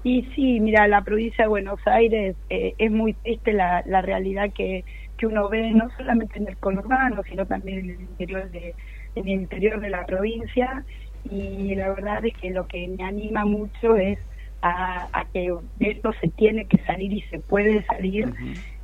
Y 0.03 0.23
sí, 0.35 0.61
mira, 0.61 0.89
la 0.89 1.03
provincia 1.05 1.45
de 1.45 1.49
Buenos 1.51 1.81
Aires 1.85 2.37
eh, 2.49 2.75
es 2.79 2.91
muy 2.91 3.15
triste 3.15 3.53
la, 3.53 3.83
la 3.87 4.01
realidad 4.01 4.51
que, 4.55 4.85
que 5.19 5.27
uno 5.27 5.49
ve, 5.51 5.71
no 5.73 5.89
solamente 5.97 6.39
en 6.39 6.49
el 6.49 6.57
conurbano, 6.59 7.23
sino 7.29 7.47
también 7.47 7.81
en 7.81 7.91
el 7.91 8.01
interior 8.03 8.51
de, 8.51 8.77
en 9.15 9.29
el 9.29 9.41
interior 9.43 9.79
de 9.81 9.91
la 9.91 10.07
provincia. 10.07 10.85
Y 11.23 11.75
la 11.75 11.91
verdad 11.91 12.25
es 12.25 12.33
que 12.41 12.51
lo 12.51 12.67
que 12.67 12.89
me 12.89 13.05
anima 13.05 13.45
mucho 13.45 13.97
es 13.97 14.19
a, 14.63 15.09
a 15.13 15.29
que 15.33 15.53
de 15.75 15.91
esto 15.91 16.13
se 16.21 16.29
tiene 16.31 16.67
que 16.67 16.79
salir 16.85 17.13
y 17.13 17.21
se 17.23 17.41
puede 17.41 17.85
salir. 17.85 18.33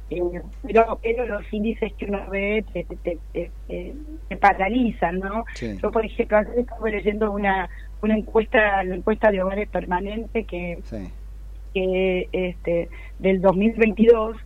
Eh, 0.09 0.21
pero, 0.63 1.01
pero 1.03 1.27
los 1.27 1.53
índices 1.53 1.93
que 1.99 2.05
uno 2.05 2.29
ve 2.31 2.65
te, 2.73 2.85
te, 2.85 2.97
te, 2.99 3.21
te- 3.33 3.53
te- 3.67 3.95
te 4.29 4.37
paralizan, 4.37 5.19
¿no? 5.19 5.45
Sí. 5.55 5.77
Yo, 5.83 5.91
por 5.91 6.05
ejemplo, 6.05 6.37
ayer 6.39 6.61
estaba 6.61 6.89
leyendo 6.91 7.33
una, 7.33 7.69
una 8.03 8.17
encuesta, 8.17 8.83
la 8.85 8.95
encuesta 8.97 9.31
de 9.31 9.43
hogares 9.43 9.69
permanente 9.69 10.45
que, 10.45 10.79
Sí. 10.85 11.09
que 11.75 12.29
este 12.33 12.89
del 13.19 13.41
2022 13.41 14.37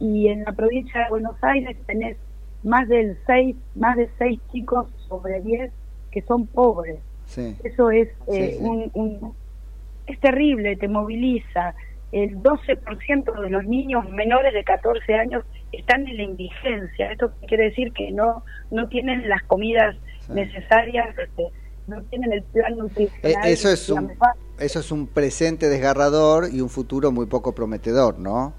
y 0.00 0.28
en 0.28 0.44
la 0.44 0.52
provincia 0.52 1.04
de 1.04 1.08
Buenos 1.10 1.36
Aires 1.42 1.76
tenés 1.86 2.16
más 2.62 2.88
del 2.88 3.16
seis 3.26 3.56
más 3.74 3.96
de 3.96 4.08
seis 4.18 4.40
chicos 4.52 4.86
sobre 5.08 5.40
10 5.42 5.70
que 6.10 6.22
son 6.22 6.46
pobres 6.46 6.98
Sí. 7.26 7.56
eso 7.64 7.90
es 7.90 8.08
eh, 8.28 8.56
sí. 8.58 8.64
Un, 8.64 8.90
un- 8.94 9.34
es 10.06 10.18
terrible 10.20 10.76
te 10.76 10.88
moviliza 10.88 11.74
el 12.12 12.36
12% 12.42 13.40
de 13.40 13.50
los 13.50 13.64
niños 13.64 14.08
menores 14.10 14.52
de 14.54 14.62
14 14.62 15.14
años 15.14 15.44
están 15.72 16.06
en 16.06 16.16
la 16.16 16.22
indigencia 16.22 17.10
esto 17.12 17.32
quiere 17.48 17.64
decir 17.64 17.92
que 17.92 18.10
no 18.12 18.44
no 18.70 18.88
tienen 18.88 19.28
las 19.28 19.42
comidas 19.44 19.96
necesarias 20.28 21.16
este, 21.18 21.48
no 21.86 22.02
tienen 22.02 22.32
el 22.32 22.42
plan 22.44 22.72
Eh, 22.72 22.76
nutricional 22.78 23.48
eso 23.48 23.68
es 23.70 23.88
un 23.88 24.12
eso 24.58 24.78
es 24.78 24.92
un 24.92 25.06
presente 25.06 25.68
desgarrador 25.68 26.48
y 26.52 26.60
un 26.60 26.68
futuro 26.68 27.10
muy 27.10 27.26
poco 27.26 27.54
prometedor, 27.54 28.18
¿no? 28.18 28.54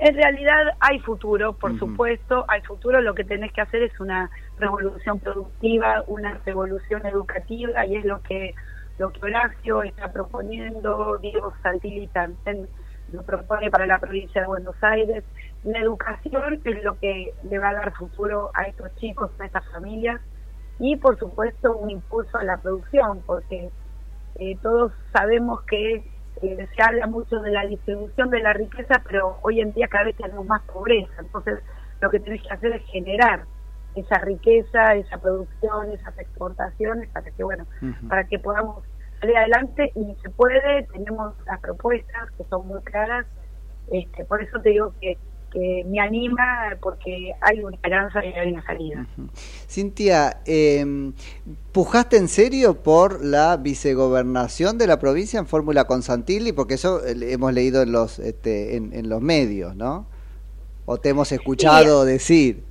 En 0.00 0.16
realidad 0.16 0.74
hay 0.80 0.98
futuro, 0.98 1.52
por 1.52 1.78
supuesto, 1.78 2.44
hay 2.48 2.60
futuro. 2.62 3.00
Lo 3.00 3.14
que 3.14 3.22
tenés 3.22 3.52
que 3.52 3.60
hacer 3.60 3.84
es 3.84 4.00
una 4.00 4.30
revolución 4.58 5.20
productiva, 5.20 6.02
una 6.08 6.40
revolución 6.44 7.06
educativa 7.06 7.86
y 7.86 7.96
es 7.96 8.04
lo 8.04 8.20
que 8.22 8.54
lo 8.98 9.10
que 9.12 9.24
Horacio 9.24 9.84
está 9.84 10.12
proponiendo, 10.12 11.18
Diego 11.18 11.52
Santilli 11.62 12.08
también 12.08 12.68
lo 13.12 13.22
propone 13.22 13.70
para 13.70 13.86
la 13.86 13.98
provincia 13.98 14.40
de 14.40 14.46
Buenos 14.48 14.76
Aires. 14.82 15.24
La 15.64 15.78
educación 15.78 16.60
es 16.64 16.84
lo 16.84 16.98
que 16.98 17.32
le 17.48 17.58
va 17.58 17.70
a 17.70 17.74
dar 17.74 17.92
futuro 17.94 18.50
a 18.54 18.64
estos 18.64 18.94
chicos, 18.96 19.30
a 19.38 19.46
estas 19.46 19.64
familias 19.70 20.20
y 20.78 20.96
por 20.96 21.18
supuesto 21.18 21.76
un 21.76 21.90
impulso 21.90 22.38
a 22.38 22.44
la 22.44 22.56
producción, 22.56 23.22
porque 23.26 23.70
eh, 24.36 24.56
todos 24.62 24.92
sabemos 25.12 25.62
que 25.62 26.04
eh, 26.42 26.68
se 26.74 26.82
habla 26.82 27.06
mucho 27.06 27.40
de 27.40 27.50
la 27.50 27.66
distribución 27.66 28.30
de 28.30 28.40
la 28.40 28.52
riqueza, 28.52 29.02
pero 29.06 29.38
hoy 29.42 29.60
en 29.60 29.72
día 29.72 29.88
cada 29.88 30.04
vez 30.04 30.16
tenemos 30.16 30.46
más 30.46 30.62
pobreza. 30.62 31.12
Entonces, 31.18 31.60
lo 32.00 32.10
que 32.10 32.20
tenés 32.20 32.42
que 32.42 32.52
hacer 32.52 32.72
es 32.72 32.82
generar 32.86 33.44
esa 33.94 34.18
riqueza, 34.18 34.94
esa 34.94 35.18
producción, 35.18 35.92
esas 35.92 36.18
exportaciones 36.18 37.08
para 37.10 37.30
que, 37.30 37.44
bueno, 37.44 37.66
para 38.08 38.24
que 38.24 38.38
podamos 38.38 38.82
salir 39.20 39.36
adelante. 39.36 39.92
Y 39.94 40.16
se 40.22 40.30
puede, 40.30 40.84
tenemos 40.92 41.34
las 41.46 41.60
propuestas 41.60 42.30
que 42.32 42.44
son 42.44 42.66
muy 42.66 42.80
claras, 42.82 43.26
este, 43.90 44.24
por 44.24 44.42
eso 44.42 44.60
te 44.60 44.70
digo 44.70 44.94
que, 45.00 45.18
que 45.52 45.84
me 45.86 46.00
anima 46.00 46.76
porque 46.80 47.32
hay 47.40 47.62
una 47.62 47.76
esperanza 47.76 48.24
y 48.24 48.32
hay 48.32 48.52
una 48.52 48.64
salida. 48.64 49.06
Cintia, 49.68 50.40
eh, 50.46 51.12
¿pujaste 51.72 52.16
en 52.16 52.28
serio 52.28 52.82
por 52.82 53.24
la 53.24 53.56
vicegobernación 53.56 54.78
de 54.78 54.86
la 54.86 54.98
provincia 54.98 55.38
en 55.38 55.46
fórmula 55.46 55.84
con 55.84 56.02
Santilli? 56.02 56.52
Porque 56.52 56.74
eso 56.74 57.04
eh, 57.04 57.14
hemos 57.32 57.52
leído 57.52 57.82
en 57.82 57.92
los, 57.92 58.18
este, 58.18 58.76
en, 58.76 58.92
en 58.92 59.08
los 59.08 59.20
medios, 59.20 59.76
¿no? 59.76 60.06
¿O 60.86 60.98
te 60.98 61.10
hemos 61.10 61.30
escuchado 61.32 62.04
decir? 62.04 62.64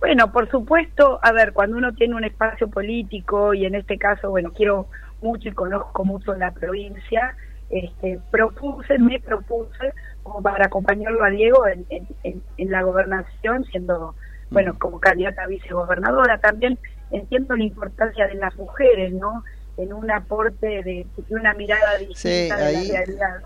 Bueno, 0.00 0.30
por 0.32 0.48
supuesto, 0.48 1.18
a 1.22 1.32
ver, 1.32 1.52
cuando 1.52 1.76
uno 1.76 1.92
tiene 1.92 2.14
un 2.14 2.24
espacio 2.24 2.68
político 2.68 3.52
y 3.52 3.66
en 3.66 3.74
este 3.74 3.98
caso, 3.98 4.30
bueno, 4.30 4.52
quiero 4.52 4.86
mucho 5.20 5.48
y 5.48 5.52
conozco 5.52 6.04
mucho 6.04 6.34
la 6.34 6.52
provincia, 6.52 7.36
este, 7.70 8.20
propuse, 8.30 8.98
me 8.98 9.20
propuse 9.20 9.92
como 10.28 10.42
para 10.42 10.66
acompañarlo 10.66 11.24
a 11.24 11.30
Diego 11.30 11.66
en, 11.66 11.86
en, 11.90 12.06
en- 12.22 12.42
en 12.56 12.70
la 12.70 12.82
gobernación, 12.82 13.64
siendo, 13.64 14.14
bueno, 14.50 14.78
como 14.78 15.00
candidata 15.00 15.42
a 15.44 15.46
vicegobernadora. 15.46 16.38
También 16.38 16.78
entiendo 17.10 17.56
la 17.56 17.64
importancia 17.64 18.26
de 18.26 18.34
las 18.34 18.54
mujeres, 18.56 19.12
¿no? 19.12 19.44
En 19.76 19.92
un 19.92 20.10
aporte 20.10 20.66
de, 20.66 21.06
de 21.16 21.34
una 21.34 21.54
mirada 21.54 21.96
distinta 21.98 22.56
de 22.56 22.64
ahí- 22.66 22.88
la 22.88 22.98
realidad. 22.98 23.42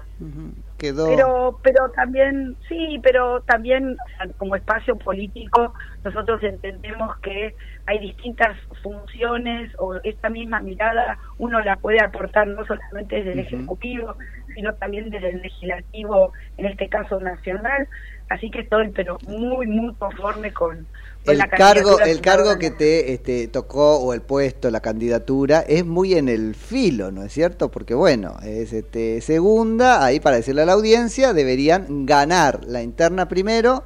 Quedó. 0.78 1.06
Pero, 1.06 1.60
pero 1.62 1.90
también, 1.90 2.56
sí, 2.68 2.98
pero 3.02 3.40
también 3.42 3.96
como 4.36 4.56
espacio 4.56 4.96
político 4.96 5.74
nosotros 6.04 6.42
entendemos 6.42 7.16
que 7.18 7.54
hay 7.86 7.98
distintas 7.98 8.56
funciones 8.82 9.72
o 9.78 9.96
esta 10.04 10.28
misma 10.28 10.60
mirada 10.60 11.18
uno 11.38 11.60
la 11.60 11.76
puede 11.76 12.00
aportar 12.02 12.46
no 12.48 12.64
solamente 12.66 13.16
desde 13.16 13.32
el 13.32 13.40
Ujú. 13.40 13.56
Ejecutivo, 13.56 14.16
sino 14.54 14.74
también 14.74 15.10
desde 15.10 15.30
el 15.30 15.42
Legislativo, 15.42 16.32
en 16.56 16.66
este 16.66 16.88
caso 16.88 17.20
nacional. 17.20 17.88
Así 18.28 18.50
que 18.50 18.60
estoy, 18.60 18.90
pero 18.90 19.18
muy, 19.26 19.66
muy 19.66 19.94
conforme 19.94 20.52
con, 20.52 20.86
con 21.24 21.32
el 21.32 21.38
la 21.38 21.48
cargo, 21.48 22.00
el 22.00 22.20
cargo 22.22 22.58
que 22.58 22.70
te 22.70 23.12
este, 23.12 23.48
tocó 23.48 23.98
o 23.98 24.14
el 24.14 24.22
puesto, 24.22 24.70
la 24.70 24.80
candidatura, 24.80 25.60
es 25.60 25.84
muy 25.84 26.14
en 26.14 26.28
el 26.28 26.54
filo, 26.54 27.10
¿no 27.10 27.24
es 27.24 27.32
cierto? 27.32 27.70
Porque 27.70 27.94
bueno, 27.94 28.36
es 28.42 28.72
este, 28.72 29.20
segunda, 29.20 30.02
ahí 30.04 30.18
para 30.18 30.36
decirle 30.36 30.62
a 30.62 30.66
la 30.66 30.72
audiencia, 30.72 31.34
deberían 31.34 32.06
ganar 32.06 32.64
la 32.64 32.82
interna 32.82 33.28
primero 33.28 33.84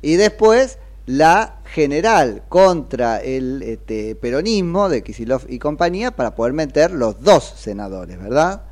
y 0.00 0.16
después 0.16 0.78
la 1.06 1.56
general 1.66 2.42
contra 2.48 3.18
el 3.18 3.62
este, 3.62 4.14
peronismo 4.14 4.88
de 4.88 5.02
Kisilov 5.02 5.42
y 5.48 5.58
compañía 5.58 6.12
para 6.12 6.34
poder 6.34 6.54
meter 6.54 6.90
los 6.90 7.20
dos 7.20 7.44
senadores, 7.44 8.18
¿verdad? 8.18 8.62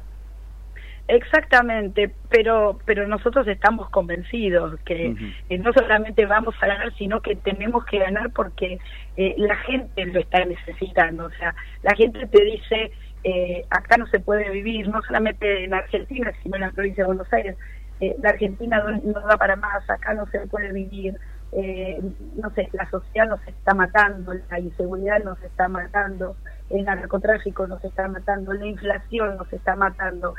Exactamente, 1.12 2.10
pero 2.30 2.78
pero 2.86 3.06
nosotros 3.06 3.46
estamos 3.46 3.90
convencidos 3.90 4.80
que 4.80 5.14
eh, 5.50 5.58
no 5.58 5.70
solamente 5.74 6.24
vamos 6.24 6.54
a 6.62 6.66
ganar, 6.66 6.90
sino 6.96 7.20
que 7.20 7.36
tenemos 7.36 7.84
que 7.84 7.98
ganar 7.98 8.30
porque 8.30 8.78
eh, 9.18 9.34
la 9.36 9.56
gente 9.56 10.06
lo 10.06 10.20
está 10.20 10.42
necesitando. 10.46 11.26
O 11.26 11.30
sea, 11.32 11.54
la 11.82 11.94
gente 11.96 12.26
te 12.28 12.42
dice, 12.42 12.92
eh, 13.24 13.62
acá 13.68 13.98
no 13.98 14.06
se 14.06 14.20
puede 14.20 14.48
vivir, 14.48 14.88
no 14.88 15.02
solamente 15.02 15.64
en 15.64 15.74
Argentina, 15.74 16.32
sino 16.42 16.56
en 16.56 16.62
la 16.62 16.70
provincia 16.70 17.04
de 17.04 17.08
Buenos 17.08 17.30
Aires. 17.30 17.58
Eh, 18.00 18.16
la 18.22 18.30
Argentina 18.30 18.82
no, 18.82 18.98
no 19.12 19.20
da 19.20 19.36
para 19.36 19.56
más, 19.56 19.88
acá 19.90 20.14
no 20.14 20.24
se 20.28 20.38
puede 20.46 20.72
vivir. 20.72 21.14
Eh, 21.54 22.00
no 22.36 22.48
sé, 22.54 22.70
la 22.72 22.88
sociedad 22.88 23.28
nos 23.28 23.46
está 23.46 23.74
matando, 23.74 24.32
la 24.50 24.58
inseguridad 24.58 25.22
nos 25.22 25.42
está 25.42 25.68
matando, 25.68 26.34
el 26.70 26.86
narcotráfico 26.86 27.66
nos 27.66 27.84
está 27.84 28.08
matando, 28.08 28.54
la 28.54 28.64
inflación 28.64 29.36
nos 29.36 29.52
está 29.52 29.76
matando. 29.76 30.34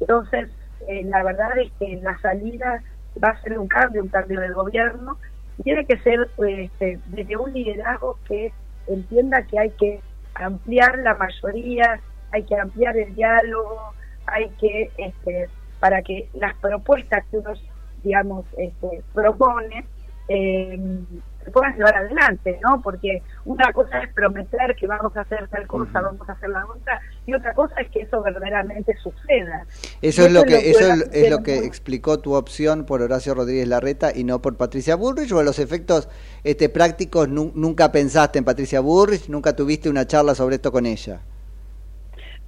Entonces, 0.00 0.48
eh, 0.88 1.02
la 1.04 1.22
verdad 1.22 1.58
es 1.58 1.72
que 1.78 2.00
la 2.02 2.18
salida 2.18 2.82
va 3.22 3.30
a 3.30 3.42
ser 3.42 3.58
un 3.58 3.68
cambio, 3.68 4.02
un 4.02 4.08
cambio 4.08 4.40
del 4.40 4.54
gobierno. 4.54 5.18
Tiene 5.62 5.86
que 5.86 5.98
ser 5.98 6.28
eh, 6.46 6.64
este, 6.64 7.00
desde 7.06 7.36
un 7.36 7.52
liderazgo 7.52 8.18
que 8.28 8.52
entienda 8.86 9.42
que 9.42 9.58
hay 9.58 9.70
que 9.70 10.00
ampliar 10.34 10.98
la 10.98 11.14
mayoría, 11.14 12.00
hay 12.32 12.42
que 12.44 12.56
ampliar 12.56 12.96
el 12.96 13.14
diálogo, 13.14 13.94
hay 14.26 14.50
que, 14.60 14.90
este, 14.98 15.48
para 15.80 16.02
que 16.02 16.28
las 16.34 16.54
propuestas 16.56 17.24
que 17.30 17.38
uno, 17.38 17.54
digamos, 18.02 18.44
este, 18.58 19.02
propone, 19.14 19.86
eh, 20.28 20.78
se 21.46 21.50
puedan 21.52 21.74
llevar 21.76 21.96
adelante, 21.96 22.58
¿no? 22.60 22.82
Porque 22.82 23.22
una 23.44 23.72
cosa 23.72 24.00
es 24.00 24.12
prometer 24.12 24.74
que 24.78 24.86
vamos 24.86 25.16
a 25.16 25.20
hacer 25.20 25.48
tal 25.48 25.66
cosa, 25.66 26.00
vamos 26.02 26.28
a 26.28 26.32
hacer 26.32 26.50
la 26.50 26.66
otra, 26.66 27.00
y 27.24 27.32
otra 27.32 27.54
cosa 27.54 27.80
es 27.80 27.88
que 27.90 28.00
eso 28.00 28.20
verdaderamente 28.20 28.92
suceda. 29.02 29.64
Eso 30.02 30.26
es 30.26 30.32
lo 30.32 30.42
que 30.42 30.70
eso 30.70 30.92
es, 31.12 31.30
lo 31.30 31.42
que 31.44 31.58
explicó 31.58 32.18
tu 32.18 32.34
opción 32.34 32.84
por 32.84 33.00
Horacio 33.00 33.32
Rodríguez 33.34 33.68
Larreta 33.68 34.10
y 34.14 34.24
no 34.24 34.42
por 34.42 34.56
Patricia 34.56 34.96
Bullrich 34.96 35.30
o 35.32 35.38
a 35.38 35.44
los 35.44 35.58
efectos 35.60 36.08
este 36.42 36.68
prácticos 36.68 37.28
nu- 37.28 37.52
nunca 37.54 37.92
pensaste 37.92 38.40
en 38.40 38.44
Patricia 38.44 38.80
Bullrich, 38.80 39.28
nunca 39.28 39.54
tuviste 39.54 39.88
una 39.88 40.06
charla 40.06 40.34
sobre 40.34 40.56
esto 40.56 40.72
con 40.72 40.84
ella. 40.84 41.20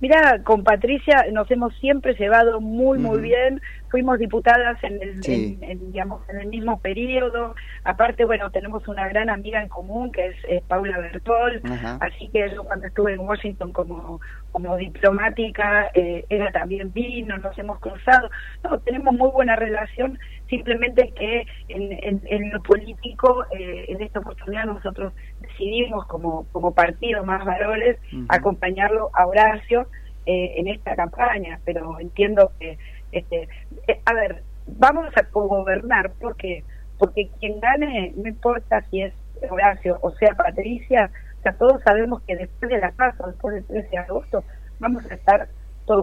Mira, 0.01 0.43
con 0.45 0.63
Patricia 0.63 1.27
nos 1.33 1.51
hemos 1.51 1.75
siempre 1.79 2.15
llevado 2.15 2.61
muy, 2.61 2.99
muy 2.99 3.21
bien. 3.21 3.61
Fuimos 3.91 4.19
diputadas 4.19 4.77
en 4.85 5.03
el, 5.03 5.23
Sí. 5.25 5.59
en- 5.61 5.71
en, 5.71 5.93
digamos, 5.93 6.21
en 6.29 6.41
el 6.41 6.47
mismo 6.49 6.79
periodo. 6.81 7.55
Aparte, 7.85 8.25
bueno, 8.25 8.51
tenemos 8.51 8.87
una 8.87 9.09
gran 9.09 9.29
amiga 9.29 9.61
en 9.61 9.69
común 9.69 10.13
que 10.13 10.35
es, 10.49 10.63
Paula 10.69 10.99
Bertol. 10.99 11.61
Así 12.01 12.29
que 12.29 12.49
yo 12.55 12.63
cuando 12.65 12.87
estuve 12.87 13.15
en 13.15 13.21
Washington 13.21 13.73
como, 13.73 14.21
como 14.53 14.77
diplomática, 14.77 15.91
eh, 15.95 16.25
ella 16.29 16.53
también 16.53 16.93
vino, 16.93 17.37
nos 17.39 17.59
hemos 17.59 17.81
cruzado. 17.81 18.31
No, 18.63 18.79
tenemos 18.81 19.15
muy 19.15 19.31
buena 19.31 19.57
relación, 19.57 20.19
simplemente 20.49 21.13
que 21.15 21.47
en, 21.69 21.93
en, 21.93 22.23
en 22.27 22.51
lo 22.51 22.63
político, 22.63 23.45
eh, 23.51 23.87
en 23.89 24.03
esta 24.03 24.21
oportunidad 24.21 24.65
nosotros 24.65 25.13
decidimos 25.41 26.07
como, 26.07 26.47
como 26.53 26.73
partido 26.73 27.25
más 27.25 27.45
valores 27.45 27.99
acompañarlo 28.29 29.11
a 29.15 29.27
Horacio 29.27 29.89
eh, 30.27 30.55
en 30.57 30.69
esta 30.69 30.97
campaña, 30.97 31.61
pero 31.65 32.01
entiendo 32.01 32.53
que, 32.59 32.79
este, 33.13 33.49
eh, 33.87 34.01
a 34.05 34.15
ver, 34.15 34.43
vamos 34.67 35.07
a 35.17 35.27
gobernar, 35.33 36.13
¿por 36.13 36.37
qué? 36.37 36.65
Porque 36.99 37.31
quien 37.41 37.61
gane, 37.61 38.13
no 38.17 38.29
importa 38.29 38.83
si 38.91 39.03
es 39.03 39.15
Horacio 39.49 39.99
o 40.03 40.11
sea 40.13 40.35
Patricia, 40.35 41.11
o 41.39 41.43
sea, 41.43 41.53
todos 41.53 41.81
sabemos 41.83 42.23
que 42.23 42.37
después 42.37 42.71
de 42.71 42.79
la 42.79 42.91
paso, 42.93 43.27
después 43.27 43.55
del 43.55 43.65
13 43.65 43.89
de 43.89 43.99
agosto, 43.99 44.45
vamos 44.81 45.09
a 45.11 45.15
estar 45.15 45.49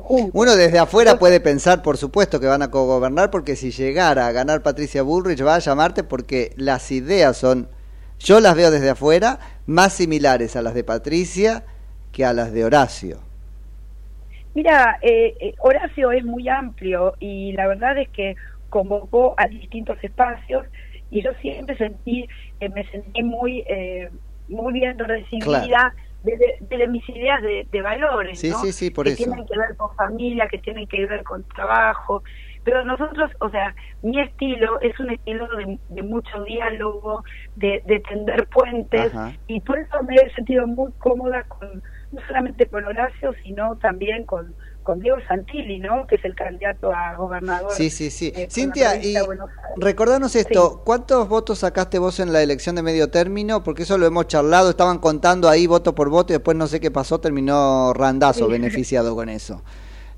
juntos. 0.03 0.31
Uno 0.33 0.55
desde 0.55 0.79
afuera 0.79 1.17
puede 1.17 1.39
pensar, 1.39 1.81
por 1.81 1.97
supuesto, 1.97 2.39
que 2.39 2.47
van 2.47 2.61
a 2.61 2.71
cogobernar 2.71 3.31
porque 3.31 3.55
si 3.55 3.71
llegara 3.71 4.27
a 4.27 4.31
ganar 4.31 4.61
Patricia 4.63 5.01
Bullrich 5.03 5.45
va 5.45 5.55
a 5.55 5.59
llamarte 5.59 6.03
porque 6.03 6.53
las 6.57 6.91
ideas 6.91 7.37
son, 7.37 7.67
yo 8.19 8.39
las 8.39 8.55
veo 8.55 8.71
desde 8.71 8.89
afuera, 8.89 9.39
más 9.65 9.93
similares 9.93 10.55
a 10.55 10.61
las 10.61 10.73
de 10.73 10.83
Patricia 10.83 11.63
que 12.11 12.25
a 12.25 12.33
las 12.33 12.51
de 12.53 12.65
Horacio. 12.65 13.19
Mira, 14.53 14.97
eh, 15.01 15.35
eh, 15.39 15.53
Horacio 15.59 16.11
es 16.11 16.23
muy 16.23 16.47
amplio 16.47 17.15
y 17.19 17.51
la 17.53 17.67
verdad 17.67 17.97
es 17.97 18.09
que 18.09 18.35
convocó 18.69 19.35
a 19.37 19.47
distintos 19.47 19.97
espacios 20.01 20.65
y 21.11 21.21
yo 21.21 21.31
siempre 21.41 21.77
sentí, 21.77 22.27
eh, 22.59 22.69
me 22.69 22.85
sentí 22.89 23.23
muy, 23.23 23.63
eh, 23.67 24.09
muy 24.47 24.73
bien 24.73 24.97
recibida 24.97 25.45
Claro. 25.45 25.93
Desde, 26.25 26.57
desde 26.61 26.87
mis 26.87 27.07
ideas 27.09 27.41
de, 27.41 27.67
de 27.71 27.81
valores, 27.81 28.39
Sí, 28.39 28.49
¿no? 28.49 28.57
sí, 28.57 28.71
sí, 28.73 28.89
por 28.91 29.05
que 29.05 29.11
eso. 29.13 29.23
tienen 29.23 29.45
que 29.45 29.57
ver 29.57 29.75
con 29.77 29.93
familia, 29.95 30.47
que 30.49 30.57
tienen 30.59 30.87
que 30.87 31.05
ver 31.05 31.23
con 31.23 31.43
trabajo. 31.55 32.23
Pero 32.63 32.83
nosotros, 32.83 33.31
o 33.39 33.49
sea, 33.49 33.75
mi 34.01 34.19
estilo 34.19 34.79
es 34.81 34.99
un 34.99 35.11
estilo 35.11 35.47
de, 35.55 35.79
de 35.87 36.01
mucho 36.03 36.43
diálogo, 36.43 37.23
de, 37.55 37.81
de 37.85 37.99
tender 38.01 38.47
puentes, 38.47 39.13
Ajá. 39.13 39.33
y 39.47 39.61
por 39.61 39.77
eso 39.79 40.01
me 40.03 40.15
he 40.15 40.29
sentido 40.33 40.65
muy 40.67 40.91
cómoda 40.97 41.43
con 41.43 41.83
no 42.11 42.21
solamente 42.27 42.67
con 42.69 42.85
Horacio, 42.85 43.33
sino 43.43 43.77
también 43.77 44.25
con, 44.25 44.55
con 44.85 44.99
Diego 44.99 45.17
Santilli, 45.27 45.79
¿no? 45.79 46.05
Que 46.07 46.15
es 46.15 46.23
el 46.23 46.35
candidato 46.35 46.93
a 46.93 47.15
gobernador. 47.15 47.71
Sí, 47.71 47.89
sí, 47.89 48.09
sí. 48.11 48.31
eh, 48.35 48.47
Cintia, 48.49 48.95
y 49.03 49.15
recordanos 49.77 50.35
esto, 50.35 50.83
¿cuántos 50.85 51.27
votos 51.27 51.59
sacaste 51.59 51.97
vos 51.99 52.19
en 52.19 52.31
la 52.31 52.41
elección 52.43 52.75
de 52.75 52.83
medio 52.83 53.09
término? 53.09 53.63
Porque 53.63 53.81
eso 53.83 53.97
lo 53.97 54.05
hemos 54.05 54.27
charlado, 54.27 54.69
estaban 54.69 54.99
contando 54.99 55.49
ahí 55.49 55.65
voto 55.65 55.95
por 55.95 56.09
voto 56.09 56.31
y 56.33 56.35
después 56.37 56.55
no 56.55 56.67
sé 56.67 56.79
qué 56.79 56.91
pasó, 56.91 57.19
terminó 57.19 57.93
Randazo 57.93 58.45
Sí. 58.45 58.51
beneficiado 58.51 59.15
con 59.15 59.27
eso. 59.27 59.63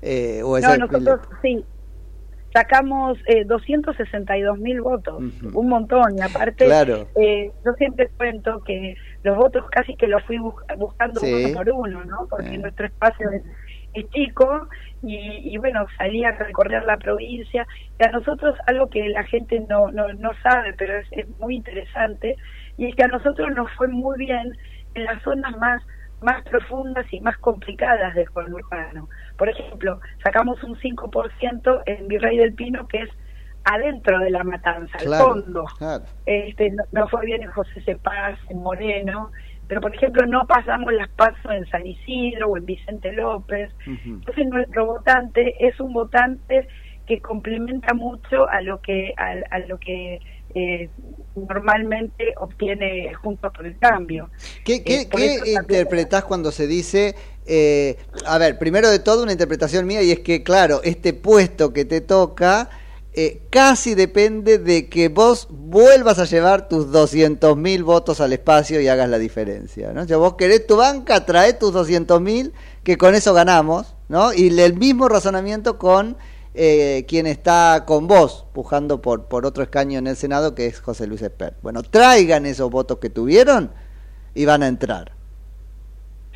Eh, 0.02 0.42
o 0.44 0.58
No, 0.60 0.76
nosotros 0.76 1.20
sí. 1.42 1.64
Sacamos 2.54 3.18
eh, 3.26 3.44
262 3.44 4.58
mil 4.58 4.80
votos, 4.80 5.22
un 5.52 5.68
montón. 5.68 6.16
Y 6.16 6.22
aparte, 6.22 6.64
Claro. 6.64 7.06
eh, 7.14 7.52
yo 7.64 7.72
siempre 7.74 8.08
cuento 8.16 8.62
que 8.64 8.96
los 9.22 9.36
votos 9.36 9.64
casi 9.70 9.94
que 9.96 10.06
los 10.06 10.22
fui 10.24 10.38
bus- 10.38 10.54
buscando 10.78 11.20
Sí. 11.20 11.32
uno 11.44 11.54
por 11.54 11.70
uno, 11.70 12.04
¿no? 12.06 12.26
Porque 12.28 12.56
nuestro 12.56 12.86
espacio 12.86 13.30
es, 13.30 13.42
es 13.94 14.08
chico 14.10 14.68
y, 15.02 15.54
y 15.54 15.56
bueno, 15.58 15.86
salí 15.96 16.24
a 16.24 16.32
recorrer 16.32 16.84
la 16.84 16.96
provincia. 16.96 17.66
Y 17.98 18.04
a 18.04 18.12
nosotros 18.12 18.56
algo 18.66 18.88
que 18.88 19.08
la 19.08 19.24
gente 19.24 19.64
no, 19.68 19.90
no, 19.90 20.12
no 20.14 20.30
sabe, 20.42 20.74
pero 20.74 20.96
es, 20.98 21.06
es 21.12 21.28
muy 21.38 21.56
interesante, 21.56 22.36
y 22.76 22.86
es 22.86 22.94
que 22.94 23.04
a 23.04 23.08
nosotros 23.08 23.50
nos 23.54 23.70
fue 23.72 23.88
muy 23.88 24.18
bien 24.18 24.56
en 24.94 25.04
las 25.04 25.22
zonas 25.22 25.56
más 25.58 25.82
más 26.20 26.42
profundas 26.44 27.06
y 27.12 27.20
más 27.20 27.36
complicadas 27.38 28.14
del 28.14 28.28
conurbano. 28.30 29.08
Por 29.36 29.48
ejemplo, 29.48 30.00
sacamos 30.24 30.62
un 30.64 30.76
5% 30.76 31.82
en 31.86 32.08
Virrey 32.08 32.38
del 32.38 32.54
Pino, 32.54 32.88
que 32.88 33.02
es 33.02 33.10
adentro 33.64 34.18
de 34.18 34.30
la 34.30 34.44
matanza, 34.44 34.98
al 34.98 35.14
fondo. 35.14 35.64
claro. 35.78 36.04
Este, 36.26 36.70
no, 36.70 36.84
no 36.92 37.08
fue 37.08 37.24
bien 37.26 37.42
en 37.42 37.50
José 37.50 37.80
Cepaz, 37.82 38.38
en 38.48 38.58
Moreno, 38.58 39.30
pero 39.68 39.80
por 39.80 39.94
ejemplo 39.94 40.26
no 40.26 40.46
pasamos 40.46 40.92
las 40.92 41.08
pasos 41.10 41.52
en 41.52 41.66
San 41.66 41.86
Isidro 41.86 42.48
o 42.48 42.56
en 42.56 42.64
Vicente 42.66 43.12
López. 43.12 43.70
Entonces 43.86 44.46
nuestro 44.46 44.86
votante 44.86 45.54
es 45.66 45.78
un 45.78 45.92
votante 45.92 46.66
que 47.06 47.20
complementa 47.20 47.94
mucho 47.94 48.48
a 48.48 48.60
lo 48.62 48.80
que 48.80 49.14
a, 49.16 49.34
a 49.54 49.58
lo 49.60 49.78
que 49.78 50.20
eh, 50.54 50.88
normalmente 51.52 52.34
obtiene 52.38 53.12
Juntos 53.14 53.52
por 53.54 53.66
el 53.66 53.78
Cambio. 53.78 54.30
¿Qué, 54.64 54.82
qué, 54.82 55.02
Eh, 55.02 55.04
qué 55.04 55.10
también- 55.10 55.62
interpretás 55.62 56.24
cuando 56.24 56.50
se 56.50 56.66
dice, 56.66 57.14
eh, 57.46 57.96
a 58.26 58.38
ver, 58.38 58.58
primero 58.58 58.88
de 58.90 58.98
todo 58.98 59.22
una 59.22 59.32
interpretación 59.32 59.86
mía 59.86 60.02
y 60.02 60.10
es 60.10 60.20
que, 60.20 60.42
claro, 60.42 60.80
este 60.84 61.12
puesto 61.12 61.72
que 61.72 61.84
te 61.84 62.00
toca 62.00 62.68
eh, 63.20 63.42
casi 63.50 63.96
depende 63.96 64.58
de 64.58 64.88
que 64.88 65.08
vos 65.08 65.48
vuelvas 65.50 66.20
a 66.20 66.24
llevar 66.24 66.68
tus 66.68 66.86
200.000 66.92 67.82
votos 67.82 68.20
al 68.20 68.32
espacio 68.32 68.80
y 68.80 68.86
hagas 68.86 69.08
la 69.08 69.18
diferencia, 69.18 69.92
¿no? 69.92 70.02
O 70.02 70.04
sea, 70.04 70.18
vos 70.18 70.34
querés 70.34 70.68
tu 70.68 70.76
banca, 70.76 71.26
trae 71.26 71.52
tus 71.52 71.74
200.000 71.74 72.52
que 72.84 72.96
con 72.96 73.16
eso 73.16 73.34
ganamos, 73.34 73.96
¿no? 74.08 74.32
Y 74.32 74.56
el 74.60 74.74
mismo 74.74 75.08
razonamiento 75.08 75.78
con 75.78 76.16
eh, 76.54 77.06
quien 77.08 77.26
está 77.26 77.82
con 77.88 78.06
vos, 78.06 78.46
pujando 78.54 79.02
por, 79.02 79.24
por 79.24 79.46
otro 79.46 79.64
escaño 79.64 79.98
en 79.98 80.06
el 80.06 80.14
Senado, 80.14 80.54
que 80.54 80.66
es 80.66 80.78
José 80.80 81.08
Luis 81.08 81.22
Espert. 81.22 81.56
Bueno, 81.60 81.82
traigan 81.82 82.46
esos 82.46 82.70
votos 82.70 82.98
que 83.00 83.10
tuvieron 83.10 83.72
y 84.32 84.44
van 84.44 84.62
a 84.62 84.68
entrar. 84.68 85.10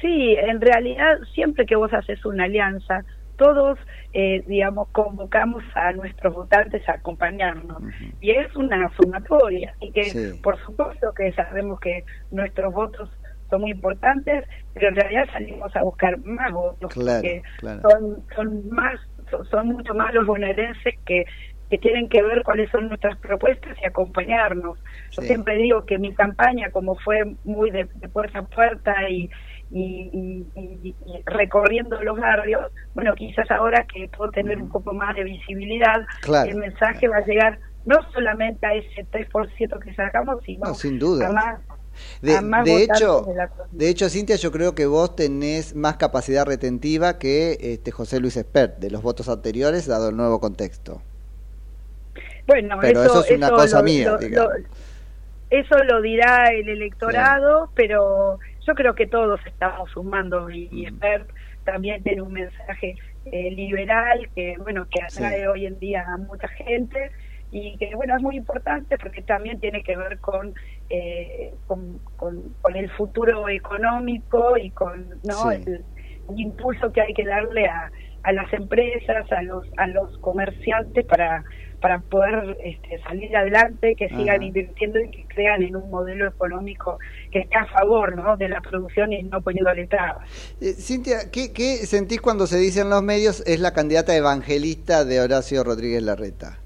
Sí, 0.00 0.34
en 0.36 0.60
realidad 0.60 1.20
siempre 1.32 1.64
que 1.64 1.76
vos 1.76 1.92
haces 1.92 2.24
una 2.24 2.46
alianza, 2.46 3.04
todos, 3.36 3.78
eh, 4.12 4.42
digamos, 4.46 4.88
convocamos 4.88 5.62
a 5.74 5.92
nuestros 5.92 6.34
votantes 6.34 6.86
a 6.88 6.92
acompañarnos. 6.94 7.82
Y 8.20 8.30
es 8.30 8.54
una 8.56 8.90
sumatoria. 8.96 9.74
Y 9.80 9.90
que, 9.92 10.04
Sí. 10.04 10.40
por 10.42 10.58
supuesto, 10.64 11.12
que 11.14 11.32
sabemos 11.32 11.80
que 11.80 12.04
nuestros 12.30 12.72
votos 12.72 13.10
son 13.50 13.62
muy 13.62 13.72
importantes, 13.72 14.44
pero 14.74 14.88
en 14.88 14.96
realidad 14.96 15.26
salimos 15.32 15.74
a 15.76 15.82
buscar 15.82 16.18
más 16.24 16.52
votos. 16.52 16.92
Claro, 16.92 17.20
porque 17.20 17.42
claro. 17.58 17.80
son, 17.90 18.24
son, 18.34 18.68
más, 18.70 18.98
son, 19.30 19.44
son 19.46 19.66
mucho 19.68 19.94
más 19.94 20.12
los 20.14 20.26
bonaerenses 20.26 20.94
que 21.04 21.24
que 21.70 21.78
tienen 21.78 22.06
que 22.10 22.22
ver 22.22 22.42
cuáles 22.42 22.68
son 22.70 22.88
nuestras 22.88 23.16
propuestas 23.16 23.78
y 23.82 23.86
acompañarnos. 23.86 24.78
Yo 25.12 25.22
Sí. 25.22 25.28
siempre 25.28 25.56
digo 25.56 25.86
que 25.86 25.98
mi 25.98 26.12
campaña, 26.12 26.70
como 26.70 26.96
fue 26.96 27.24
muy 27.44 27.70
de, 27.70 27.84
de 27.94 28.08
puerta 28.10 28.40
a 28.40 28.42
puerta 28.42 29.08
y, 29.08 29.30
y, 29.74 30.46
y- 30.54 30.94
recorriendo 31.26 32.00
los 32.02 32.18
barrios, 32.18 32.70
bueno, 32.94 33.14
quizás 33.14 33.50
ahora 33.50 33.86
que 33.92 34.08
puedo 34.08 34.30
tener 34.30 34.58
un 34.60 34.68
poco 34.68 34.92
más 34.92 35.14
de 35.16 35.24
visibilidad, 35.24 36.06
Claro. 36.20 36.50
el 36.50 36.56
mensaje 36.56 37.08
va 37.08 37.16
a 37.18 37.24
llegar 37.24 37.58
no 37.84 37.96
solamente 38.12 38.66
a 38.66 38.74
ese 38.74 39.04
3% 39.10 39.78
que 39.80 39.94
sacamos, 39.94 40.42
sino 40.44 40.66
No, 40.68 40.74
sin 40.74 40.98
duda. 40.98 41.28
a 41.28 41.32
más. 41.32 41.60
De, 42.22 42.82
hecho, 42.82 43.26
de 43.70 43.88
hecho, 43.90 44.08
Cintia, 44.08 44.36
yo 44.36 44.50
creo 44.50 44.74
que 44.74 44.86
vos 44.86 45.14
tenés 45.14 45.74
más 45.74 45.96
capacidad 45.96 46.46
retentiva 46.46 47.18
que 47.18 47.58
este 47.60 47.90
José 47.90 48.18
Luis 48.18 48.36
Espert 48.38 48.78
de 48.78 48.90
los 48.90 49.02
votos 49.02 49.28
anteriores, 49.28 49.86
dado 49.86 50.08
el 50.08 50.16
nuevo 50.16 50.40
contexto. 50.40 51.02
Bueno, 52.46 52.78
Pero 52.80 53.04
eso 53.04 53.24
es 53.24 53.30
una 53.32 53.50
cosa 53.50 53.82
mía, 53.82 54.16
digamos. 54.16 54.52
eso 55.50 55.76
lo 55.84 56.00
dirá 56.00 56.46
el 56.52 56.68
electorado, 56.68 57.70
pero 57.74 58.38
yo 58.66 58.74
creo 58.74 58.94
que 58.94 59.06
todos 59.06 59.40
estamos 59.46 59.90
sumando 59.90 60.48
y, 60.50 60.68
Mm. 60.70 60.76
y 60.78 60.86
Espert 60.86 61.28
también 61.64 62.02
tiene 62.02 62.22
un 62.22 62.32
mensaje 62.32 62.96
eh, 63.24 63.50
liberal 63.52 64.28
que 64.34 64.56
bueno 64.58 64.86
que 64.90 65.00
atrae 65.02 65.40
Sí. 65.40 65.46
hoy 65.46 65.66
en 65.66 65.78
día 65.78 66.04
a 66.08 66.16
mucha 66.16 66.48
gente 66.48 67.10
y 67.52 67.76
que 67.78 67.94
bueno 67.94 68.16
es 68.16 68.22
muy 68.22 68.36
importante 68.36 68.98
porque 68.98 69.22
también 69.22 69.60
tiene 69.60 69.82
que 69.82 69.96
ver 69.96 70.18
con 70.18 70.54
eh, 70.90 71.54
con, 71.66 71.98
con, 72.16 72.54
con 72.60 72.76
el 72.76 72.90
futuro 72.90 73.48
económico 73.48 74.56
y 74.56 74.70
con 74.70 75.08
no 75.22 75.50
Sí. 75.50 75.62
el, 75.66 75.84
el 76.30 76.40
impulso 76.40 76.92
que 76.92 77.00
hay 77.02 77.14
que 77.14 77.24
darle 77.24 77.66
a, 77.66 77.90
a 78.24 78.32
las 78.32 78.52
empresas 78.52 79.30
a 79.30 79.42
los 79.42 79.64
a 79.76 79.86
los 79.86 80.18
comerciantes 80.18 81.04
para 81.06 81.44
para 81.82 81.98
poder 81.98 82.56
este, 82.64 82.98
salir 83.02 83.36
adelante 83.36 83.94
que 83.96 84.08
sigan 84.08 84.36
Ajá. 84.36 84.44
invirtiendo 84.44 85.00
y 85.00 85.10
que 85.10 85.24
crean 85.26 85.62
en 85.62 85.76
un 85.76 85.90
modelo 85.90 86.28
económico 86.28 86.98
que 87.30 87.40
esté 87.40 87.58
a 87.58 87.66
favor 87.66 88.16
¿no? 88.16 88.36
de 88.36 88.48
la 88.48 88.60
producción 88.60 89.12
y 89.12 89.22
no 89.24 89.42
poniéndole 89.42 89.86
trabas 89.88 90.26
Eh, 90.60 90.72
Cintia, 90.72 91.30
¿qué, 91.30 91.52
¿qué 91.52 91.84
sentís 91.84 92.20
cuando 92.20 92.46
se 92.46 92.56
dice 92.56 92.80
en 92.80 92.90
los 92.90 93.02
medios 93.02 93.42
es 93.46 93.60
la 93.60 93.72
candidata 93.72 94.16
evangelista 94.16 95.04
de 95.04 95.20
Horacio 95.20 95.64
Rodríguez 95.64 96.02
Larreta? 96.02 96.58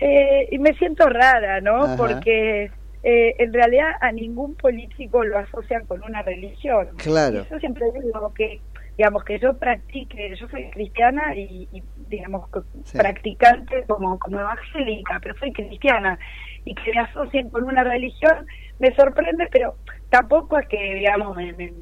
Eh, 0.00 0.48
y 0.50 0.58
me 0.58 0.74
siento 0.74 1.08
rara, 1.08 1.60
¿no? 1.60 1.84
Ajá. 1.84 1.96
Porque 1.96 2.72
eh, 3.04 3.34
en 3.38 3.52
realidad 3.52 3.90
a 4.00 4.10
ningún 4.10 4.54
político 4.56 5.24
lo 5.24 5.38
asocian 5.38 5.86
con 5.86 6.02
una 6.02 6.22
religión. 6.22 6.88
Claro. 6.96 7.44
Y 7.48 7.52
yo 7.52 7.58
siempre 7.60 7.86
digo 8.02 8.32
que, 8.34 8.60
digamos, 8.96 9.24
que 9.24 9.38
yo 9.38 9.56
practique, 9.58 10.34
yo 10.36 10.48
soy 10.48 10.70
cristiana 10.70 11.34
y, 11.34 11.68
y, 11.72 11.82
digamos, 12.08 12.48
Sí. 12.84 12.98
practicante 12.98 13.84
como, 13.86 14.18
como 14.18 14.40
evangélica, 14.40 15.18
pero 15.22 15.34
soy 15.38 15.52
cristiana. 15.52 16.18
Y 16.64 16.74
que 16.74 16.92
me 16.92 17.00
asocien 17.00 17.48
con 17.50 17.64
una 17.64 17.84
religión 17.84 18.46
me 18.78 18.94
sorprende, 18.94 19.48
pero 19.50 19.76
tampoco 20.10 20.58
es 20.58 20.68
que, 20.68 20.94
digamos, 20.94 21.36
me, 21.36 21.52
me, 21.54 21.72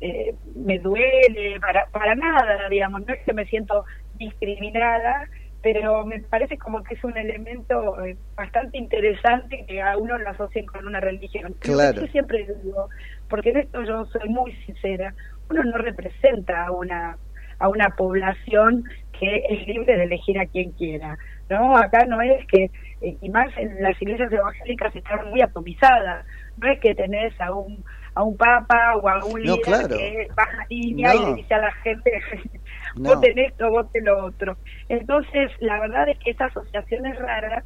eh, 0.00 0.34
me 0.54 0.78
duele 0.78 1.58
para, 1.60 1.86
para 1.86 2.14
nada, 2.14 2.68
digamos, 2.68 3.06
no 3.06 3.12
es 3.14 3.20
que 3.24 3.32
me 3.32 3.44
siento 3.46 3.84
discriminada, 4.18 5.28
pero 5.62 6.04
me 6.04 6.20
parece 6.20 6.58
como 6.58 6.82
que 6.82 6.94
es 6.94 7.02
un 7.04 7.16
elemento 7.16 8.04
eh, 8.04 8.16
bastante 8.36 8.76
interesante 8.76 9.64
que 9.66 9.80
a 9.80 9.96
uno 9.96 10.18
lo 10.18 10.28
asocien 10.28 10.66
con 10.66 10.86
una 10.86 11.00
religión. 11.00 11.54
Claro. 11.60 12.02
Yo 12.02 12.06
siempre 12.08 12.46
digo, 12.62 12.88
porque 13.28 13.50
en 13.50 13.56
esto 13.58 13.82
yo 13.82 14.04
soy 14.06 14.28
muy 14.28 14.52
sincera, 14.66 15.14
uno 15.50 15.62
no 15.64 15.78
representa 15.78 16.66
a 16.66 16.72
una 16.72 17.16
a 17.60 17.68
una 17.68 17.88
población 17.90 18.84
que 19.18 19.42
es 19.48 19.66
libre 19.68 19.96
de 19.96 20.04
elegir 20.04 20.38
a 20.40 20.46
quien 20.46 20.72
quiera, 20.72 21.16
¿no? 21.48 21.76
Acá 21.76 22.04
no 22.04 22.20
es 22.20 22.44
que, 22.48 22.64
eh, 23.00 23.16
y 23.22 23.30
más 23.30 23.48
en 23.56 23.80
las 23.80 24.00
iglesias 24.02 24.30
evangélicas 24.32 24.94
están 24.94 25.30
muy 25.30 25.40
atomizadas, 25.40 26.26
no 26.56 26.70
es 26.70 26.80
que 26.80 26.94
tenés 26.96 27.32
a 27.40 27.52
un 27.54 27.84
a 28.16 28.22
un 28.22 28.36
papa 28.36 28.96
o 28.96 29.08
a 29.08 29.24
un 29.24 29.42
No, 29.42 29.56
líder 29.56 29.60
claro. 29.62 29.88
que 29.96 30.28
baja 30.36 30.66
línea 30.68 31.14
y 31.14 31.18
No. 31.20 31.28
le 31.30 31.34
dice 31.34 31.54
a 31.54 31.58
la 31.58 31.72
gente 31.72 32.12
No. 32.96 33.14
voten 33.14 33.38
esto, 33.38 33.70
voten 33.70 34.04
lo 34.04 34.24
otro. 34.26 34.56
Entonces, 34.88 35.50
la 35.60 35.80
verdad 35.80 36.08
es 36.08 36.18
que 36.20 36.30
esa 36.32 36.46
asociación 36.46 37.06
es 37.06 37.18
rara. 37.18 37.64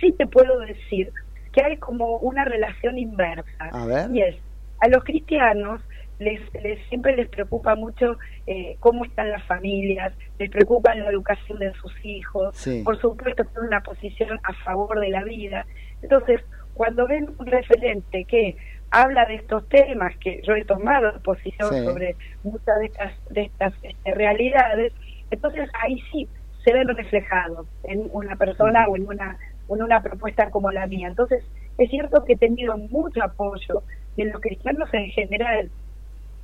Sí 0.00 0.12
te 0.18 0.26
puedo 0.26 0.58
decir 0.60 1.12
que 1.52 1.62
hay 1.64 1.76
como 1.78 2.16
una 2.18 2.44
relación 2.44 2.96
inversa. 2.98 3.68
A 3.72 3.84
ver. 3.86 4.10
Y 4.10 4.22
es, 4.22 4.36
a 4.80 4.88
los 4.88 5.04
cristianos 5.04 5.82
les, 6.20 6.40
les 6.62 6.78
siempre 6.88 7.16
les 7.16 7.28
preocupa 7.28 7.74
mucho 7.74 8.16
eh, 8.46 8.76
cómo 8.78 9.04
están 9.04 9.30
las 9.30 9.42
familias, 9.44 10.12
les 10.38 10.50
preocupa 10.50 10.94
la 10.94 11.08
educación 11.10 11.58
de 11.58 11.72
sus 11.74 11.92
hijos, 12.04 12.54
Sí. 12.56 12.82
por 12.84 13.00
supuesto 13.00 13.42
tienen 13.44 13.68
una 13.68 13.82
posición 13.82 14.38
a 14.44 14.52
favor 14.64 15.00
de 15.00 15.08
la 15.08 15.24
vida. 15.24 15.66
Entonces, 16.02 16.40
cuando 16.74 17.06
ven 17.08 17.30
un 17.38 17.46
referente 17.46 18.24
que 18.26 18.56
habla 18.90 19.24
de 19.24 19.36
estos 19.36 19.66
temas, 19.68 20.14
que 20.18 20.42
yo 20.46 20.54
he 20.54 20.64
tomado 20.64 21.18
posición 21.22 21.70
Sí. 21.72 21.84
sobre 21.84 22.16
muchas 22.44 22.78
de 22.80 22.86
estas, 22.86 23.12
de 23.30 23.42
estas 23.42 23.72
este, 23.82 24.14
realidades, 24.14 24.92
entonces 25.30 25.70
ahí 25.82 25.98
sí 26.12 26.28
se 26.64 26.74
ven 26.74 26.88
reflejados 26.88 27.66
en 27.84 28.10
una 28.12 28.36
persona 28.36 28.86
o 28.88 28.96
en 28.96 29.06
una, 29.08 29.38
o 29.68 29.76
en 29.76 29.82
una 29.82 30.02
propuesta 30.02 30.50
como 30.50 30.70
la 30.70 30.86
mía. 30.86 31.08
Entonces, 31.08 31.42
es 31.78 31.88
cierto 31.88 32.24
que 32.26 32.34
he 32.34 32.36
tenido 32.36 32.76
mucho 32.76 33.22
apoyo 33.22 33.82
de 34.18 34.26
los 34.26 34.40
cristianos 34.42 34.92
en 34.92 35.08
general 35.12 35.70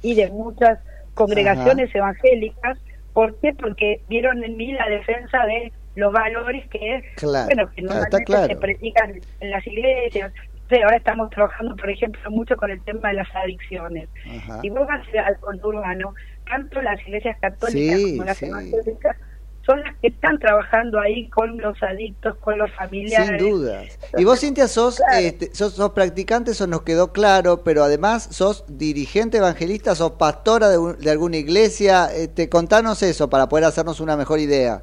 y 0.07 0.15
de 0.15 0.31
muchas 0.31 0.79
congregaciones 1.15 1.93
evangélicas. 1.95 2.79
¿Por 3.13 3.35
qué? 3.41 3.53
Porque 3.55 4.01
vieron 4.09 4.45
en 4.45 4.57
mí 4.57 4.73
la 4.73 4.89
defensa 4.89 5.45
de 5.47 5.73
los 5.97 6.13
valores 6.13 6.65
que, 6.69 7.03
Claro, 7.17 7.47
bueno, 7.47 7.71
que 7.75 7.83
normalmente 7.83 8.25
claro. 8.25 8.47
se 8.47 8.57
predican 8.57 9.21
en 9.41 9.51
las 9.51 9.67
iglesias. 9.67 10.33
Sí, 10.69 10.77
ahora 10.83 10.97
estamos 10.97 11.31
trabajando, 11.31 11.75
por 11.77 11.91
ejemplo, 11.91 12.21
mucho 12.31 12.57
con 12.57 12.71
el 12.71 12.81
tema 12.83 13.09
de 13.09 13.15
las 13.15 13.29
adicciones. 13.35 14.09
Ajá. 14.31 14.61
Si 14.61 14.71
vos 14.71 14.87
vas 14.87 15.01
al 15.25 15.39
conurbano, 15.41 16.15
tanto 16.49 16.83
las 16.83 17.01
iglesias 17.07 17.37
católicas 17.41 17.99
Sí, 17.99 18.13
como 18.17 18.25
las 18.25 18.37
sí. 18.37 18.47
evangélicas 18.47 19.17
son 19.67 19.81
las 19.83 19.97
que 19.97 20.07
están 20.09 20.39
trabajando 20.39 21.01
ahí 21.01 21.29
con 21.29 21.59
los 21.59 21.83
adictos, 21.83 22.37
con 22.37 22.57
los 22.57 22.71
familiares. 22.73 23.27
Sin 23.27 23.51
dudas. 23.51 23.99
Y 24.17 24.25
vos, 24.25 24.39
Cintia, 24.41 24.69
sos, 24.69 25.03
este, 25.21 25.53
sos, 25.55 25.75
sos 25.75 25.91
practicante, 25.91 26.53
eso 26.53 26.67
nos 26.69 26.83
quedó 26.83 27.13
claro, 27.13 27.65
pero 27.65 27.83
además 27.83 28.29
sos 28.31 28.65
dirigente 28.69 29.39
evangelista, 29.39 29.95
sos 29.97 30.13
pastora 30.13 30.69
de, 30.69 30.79
un- 30.79 30.97
de 30.99 31.11
alguna 31.11 31.37
iglesia. 31.39 32.07
Este, 32.15 32.49
contanos 32.49 33.03
eso 33.03 33.29
para 33.29 33.49
poder 33.49 33.65
hacernos 33.65 33.99
una 34.01 34.17
mejor 34.17 34.39
idea. 34.39 34.83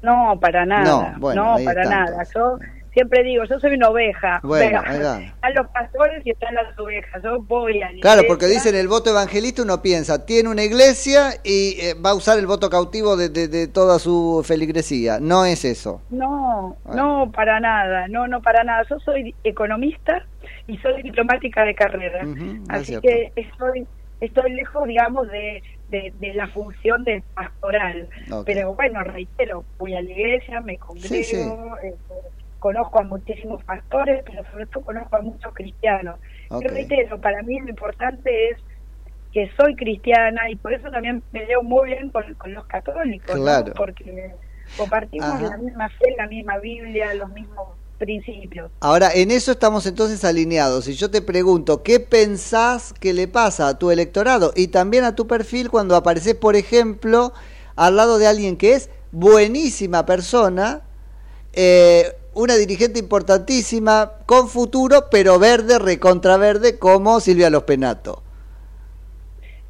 No, 0.00 0.38
para 0.40 0.64
nada. 0.66 1.12
No, 1.12 1.20
bueno, 1.20 1.44
no, 1.44 1.54
ahí 1.56 1.64
para 1.64 1.84
nada. 1.84 2.24
Yo 2.34 2.58
siempre 2.92 3.22
digo, 3.22 3.44
yo 3.44 3.58
soy 3.58 3.74
una 3.74 3.88
oveja. 3.88 4.40
Bueno. 4.42 4.80
Están 4.82 5.54
los 5.54 5.66
pastores 5.68 6.24
y 6.26 6.30
están 6.30 6.54
las 6.54 6.78
ovejas. 6.78 7.22
Yo 7.22 7.40
voy 7.42 7.82
a 7.82 7.90
la 7.92 8.00
Claro, 8.00 8.22
porque 8.28 8.46
dicen 8.46 8.74
el 8.74 8.88
voto 8.88 9.10
evangelista, 9.10 9.62
uno 9.62 9.80
piensa, 9.82 10.24
tiene 10.26 10.48
una 10.48 10.62
iglesia 10.62 11.30
y 11.42 11.76
eh, 11.80 11.94
va 11.94 12.10
a 12.10 12.14
usar 12.14 12.38
el 12.38 12.46
voto 12.46 12.68
cautivo 12.70 13.16
de, 13.16 13.28
de- 13.28 13.48
de 13.48 13.66
toda 13.68 13.98
su 13.98 14.42
feligresía. 14.46 15.18
No 15.20 15.44
es 15.44 15.64
eso. 15.64 16.02
No, 16.10 16.76
no, 16.94 17.30
para 17.34 17.60
nada. 17.60 18.08
No, 18.08 18.26
no, 18.28 18.42
para 18.42 18.64
nada. 18.64 18.84
Yo 18.88 18.98
soy 19.00 19.34
economista 19.44 20.24
y 20.66 20.76
soy 20.78 21.02
diplomática 21.02 21.64
de 21.64 21.74
carrera. 21.74 22.24
Así 22.68 22.98
que 23.00 23.32
estoy, 23.36 23.86
estoy 24.20 24.52
lejos, 24.52 24.86
digamos, 24.86 25.28
de, 25.28 25.62
de, 25.90 26.12
de 26.20 26.34
la 26.34 26.46
función 26.48 27.04
del 27.04 27.22
pastoral. 27.34 28.08
Pero 28.44 28.74
bueno, 28.74 29.02
reitero, 29.02 29.64
voy 29.78 29.94
a 29.94 30.02
la 30.02 30.10
iglesia, 30.10 30.60
me 30.60 30.76
congrego, 30.78 31.08
Sí, 31.08 31.24
sí. 31.24 31.36
eh, 31.36 31.94
conozco 32.62 33.00
a 33.00 33.02
muchísimos 33.02 33.62
pastores, 33.64 34.22
pero 34.24 34.48
sobre 34.52 34.66
todo 34.66 34.84
conozco 34.84 35.16
a 35.16 35.20
muchos 35.20 35.52
cristianos. 35.52 36.20
Ok. 36.48 36.62
Y 36.62 36.68
reitero, 36.68 37.20
para 37.20 37.42
mí 37.42 37.58
lo 37.58 37.70
importante 37.70 38.50
es 38.50 38.58
que 39.32 39.50
soy 39.56 39.74
cristiana 39.74 40.48
y 40.48 40.54
por 40.54 40.72
eso 40.72 40.88
también 40.88 41.24
me 41.32 41.44
llevo 41.44 41.64
muy 41.64 41.88
bien 41.88 42.10
con, 42.10 42.34
con 42.34 42.54
los 42.54 42.64
católicos, 42.66 43.34
¿no? 43.34 43.42
Claro. 43.42 43.72
porque 43.76 44.30
compartimos 44.76 45.28
Ajá. 45.28 45.48
la 45.48 45.56
misma 45.56 45.88
fe, 45.88 46.14
la 46.16 46.28
misma 46.28 46.58
Biblia, 46.58 47.12
los 47.14 47.30
mismos 47.30 47.66
principios. 47.98 48.70
Ahora, 48.78 49.10
en 49.12 49.32
eso 49.32 49.50
estamos 49.50 49.84
entonces 49.86 50.24
alineados. 50.24 50.86
Y 50.86 50.94
yo 50.94 51.10
te 51.10 51.20
pregunto, 51.20 51.82
¿qué 51.82 51.98
pensás 51.98 52.92
que 52.92 53.12
le 53.12 53.26
pasa 53.26 53.66
a 53.66 53.78
tu 53.78 53.90
electorado 53.90 54.52
y 54.54 54.68
también 54.68 55.02
a 55.02 55.16
tu 55.16 55.26
perfil 55.26 55.68
cuando 55.68 55.96
apareces, 55.96 56.36
por 56.36 56.54
ejemplo, 56.54 57.32
al 57.74 57.96
lado 57.96 58.18
de 58.18 58.28
alguien 58.28 58.56
que 58.56 58.74
es 58.74 58.88
buenísima 59.10 60.06
persona, 60.06 60.82
eh, 61.54 62.12
una 62.34 62.56
dirigente 62.56 62.98
importantísima, 62.98 64.12
con 64.26 64.48
futuro, 64.48 65.04
pero 65.10 65.38
verde, 65.38 65.78
recontraverde, 65.78 66.78
como 66.78 67.20
Silvia 67.20 67.50
Los 67.50 67.64
Penato? 67.64 68.22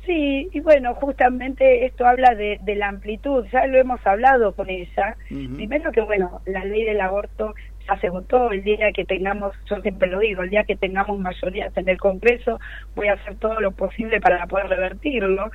Sí, 0.07 0.49
y 0.53 0.61
bueno, 0.61 0.95
justamente 0.97 1.87
esto 1.87 2.05
habla 2.05 2.35
de, 2.35 2.59
de 2.63 2.75
la 2.75 2.89
amplitud, 2.89 3.47
ya 3.53 3.67
lo 3.67 3.79
hemos 3.79 4.05
hablado 4.05 4.53
con 4.53 4.69
ella. 4.69 5.17
Primero 5.29 5.93
que, 5.93 6.01
bueno, 6.01 6.41
la 6.45 6.65
ley 6.65 6.85
del 6.85 7.01
aborto 7.01 7.55
ya 7.89 7.99
se 8.01 8.11
votó, 8.11 8.51
el 8.51 8.65
día 8.65 8.91
que 8.93 9.05
tengamos, 9.05 9.55
yo 9.71 9.81
siempre 9.81 10.09
lo 10.09 10.19
digo, 10.19 10.43
el 10.43 10.51
día 10.51 10.65
que 10.65 10.75
tengamos 10.77 11.19
mayorías 11.21 11.77
en 11.77 11.89
el 11.89 11.99
Congreso, 11.99 12.59
voy 12.97 13.09
a 13.09 13.13
hacer 13.13 13.37
todo 13.37 13.61
lo 13.61 13.71
posible 13.71 14.21
para 14.21 14.45
poder 14.47 14.67
revertirlo. 14.69 15.51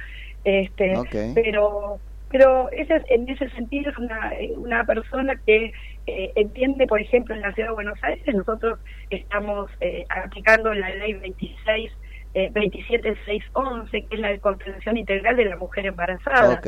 Este. 0.45 0.93
Pero 1.35 1.99
pero 2.29 2.69
ella 2.71 2.97
es- 2.97 3.05
en 3.09 3.27
ese 3.29 3.49
sentido 3.51 3.89
es 3.91 3.97
una, 3.97 4.31
una 4.57 4.85
persona 4.85 5.35
que 5.45 5.71
eh, 6.07 6.31
entiende, 6.35 6.87
por 6.87 6.99
ejemplo, 7.01 7.35
en 7.35 7.41
la 7.41 7.53
Ciudad 7.53 7.69
de 7.69 7.75
Buenos 7.75 8.01
Aires, 8.03 8.23
nosotros 8.33 8.79
estamos 9.09 9.69
eh, 9.81 10.05
aplicando 10.09 10.73
la 10.73 10.89
ley 10.89 11.13
26 11.13 11.91
eh, 12.33 12.49
27611, 12.53 14.05
que 14.07 14.15
es 14.15 14.19
la 14.21 14.29
de 14.29 14.39
contención 14.39 14.97
integral 14.97 15.35
de 15.35 15.45
la 15.45 15.57
mujer 15.57 15.85
embarazada. 15.85 16.55
Ok. 16.55 16.65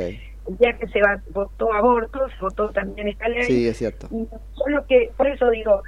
El 0.47 0.57
día 0.57 0.73
que 0.73 0.87
se 0.87 1.01
va- 1.01 1.21
votó 1.31 1.73
aborto, 1.73 2.27
se 2.29 2.35
votó 2.39 2.69
también 2.69 3.07
esta 3.07 3.27
ley. 3.27 3.43
Sí, 3.43 3.67
es 3.67 3.77
cierto. 3.77 4.07
Solo 4.53 4.85
que, 4.87 5.11
por 5.15 5.27
eso 5.27 5.49
digo, 5.51 5.83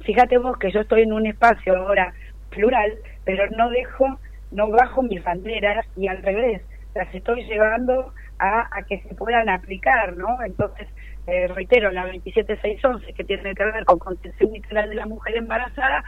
fíjate 0.00 0.38
vos 0.38 0.58
que 0.58 0.70
yo 0.72 0.80
estoy 0.80 1.02
en 1.02 1.12
un 1.12 1.26
espacio 1.26 1.76
ahora 1.76 2.12
plural, 2.50 2.92
pero 3.24 3.48
no 3.50 3.70
dejo, 3.70 4.18
no 4.50 4.68
bajo 4.70 5.02
mis 5.02 5.22
banderas 5.22 5.86
y 5.96 6.08
al 6.08 6.22
revés, 6.22 6.62
las 6.94 7.14
estoy 7.14 7.44
llevando 7.44 8.12
a, 8.38 8.68
a 8.76 8.82
que 8.82 9.00
se 9.00 9.14
puedan 9.14 9.48
aplicar, 9.48 10.16
¿no? 10.16 10.42
Entonces, 10.44 10.88
eh, 11.26 11.48
reitero, 11.48 11.90
la 11.90 12.06
27611, 12.06 13.12
que 13.12 13.24
tiene 13.24 13.54
que 13.54 13.64
ver 13.64 13.84
con 13.84 13.98
contención 13.98 14.54
integral 14.54 14.88
de 14.90 14.94
la 14.96 15.06
mujer 15.06 15.36
embarazada, 15.36 16.04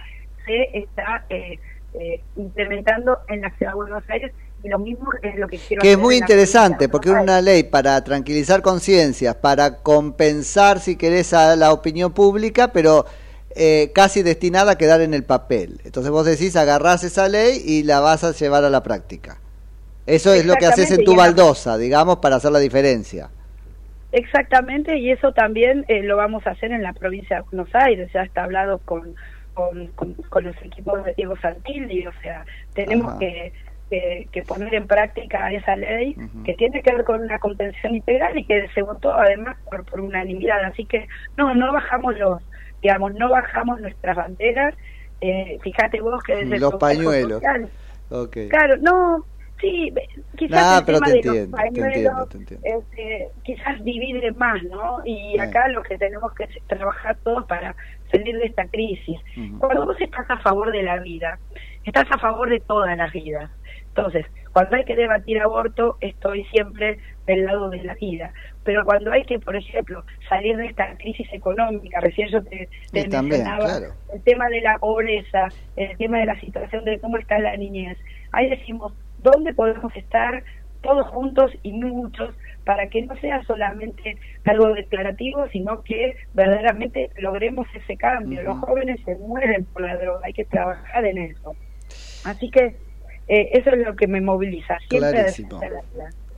se 0.47 0.79
está 0.79 1.25
eh, 1.29 1.59
eh, 1.95 2.21
implementando 2.37 3.19
en 3.29 3.41
la 3.41 3.51
ciudad 3.57 3.73
de 3.73 3.77
Buenos 3.77 4.05
Aires 4.09 4.33
y 4.63 4.69
lo 4.69 4.79
mismo 4.79 5.11
es 5.23 5.37
lo 5.37 5.49
que 5.49 5.59
quiero 5.59 5.83
Que 5.83 5.93
es 5.93 5.99
muy 5.99 6.17
interesante, 6.17 6.89
porque 6.89 7.11
es 7.11 7.15
una 7.15 7.41
ley 7.41 7.63
para 7.63 8.03
tranquilizar 8.03 8.63
conciencias, 8.63 9.37
para 9.37 9.77
compensar, 9.77 10.81
si 10.81 10.97
querés, 10.97 11.33
a 11.33 11.55
la 11.57 11.73
opinión 11.73 12.13
pública, 12.13 12.73
pero 12.73 13.07
eh, 13.51 13.93
casi 13.95 14.23
destinada 14.23 14.73
a 14.73 14.79
quedar 14.79 15.01
en 15.01 15.15
el 15.15 15.25
papel. 15.25 15.81
Entonces 15.85 16.11
vos 16.11 16.27
decís, 16.27 16.57
agarrás 16.57 17.05
esa 17.05 17.29
ley 17.29 17.63
y 17.65 17.85
la 17.85 18.01
vas 18.01 18.25
a 18.25 18.33
llevar 18.33 18.65
a 18.65 18.71
la 18.71 18.83
práctica. 18.83 19.41
Eso 20.07 20.33
es 20.33 20.45
lo 20.47 20.55
que 20.55 20.67
haces 20.67 20.91
en 20.91 21.05
tu 21.05 21.15
baldosa, 21.15 21.77
digamos, 21.77 22.19
para 22.19 22.37
hacer 22.37 22.51
la 22.51 22.59
diferencia. 22.59 23.31
Exactamente, 24.13 24.97
y 24.97 25.11
eso 25.11 25.33
también 25.33 25.85
eh, 25.89 26.03
lo 26.03 26.17
vamos 26.17 26.47
a 26.47 26.51
hacer 26.51 26.73
en 26.73 26.83
la 26.83 26.93
provincia 26.95 27.37
de 27.37 27.43
Buenos 27.43 27.69
Aires, 27.75 28.11
ya 28.13 28.23
está 28.23 28.45
hablado 28.45 28.79
con, 28.79 29.15
con, 29.55 29.89
con, 29.89 30.15
con 30.15 30.45
los 30.45 30.57
equipos 30.63 31.05
de 31.05 31.13
Diego 31.15 31.37
Santilli, 31.37 32.07
o 32.07 32.13
sea, 32.23 32.45
tenemos 32.75 33.09
Ajá. 33.11 33.19
que, 33.19 33.53
que, 33.91 34.29
que 34.33 34.43
poner 34.43 34.75
en 34.75 34.87
práctica 34.87 35.53
esa 35.53 35.77
ley 35.77 36.17
que 36.45 36.55
tiene 36.55 36.83
que 36.83 36.95
ver 36.95 37.05
con 37.05 37.21
una 37.23 37.39
contención 37.39 37.95
integral 37.95 38.39
y 38.39 38.45
que 38.45 38.69
se 38.75 38.83
votó 38.83 39.13
además 39.13 39.57
por, 39.71 39.85
por 39.85 40.01
unanimidad, 40.01 40.65
así 40.65 40.87
que 40.87 41.07
no, 41.37 41.55
no 41.55 41.71
bajamos 41.73 42.17
los, 42.19 42.43
digamos, 42.81 43.15
no 43.15 43.29
bajamos 43.29 43.81
nuestras 43.81 44.17
banderas, 44.17 44.75
eh, 45.21 45.59
fíjate 45.63 46.01
vos 46.01 46.23
que 46.23 46.35
desde 46.37 46.55
el 46.55 46.61
Los 46.63 46.71
Consejo 46.77 46.79
pañuelos. 47.03 47.43
Social- 47.43 47.69
Ok. 48.11 48.37
Claro, 48.49 48.77
no, 48.79 49.27
sí, 49.61 49.93
quizás 50.37 50.51
Nah, 50.63 50.79
el 50.79 50.85
pero 50.85 50.99
tema 50.99 51.07
te 51.07 51.13
de 51.13 51.17
los 51.25 51.27
entiendo, 51.37 51.57
te 51.57 51.63
pañuelos, 51.63 51.95
entiendo, 51.97 52.27
te 52.27 52.37
entiendo. 52.39 52.67
este, 52.67 53.29
quizás 53.43 53.85
divide 53.85 54.33
más, 54.33 54.63
¿no? 54.65 55.01
Y 55.05 55.33
Sí. 55.35 55.39
acá 55.41 55.69
lo 55.69 55.83
que 55.83 55.99
tenemos 55.99 56.33
que 56.35 56.49
trabajar 56.67 57.17
todos 57.25 57.45
para 57.47 57.75
salir 58.11 58.37
de 58.39 58.47
esta 58.47 58.67
crisis. 58.67 59.19
Cuando 59.59 59.87
vos 59.87 60.01
estás 60.01 60.29
a 60.31 60.39
favor 60.39 60.73
de 60.73 60.83
la 60.83 60.99
vida, 60.99 61.39
estás 61.85 62.07
a 62.11 62.19
favor 62.19 62.49
de 62.51 62.61
todas 62.61 62.97
las 62.97 63.13
vidas. 63.13 63.51
Entonces, 63.89 64.27
cuando 64.53 64.77
hay 64.77 64.85
que 64.85 64.95
debatir 64.97 65.41
aborto, 65.41 65.97
estoy 66.01 66.45
siempre 66.47 66.99
del 67.27 67.45
lado 67.45 67.69
de 67.69 67.83
la 67.83 67.95
vida. 67.95 68.33
Pero 68.65 68.85
cuando 68.85 69.11
hay 69.13 69.25
que, 69.25 69.39
por 69.39 69.57
ejemplo, 69.57 70.05
salir 70.29 70.57
de 70.57 70.67
esta 70.67 70.97
crisis 70.99 71.27
económica, 71.33 72.01
recién 72.01 72.29
yo 72.29 72.43
te, 72.45 72.69
te 72.93 73.05
también, 73.05 73.29
mencionaba 73.43 73.65
claro. 73.65 73.95
el 74.15 74.23
tema 74.23 74.49
de 74.49 74.61
la 74.61 74.79
pobreza, 74.79 75.49
el 75.77 75.97
tema 75.97 76.19
de 76.19 76.27
la 76.27 76.39
situación 76.41 76.85
de 76.85 76.99
cómo 77.01 77.17
está 77.19 77.39
la 77.39 77.57
niñez. 77.57 77.99
Ahí 78.33 78.49
decimos, 78.49 78.93
¿dónde 79.23 79.55
podemos 79.55 79.95
estar 79.97 80.43
todos 80.81 81.07
juntos 81.09 81.53
y 81.63 81.73
muchos 81.73 82.35
para 82.65 82.89
que 82.89 83.03
no 83.03 83.17
sea 83.17 83.43
solamente 83.45 84.17
algo 84.45 84.75
declarativo, 84.75 85.49
sino 85.49 85.83
que 85.83 86.17
verdaderamente 86.35 87.11
logremos 87.19 87.67
ese 87.75 87.97
cambio? 87.97 88.43
Los 88.43 88.59
jóvenes 88.59 89.01
se 89.05 89.17
mueren 89.17 89.65
por 89.67 89.83
la 89.83 89.97
droga, 89.97 90.21
hay 90.25 90.33
que 90.33 90.45
trabajar 90.45 91.05
en 91.05 91.19
eso. 91.19 91.57
Así 92.25 92.51
que 92.51 92.77
eh, 93.29 93.51
eso 93.53 93.71
es 93.71 93.87
lo 93.87 93.97
que 93.97 94.07
me 94.07 94.21
moviliza, 94.21 94.79
siempre 94.89 95.11
Clarísimo. 95.13 95.61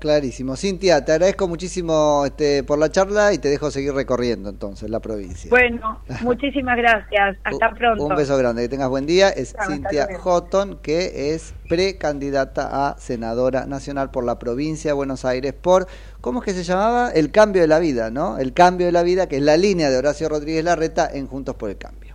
Clarísimo. 0.01 0.57
Cintia, 0.57 1.05
te 1.05 1.13
agradezco 1.13 1.47
muchísimo 1.47 2.25
este, 2.25 2.65
por 2.65 2.79
la 2.79 2.89
charla 2.91 3.35
y 3.35 3.39
te 3.39 3.49
dejo 3.49 3.71
seguir 3.71 3.93
recorriendo 3.93 4.49
entonces 4.49 4.89
la 4.89 4.99
provincia. 4.99 5.51
Bueno, 5.51 6.01
muchísimas 6.23 6.79
gracias. 6.79 7.37
Hasta 7.45 7.71
pronto. 7.73 8.05
Un 8.05 8.17
beso 8.17 8.35
grande, 8.39 8.63
que 8.63 8.71
tengas 8.71 8.89
buen 8.89 9.05
día. 9.05 9.29
Es 9.29 9.55
Cintia. 9.69 10.09
Houghton, 10.25 10.79
que 10.79 11.35
es 11.35 11.53
precandidata 11.69 12.89
a 12.89 12.99
senadora 12.99 13.67
nacional 13.67 14.11
por 14.11 14.25
la 14.25 14.39
provincia 14.39 14.89
de 14.89 14.95
Buenos 14.95 15.27
Aires 15.27 15.53
por, 15.53 15.87
¿cómo 16.23 16.39
es 16.41 16.47
que 16.47 16.55
se 16.55 16.65
llamaba? 16.65 17.11
El 17.11 17.31
cambio 17.31 17.61
de 17.61 17.69
la 17.69 17.79
vida, 17.79 18.11
¿no? 18.11 18.39
El 18.39 18.55
cambio 18.55 18.87
de 18.87 18.93
la 18.93 19.03
vida, 19.03 19.29
que 19.29 19.37
es 19.37 19.43
la 19.43 19.59
línea 19.59 19.91
de 19.91 19.99
Horacio 19.99 20.31
Rodríguez 20.31 20.65
Larreta 20.65 21.11
en 21.13 21.27
Juntos 21.27 21.57
por 21.57 21.69
el 21.69 21.77
Cambio. 21.77 22.10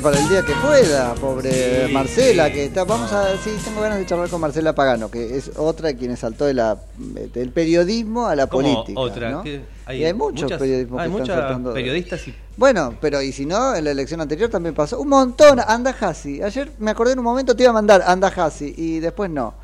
Para 0.00 0.18
el 0.18 0.28
día 0.28 0.42
que 0.42 0.52
pueda, 0.54 1.14
pobre 1.14 1.88
Marcela, 1.92 2.50
que 2.50 2.64
está, 2.64 2.84
vamos 2.84 3.12
a, 3.12 3.36
sí, 3.36 3.50
tengo 3.64 3.80
ganas 3.82 3.98
de 3.98 4.06
charlar 4.06 4.28
con 4.30 4.40
Marcela 4.40 4.74
Pagano, 4.74 5.10
que 5.10 5.36
es 5.36 5.50
otra 5.56 5.88
de 5.88 5.96
quienes 5.96 6.20
saltó 6.20 6.46
de 6.46 6.54
la, 6.54 6.78
del 6.96 7.50
periodismo 7.50 8.26
a 8.26 8.34
la 8.34 8.46
¿Cómo 8.46 8.62
política. 8.62 8.98
otra? 9.00 9.30
¿no? 9.30 9.42
¿Qué? 9.42 9.60
y 9.90 10.04
hay 10.04 10.14
muchos 10.14 10.44
muchas- 10.44 10.58
periodismos 10.58 11.00
hay 11.00 11.10
que 11.10 11.20
están 11.20 11.36
saltando 11.36 11.74
periodistas 11.74 12.26
y 12.28 12.34
Bueno, 12.56 12.94
pero 13.00 13.20
y 13.20 13.32
si 13.32 13.44
no, 13.44 13.74
en 13.74 13.84
la 13.84 13.90
elección 13.90 14.20
anterior 14.20 14.48
también 14.48 14.74
pasó. 14.74 14.98
Un 15.00 15.08
montón, 15.08 15.60
Andajasi. 15.60 16.42
Ayer 16.42 16.70
me 16.78 16.90
acordé 16.92 17.12
en 17.12 17.18
un 17.18 17.24
momento 17.24 17.54
te 17.54 17.64
iba 17.64 17.70
a 17.70 17.74
mandar 17.74 18.02
Andajasi 18.06 18.74
y 18.76 19.00
después 19.00 19.28
no. 19.30 19.54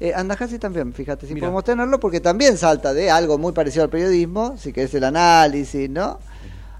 Eh, 0.00 0.12
Andajasi 0.14 0.58
también, 0.58 0.92
fíjate, 0.92 1.26
si 1.26 1.34
Mira. 1.34 1.46
podemos 1.46 1.64
tenerlo, 1.64 2.00
porque 2.00 2.20
también 2.20 2.58
salta 2.58 2.92
de 2.92 3.10
algo 3.10 3.38
muy 3.38 3.52
parecido 3.52 3.84
al 3.84 3.90
periodismo, 3.90 4.56
si 4.58 4.72
que 4.72 4.82
es 4.82 4.94
el 4.94 5.04
análisis, 5.04 5.88
¿no? 5.88 6.18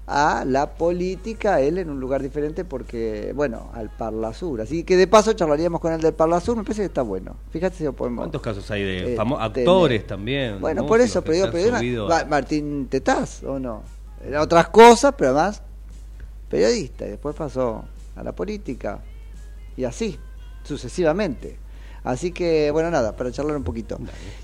A 0.09 0.45
la 0.45 0.73
política, 0.75 1.59
él 1.59 1.77
en 1.79 1.89
un 1.89 1.99
lugar 1.99 2.21
diferente, 2.23 2.63
porque, 2.63 3.33
bueno, 3.35 3.69
al 3.73 3.89
Parla 3.89 4.33
Sur. 4.33 4.61
Así 4.61 4.85
que 4.85 4.95
de 4.95 5.05
paso 5.05 5.33
charlaríamos 5.33 5.81
con 5.81 5.91
el 5.91 5.99
del 5.99 6.13
Parla 6.13 6.39
Sur, 6.39 6.55
me 6.55 6.63
parece 6.63 6.83
que 6.83 6.85
está 6.85 7.01
bueno. 7.01 7.35
Fíjate 7.51 7.75
si 7.75 7.83
lo 7.83 7.91
podemos. 7.91 8.19
¿Cuántos 8.23 8.41
casos 8.41 8.71
hay 8.71 8.83
de 8.83 8.97
Eh, 9.13 9.17
tener. 9.17 9.33
actores 9.37 10.07
también? 10.07 10.61
Bueno, 10.61 10.85
por 10.85 11.01
eso, 11.01 11.21
pero 11.21 11.33
digo, 11.33 11.47
pero 11.51 12.13
a- 12.13 12.23
Martín 12.23 12.87
Tetaz, 12.87 13.43
¿o 13.43 13.59
no? 13.59 13.83
Era 14.25 14.41
otras 14.41 14.69
cosas, 14.69 15.13
pero 15.17 15.31
además 15.31 15.61
periodista, 16.49 17.05
y 17.05 17.09
después 17.09 17.35
pasó 17.35 17.83
a 18.15 18.23
la 18.23 18.31
política, 18.33 19.01
y 19.75 19.83
así, 19.83 20.17
sucesivamente. 20.63 21.59
Así 22.07 22.31
que, 22.31 22.71
bueno, 22.71 22.89
nada, 22.89 23.17
para 23.17 23.33
charlar 23.33 23.57
un 23.57 23.65
poquito. 23.65 23.99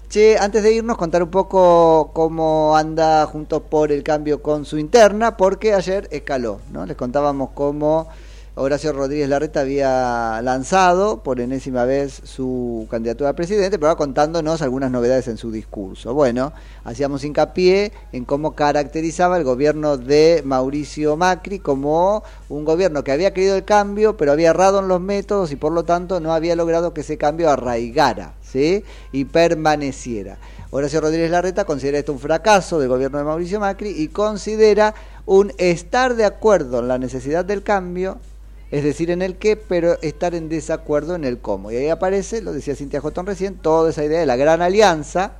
Che, 0.09 0.37
antes 0.37 0.61
de 0.63 0.73
irnos, 0.73 0.97
contar 0.97 1.23
un 1.23 1.29
poco 1.29 2.11
cómo 2.13 2.75
anda 2.75 3.25
Juntos 3.25 3.61
por 3.69 3.93
el 3.93 4.03
Cambio 4.03 4.41
con 4.41 4.65
su 4.65 4.77
interna, 4.77 5.37
porque 5.37 5.73
ayer 5.73 6.09
escaló, 6.11 6.59
¿no? 6.73 6.85
Les 6.85 6.97
contábamos 6.97 7.51
cómo 7.53 8.09
Horacio 8.55 8.93
Rodríguez 8.93 9.27
Larreta 9.29 9.61
había 9.61 10.39
lanzado 10.43 11.23
por 11.23 11.39
enésima 11.39 11.85
vez 11.85 12.21
su 12.23 12.85
candidatura 12.91 13.31
a 13.31 13.35
presidente, 13.35 13.79
pero 13.79 13.89
ahora 13.89 13.97
contándonos 13.97 14.61
algunas 14.61 14.91
novedades 14.91 15.27
en 15.27 15.37
su 15.37 15.51
discurso. 15.51 16.13
Bueno, 16.13 16.53
hacíamos 16.83 17.23
hincapié 17.23 17.91
en 18.11 18.25
cómo 18.25 18.53
caracterizaba 18.53 19.37
el 19.37 19.43
gobierno 19.43 19.97
de 19.97 20.43
Mauricio 20.45 21.17
Macri 21.17 21.57
como 21.57 22.21
un 22.47 22.63
gobierno 22.63 23.03
que 23.03 23.11
había 23.11 23.33
querido 23.33 23.55
el 23.55 23.65
cambio, 23.65 24.17
pero 24.17 24.31
había 24.31 24.51
errado 24.51 24.81
en 24.81 24.87
los 24.87 25.01
métodos 25.01 25.51
y 25.51 25.55
por 25.55 25.71
lo 25.71 25.83
tanto 25.83 26.19
no 26.19 26.31
había 26.31 26.55
logrado 26.55 26.93
que 26.93 27.01
ese 27.01 27.17
cambio 27.17 27.49
arraigara 27.49 28.35
¿sí? 28.43 28.83
y 29.11 29.25
permaneciera. 29.25 30.37
Horacio 30.69 31.01
Rodríguez 31.01 31.31
Larreta 31.31 31.65
considera 31.65 31.97
esto 31.97 32.13
un 32.13 32.19
fracaso 32.19 32.77
del 32.77 32.89
gobierno 32.89 33.17
de 33.17 33.23
Mauricio 33.23 33.59
Macri 33.59 33.89
y 33.89 34.09
considera 34.09 34.93
un 35.25 35.51
estar 35.57 36.13
de 36.15 36.25
acuerdo 36.25 36.81
en 36.81 36.87
la 36.87 36.99
necesidad 36.99 37.45
del 37.45 37.63
cambio, 37.63 38.19
es 38.73 38.83
decir, 38.83 39.11
en 39.11 39.21
el 39.21 39.35
qué, 39.35 39.55
pero 39.55 40.01
estar 40.01 40.33
en 40.33 40.49
desacuerdo 40.49 41.13
en 41.13 41.25
el 41.25 41.37
cómo. 41.37 41.71
Y 41.71 41.75
ahí 41.75 41.89
aparece, 41.89 42.41
lo 42.41 42.51
decía 42.53 42.75
Cintia 42.75 43.01
Jotón 43.01 43.27
recién, 43.27 43.53
toda 43.59 43.91
esa 43.91 44.03
idea 44.03 44.19
de 44.19 44.25
la 44.25 44.35
gran 44.35 44.63
alianza, 44.63 45.33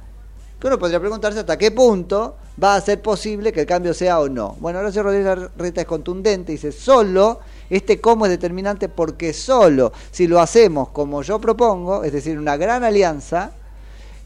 que 0.59 0.67
uno 0.67 0.77
podría 0.77 0.99
preguntarse 0.99 1.39
hasta 1.39 1.57
qué 1.57 1.71
punto 1.71 2.35
va 2.63 2.75
a 2.75 2.81
ser 2.81 3.01
posible 3.01 3.51
que 3.51 3.61
el 3.61 3.65
cambio 3.65 3.95
sea 3.95 4.19
o 4.19 4.29
no. 4.29 4.55
Bueno, 4.59 4.77
Horacio 4.77 5.01
Rodríguez 5.01 5.25
Larreta 5.25 5.81
es 5.81 5.87
contundente, 5.87 6.51
dice, 6.51 6.71
solo, 6.71 7.39
este 7.71 7.99
cómo 7.99 8.27
es 8.27 8.29
determinante 8.29 8.87
porque 8.87 9.33
solo 9.33 9.91
si 10.11 10.27
lo 10.27 10.39
hacemos 10.39 10.89
como 10.89 11.23
yo 11.23 11.41
propongo, 11.41 12.03
es 12.03 12.13
decir, 12.13 12.37
una 12.37 12.55
gran 12.55 12.83
alianza, 12.83 13.49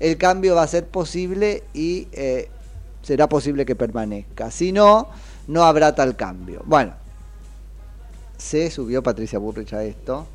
el 0.01 0.17
cambio 0.17 0.55
va 0.55 0.63
a 0.63 0.67
ser 0.67 0.85
posible 0.85 1.63
y 1.73 2.09
eh, 2.11 2.49
será 3.03 3.29
posible 3.29 3.65
que 3.65 3.77
permanezca. 3.77 4.51
Si 4.51 4.73
no, 4.73 5.07
no 5.47 5.63
habrá 5.63 5.95
tal 5.95 6.17
cambio. 6.17 6.61
Bueno, 6.65 7.06
se 8.37 8.69
subió 8.71 9.03
Patricia 9.03 9.39
Burrich 9.39 9.73
a 9.73 9.83
esto 9.83 10.27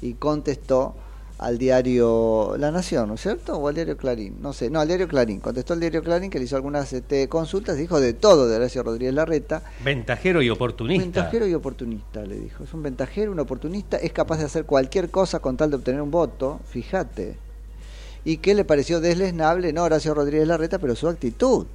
y 0.00 0.14
contestó 0.14 0.94
al 1.38 1.58
diario 1.58 2.54
La 2.58 2.70
Nación, 2.70 3.08
¿no 3.08 3.14
es 3.14 3.20
cierto? 3.20 3.56
O 3.56 3.68
al 3.68 3.74
diario 3.74 3.96
Clarín, 3.96 4.36
no 4.40 4.52
sé, 4.52 4.70
no, 4.70 4.80
al 4.80 4.88
diario 4.88 5.08
Clarín. 5.08 5.40
Contestó 5.40 5.72
al 5.72 5.80
diario 5.80 6.02
Clarín 6.02 6.30
que 6.30 6.38
le 6.38 6.44
hizo 6.44 6.56
algunas 6.56 6.92
este, 6.92 7.28
consultas, 7.28 7.76
dijo 7.76 8.00
de 8.00 8.12
todo 8.12 8.48
de 8.48 8.56
Horacio 8.56 8.82
Rodríguez 8.82 9.14
Larreta. 9.14 9.62
Ventajero 9.84 10.42
y 10.42 10.50
oportunista. 10.50 11.04
Ventajero 11.04 11.46
y 11.46 11.54
oportunista, 11.54 12.22
le 12.22 12.38
dijo. 12.38 12.64
Es 12.64 12.72
un 12.72 12.82
ventajero, 12.82 13.32
un 13.32 13.40
oportunista, 13.40 13.96
es 13.96 14.12
capaz 14.12 14.38
de 14.38 14.44
hacer 14.44 14.64
cualquier 14.64 15.10
cosa 15.10 15.40
con 15.40 15.56
tal 15.56 15.70
de 15.70 15.76
obtener 15.76 16.00
un 16.00 16.10
voto, 16.10 16.60
fíjate. 16.68 17.36
¿Y 18.24 18.38
qué 18.38 18.54
le 18.54 18.64
pareció 18.64 19.00
deslesnable? 19.00 19.72
No 19.72 19.82
Horacio 19.82 20.14
Rodríguez 20.14 20.48
Larreta, 20.48 20.78
pero 20.78 20.94
su 20.94 21.08
actitud. 21.08 21.66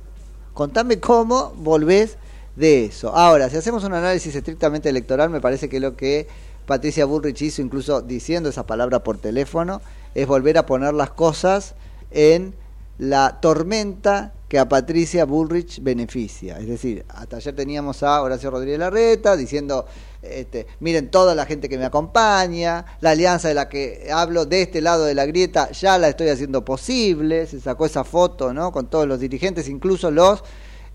Contame 0.53 0.99
cómo 0.99 1.53
volvés 1.57 2.17
de 2.55 2.85
eso. 2.85 3.15
Ahora, 3.15 3.49
si 3.49 3.57
hacemos 3.57 3.83
un 3.83 3.93
análisis 3.93 4.35
estrictamente 4.35 4.89
electoral, 4.89 5.29
me 5.29 5.41
parece 5.41 5.69
que 5.69 5.79
lo 5.79 5.95
que 5.95 6.27
Patricia 6.65 7.05
Bullrich 7.05 7.41
hizo, 7.41 7.61
incluso 7.61 8.01
diciendo 8.01 8.49
esa 8.49 8.65
palabra 8.65 9.03
por 9.03 9.17
teléfono, 9.17 9.81
es 10.13 10.27
volver 10.27 10.57
a 10.57 10.65
poner 10.65 10.93
las 10.93 11.09
cosas 11.11 11.75
en 12.11 12.53
la 12.99 13.39
tormenta 13.41 14.33
que 14.49 14.59
a 14.59 14.67
Patricia 14.67 15.25
Bullrich 15.25 15.81
beneficia. 15.81 16.59
Es 16.59 16.67
decir, 16.67 17.05
hasta 17.09 17.37
ayer 17.37 17.55
teníamos 17.55 18.03
a 18.03 18.21
Horacio 18.21 18.51
Rodríguez 18.51 18.79
Larreta 18.79 19.37
diciendo, 19.37 19.85
este, 20.21 20.67
miren 20.79 21.09
toda 21.09 21.35
la 21.35 21.45
gente 21.45 21.69
que 21.69 21.77
me 21.77 21.85
acompaña, 21.85 22.85
la 22.99 23.11
alianza 23.11 23.47
de 23.47 23.53
la 23.53 23.69
que 23.69 24.09
hablo 24.11 24.45
de 24.45 24.63
este 24.63 24.81
lado 24.81 25.05
de 25.05 25.13
la 25.13 25.25
grieta 25.27 25.71
ya 25.71 25.97
la 25.97 26.09
estoy 26.09 26.29
haciendo 26.29 26.65
posible, 26.65 27.45
se 27.45 27.59
sacó 27.59 27.85
esa 27.85 28.03
foto 28.03 28.51
¿no? 28.53 28.71
con 28.71 28.87
todos 28.89 29.07
los 29.07 29.19
dirigentes, 29.19 29.69
incluso 29.69 30.11
los 30.11 30.43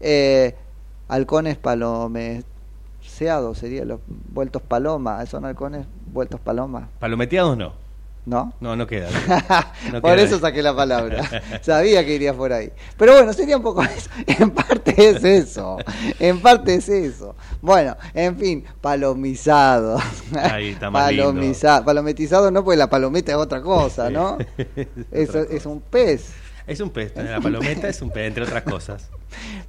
eh, 0.00 0.54
halcones 1.14 1.56
palomeseados, 1.56 3.58
serían 3.58 3.88
los 3.88 4.00
vueltos 4.06 4.62
paloma, 4.62 5.24
son 5.26 5.44
halcones 5.44 5.86
vueltos 6.12 6.40
paloma. 6.40 6.88
¿Palometeados 6.98 7.56
no? 7.56 7.84
¿No? 8.26 8.54
No, 8.58 8.74
no 8.74 8.86
queda. 8.86 9.10
No 9.92 10.00
por 10.00 10.14
queda 10.14 10.22
eso 10.22 10.36
ahí. 10.36 10.40
saqué 10.40 10.62
la 10.62 10.74
palabra. 10.74 11.22
Sabía 11.62 12.06
que 12.06 12.14
iría 12.14 12.32
por 12.32 12.54
ahí. 12.54 12.72
Pero 12.96 13.12
bueno, 13.12 13.34
sería 13.34 13.58
un 13.58 13.62
poco 13.62 13.82
eso. 13.96 14.08
En 14.26 14.50
parte 14.50 14.94
es 14.96 15.22
eso. 15.22 15.76
En 16.18 16.40
parte 16.40 16.76
es 16.76 16.88
eso. 16.88 17.36
Bueno, 17.60 17.98
en 18.14 18.38
fin, 18.38 18.64
palomizado. 18.80 19.98
Ahí 20.40 20.70
está 20.70 20.90
más 20.90 21.10
lindo. 21.10 21.26
Palomizado. 21.26 21.84
Palometizado 21.84 22.50
no, 22.50 22.64
porque 22.64 22.78
la 22.78 22.88
palometa 22.88 23.32
es 23.32 23.38
otra 23.38 23.60
cosa, 23.60 24.08
¿no? 24.08 24.38
Eso 25.12 25.40
es 25.40 25.66
un 25.66 25.82
pez. 25.82 26.32
Es 26.66 26.80
un 26.80 26.88
pez, 26.88 27.14
la 27.14 27.42
palometa 27.42 27.88
es 27.88 28.00
un 28.00 28.10
pez, 28.10 28.26
entre 28.26 28.44
otras 28.44 28.62
cosas. 28.62 29.10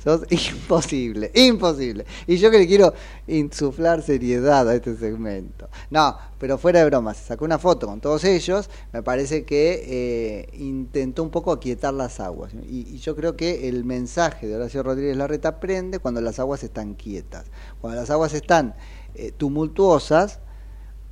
Sos 0.04 0.22
imposible, 0.30 1.32
imposible. 1.34 2.06
Y 2.28 2.38
yo 2.38 2.52
que 2.52 2.60
le 2.60 2.68
quiero 2.68 2.94
insuflar 3.28 4.02
seriedad 4.02 4.68
a 4.68 4.76
este 4.76 4.96
segmento. 4.96 5.70
No, 5.90 6.18
pero 6.40 6.58
fuera 6.58 6.80
de 6.80 6.86
broma, 6.86 7.14
se 7.14 7.26
sacó 7.26 7.46
una 7.46 7.60
foto 7.60 7.88
con 7.88 8.02
todos 8.02 8.24
ellos, 8.24 8.70
me 8.94 9.04
parece 9.04 9.44
que 9.46 9.84
eh, 9.86 10.58
intentó 10.58 11.24
un 11.24 11.30
poco 11.30 11.52
aquietar 11.52 11.94
las 11.94 12.20
aguas. 12.20 12.54
Y, 12.54 12.96
y 12.96 12.98
yo 12.98 13.16
creo 13.16 13.36
que 13.36 13.68
el 13.68 13.84
mensaje 13.84 14.48
de 14.48 14.56
Horacio 14.56 14.84
Rodríguez 14.84 15.18
Larreta 15.18 15.60
prende 15.60 16.00
cuando 16.00 16.22
las 16.22 16.40
aguas 16.40 16.64
están 16.64 16.94
quietas. 16.94 17.46
Cuando 17.82 18.00
las 18.00 18.10
aguas 18.10 18.34
están 18.34 18.76
eh, 19.16 19.32
tumultuosas, 19.36 20.40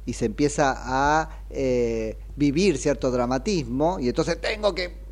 y 0.05 0.13
se 0.13 0.25
empieza 0.25 0.75
a 0.77 1.43
eh, 1.49 2.17
vivir 2.35 2.77
cierto 2.77 3.11
dramatismo 3.11 3.99
y 3.99 4.09
entonces 4.09 4.39
tengo 4.39 4.75
que 4.75 5.02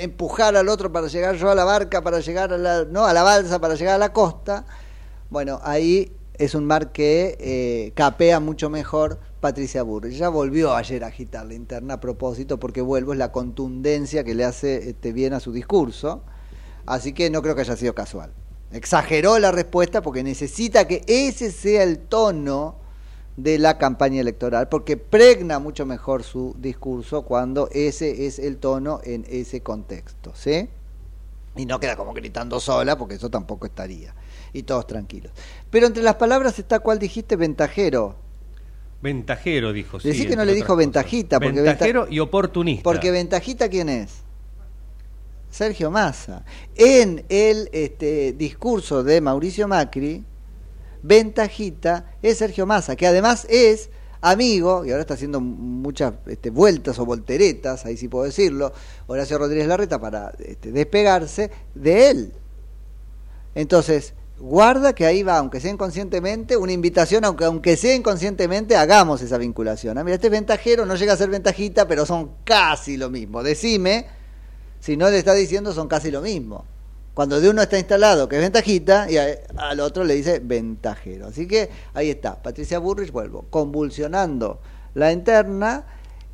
empujar 0.00 0.56
al 0.56 0.68
otro 0.68 0.92
para 0.92 1.08
llegar 1.08 1.36
yo 1.36 1.50
a 1.50 1.54
la 1.54 1.64
barca 1.64 2.02
para 2.02 2.20
llegar 2.20 2.52
a 2.52 2.58
la 2.58 2.84
no 2.84 3.06
a 3.06 3.12
la 3.12 3.22
balsa 3.22 3.60
para 3.60 3.74
llegar 3.74 3.94
a 3.94 3.98
la 3.98 4.12
costa 4.12 4.64
bueno 5.30 5.60
ahí 5.62 6.12
es 6.34 6.54
un 6.54 6.64
mar 6.64 6.92
que 6.92 7.36
eh, 7.40 7.92
capea 7.94 8.40
mucho 8.40 8.70
mejor 8.70 9.18
Patricia 9.40 9.82
Burrich 9.84 10.14
ya 10.14 10.28
volvió 10.28 10.74
ayer 10.74 11.04
a 11.04 11.08
agitar 11.08 11.46
la 11.46 11.54
interna 11.54 11.94
a 11.94 12.00
propósito 12.00 12.58
porque 12.58 12.80
vuelvo 12.80 13.12
es 13.12 13.18
la 13.18 13.30
contundencia 13.30 14.24
que 14.24 14.34
le 14.34 14.44
hace 14.44 14.90
este, 14.90 15.12
bien 15.12 15.32
a 15.32 15.40
su 15.40 15.52
discurso. 15.52 16.22
Así 16.86 17.12
que 17.12 17.30
no 17.30 17.42
creo 17.42 17.54
que 17.54 17.60
haya 17.60 17.76
sido 17.76 17.94
casual. 17.94 18.32
Exageró 18.72 19.38
la 19.38 19.52
respuesta 19.52 20.02
porque 20.02 20.24
necesita 20.24 20.88
que 20.88 21.04
ese 21.06 21.52
sea 21.52 21.82
el 21.84 21.98
tono 21.98 22.76
de 23.38 23.56
la 23.56 23.78
campaña 23.78 24.20
electoral, 24.20 24.68
porque 24.68 24.96
pregna 24.96 25.60
mucho 25.60 25.86
mejor 25.86 26.24
su 26.24 26.56
discurso 26.58 27.22
cuando 27.22 27.68
ese 27.70 28.26
es 28.26 28.40
el 28.40 28.56
tono 28.56 29.00
en 29.04 29.24
ese 29.28 29.60
contexto, 29.60 30.32
¿sí? 30.34 30.68
Y 31.54 31.64
no 31.64 31.78
queda 31.78 31.94
como 31.96 32.12
gritando 32.12 32.58
sola, 32.58 32.98
porque 32.98 33.14
eso 33.14 33.30
tampoco 33.30 33.66
estaría. 33.66 34.12
Y 34.52 34.64
todos 34.64 34.88
tranquilos. 34.88 35.30
Pero 35.70 35.86
entre 35.86 36.02
las 36.02 36.16
palabras 36.16 36.58
está, 36.58 36.80
¿cuál 36.80 36.98
dijiste? 36.98 37.36
Ventajero. 37.36 38.16
Ventajero, 39.02 39.72
dijo. 39.72 40.00
sí, 40.00 40.08
Decí 40.08 40.26
que 40.26 40.34
no 40.34 40.44
le 40.44 40.52
dijo 40.52 40.74
ventajita, 40.74 41.38
porque 41.38 41.60
Ventajero 41.60 42.00
venta- 42.02 42.14
y 42.14 42.18
oportunista. 42.18 42.82
Porque 42.82 43.12
ventajita, 43.12 43.68
¿quién 43.68 43.88
es? 43.88 44.22
Sergio 45.48 45.92
Massa. 45.92 46.44
En 46.74 47.24
el 47.28 47.68
este, 47.72 48.32
discurso 48.32 49.04
de 49.04 49.20
Mauricio 49.20 49.68
Macri, 49.68 50.24
ventajita 51.08 52.12
es 52.22 52.38
Sergio 52.38 52.66
Massa, 52.66 52.94
que 52.94 53.06
además 53.06 53.46
es 53.48 53.90
amigo, 54.20 54.84
y 54.84 54.90
ahora 54.90 55.00
está 55.00 55.14
haciendo 55.14 55.40
muchas 55.40 56.12
este, 56.26 56.50
vueltas 56.50 56.98
o 56.98 57.06
volteretas, 57.06 57.86
ahí 57.86 57.96
sí 57.96 58.08
puedo 58.08 58.24
decirlo, 58.24 58.72
Horacio 59.06 59.38
Rodríguez 59.38 59.66
Larreta 59.66 59.98
para 60.00 60.32
este, 60.38 60.70
despegarse 60.70 61.50
de 61.74 62.10
él. 62.10 62.32
Entonces, 63.54 64.12
guarda 64.38 64.92
que 64.92 65.06
ahí 65.06 65.22
va, 65.22 65.38
aunque 65.38 65.60
sea 65.60 65.70
inconscientemente, 65.70 66.56
una 66.56 66.72
invitación, 66.72 67.24
aunque, 67.24 67.44
aunque 67.44 67.76
sea 67.76 67.94
inconscientemente, 67.94 68.76
hagamos 68.76 69.22
esa 69.22 69.38
vinculación. 69.38 69.98
Ah, 69.98 70.04
mira, 70.04 70.16
este 70.16 70.26
es 70.26 70.32
ventajero, 70.32 70.84
no 70.84 70.94
llega 70.94 71.14
a 71.14 71.16
ser 71.16 71.30
ventajita, 71.30 71.88
pero 71.88 72.04
son 72.04 72.32
casi 72.44 72.96
lo 72.96 73.08
mismo. 73.08 73.42
Decime, 73.42 74.06
si 74.78 74.96
no 74.96 75.08
le 75.08 75.18
está 75.18 75.32
diciendo, 75.32 75.72
son 75.72 75.88
casi 75.88 76.10
lo 76.10 76.20
mismo. 76.20 76.66
Cuando 77.18 77.40
de 77.40 77.50
uno 77.50 77.62
está 77.62 77.76
instalado 77.76 78.28
que 78.28 78.36
es 78.36 78.42
ventajita 78.42 79.10
y 79.10 79.16
al 79.16 79.80
otro 79.80 80.04
le 80.04 80.14
dice 80.14 80.38
ventajero. 80.38 81.26
Así 81.26 81.48
que 81.48 81.68
ahí 81.92 82.10
está, 82.10 82.40
Patricia 82.40 82.78
Burrich, 82.78 83.10
vuelvo, 83.10 83.46
convulsionando 83.50 84.60
la 84.94 85.10
interna, 85.10 85.84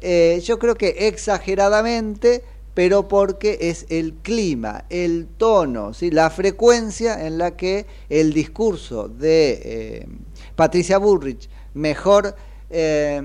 eh, 0.03 0.43
yo 0.45 0.59
creo 0.59 0.75
que 0.75 1.09
exageradamente, 1.09 2.45
pero 2.75 3.09
porque 3.09 3.57
es 3.63 3.87
el 3.89 4.13
clima, 4.17 4.85
el 4.91 5.27
tono, 5.39 5.95
¿sí? 5.95 6.11
la 6.11 6.29
frecuencia 6.29 7.27
en 7.27 7.39
la 7.39 7.57
que 7.57 7.87
el 8.11 8.35
discurso 8.35 9.09
de 9.09 9.61
eh, 9.65 10.07
Patricia 10.55 10.99
Burrich 10.99 11.49
mejor, 11.73 12.37
eh, 12.69 13.23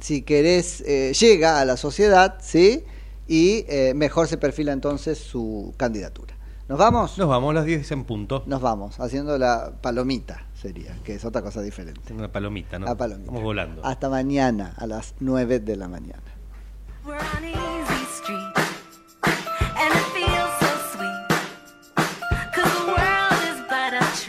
si 0.00 0.22
querés, 0.22 0.82
llega 1.20 1.60
a 1.60 1.64
la 1.64 1.76
sociedad, 1.76 2.38
¿sí? 2.42 2.82
Y 3.30 3.64
eh, 3.68 3.94
mejor 3.94 4.26
se 4.26 4.38
perfila 4.38 4.72
entonces 4.72 5.16
su 5.16 5.72
candidatura. 5.76 6.34
¿Nos 6.66 6.80
vamos? 6.80 7.16
Nos 7.16 7.28
vamos 7.28 7.50
a 7.52 7.54
las 7.54 7.64
10 7.64 7.92
en 7.92 8.04
punto. 8.04 8.42
Nos 8.46 8.60
vamos, 8.60 8.98
haciendo 8.98 9.38
la 9.38 9.72
palomita 9.80 10.46
sería, 10.52 10.96
que 11.04 11.14
es 11.14 11.24
otra 11.24 11.40
cosa 11.40 11.62
diferente. 11.62 12.12
Una 12.12 12.32
palomita, 12.32 12.80
¿no? 12.80 12.86
La 12.86 12.96
palomita. 12.96 13.26
Estamos 13.26 13.42
volando. 13.44 13.84
Hasta 13.84 14.08
mañana 14.08 14.74
a 14.76 14.86
las 14.88 15.14
9 15.20 15.60
de 15.60 15.76
la 15.76 15.86
mañana. 15.86 16.24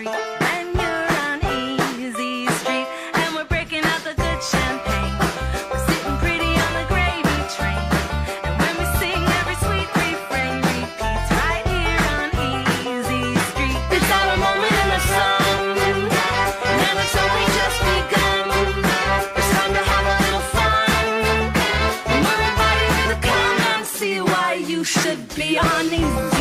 We're 0.03 0.30
Be 25.35 25.57
honest. 25.57 26.40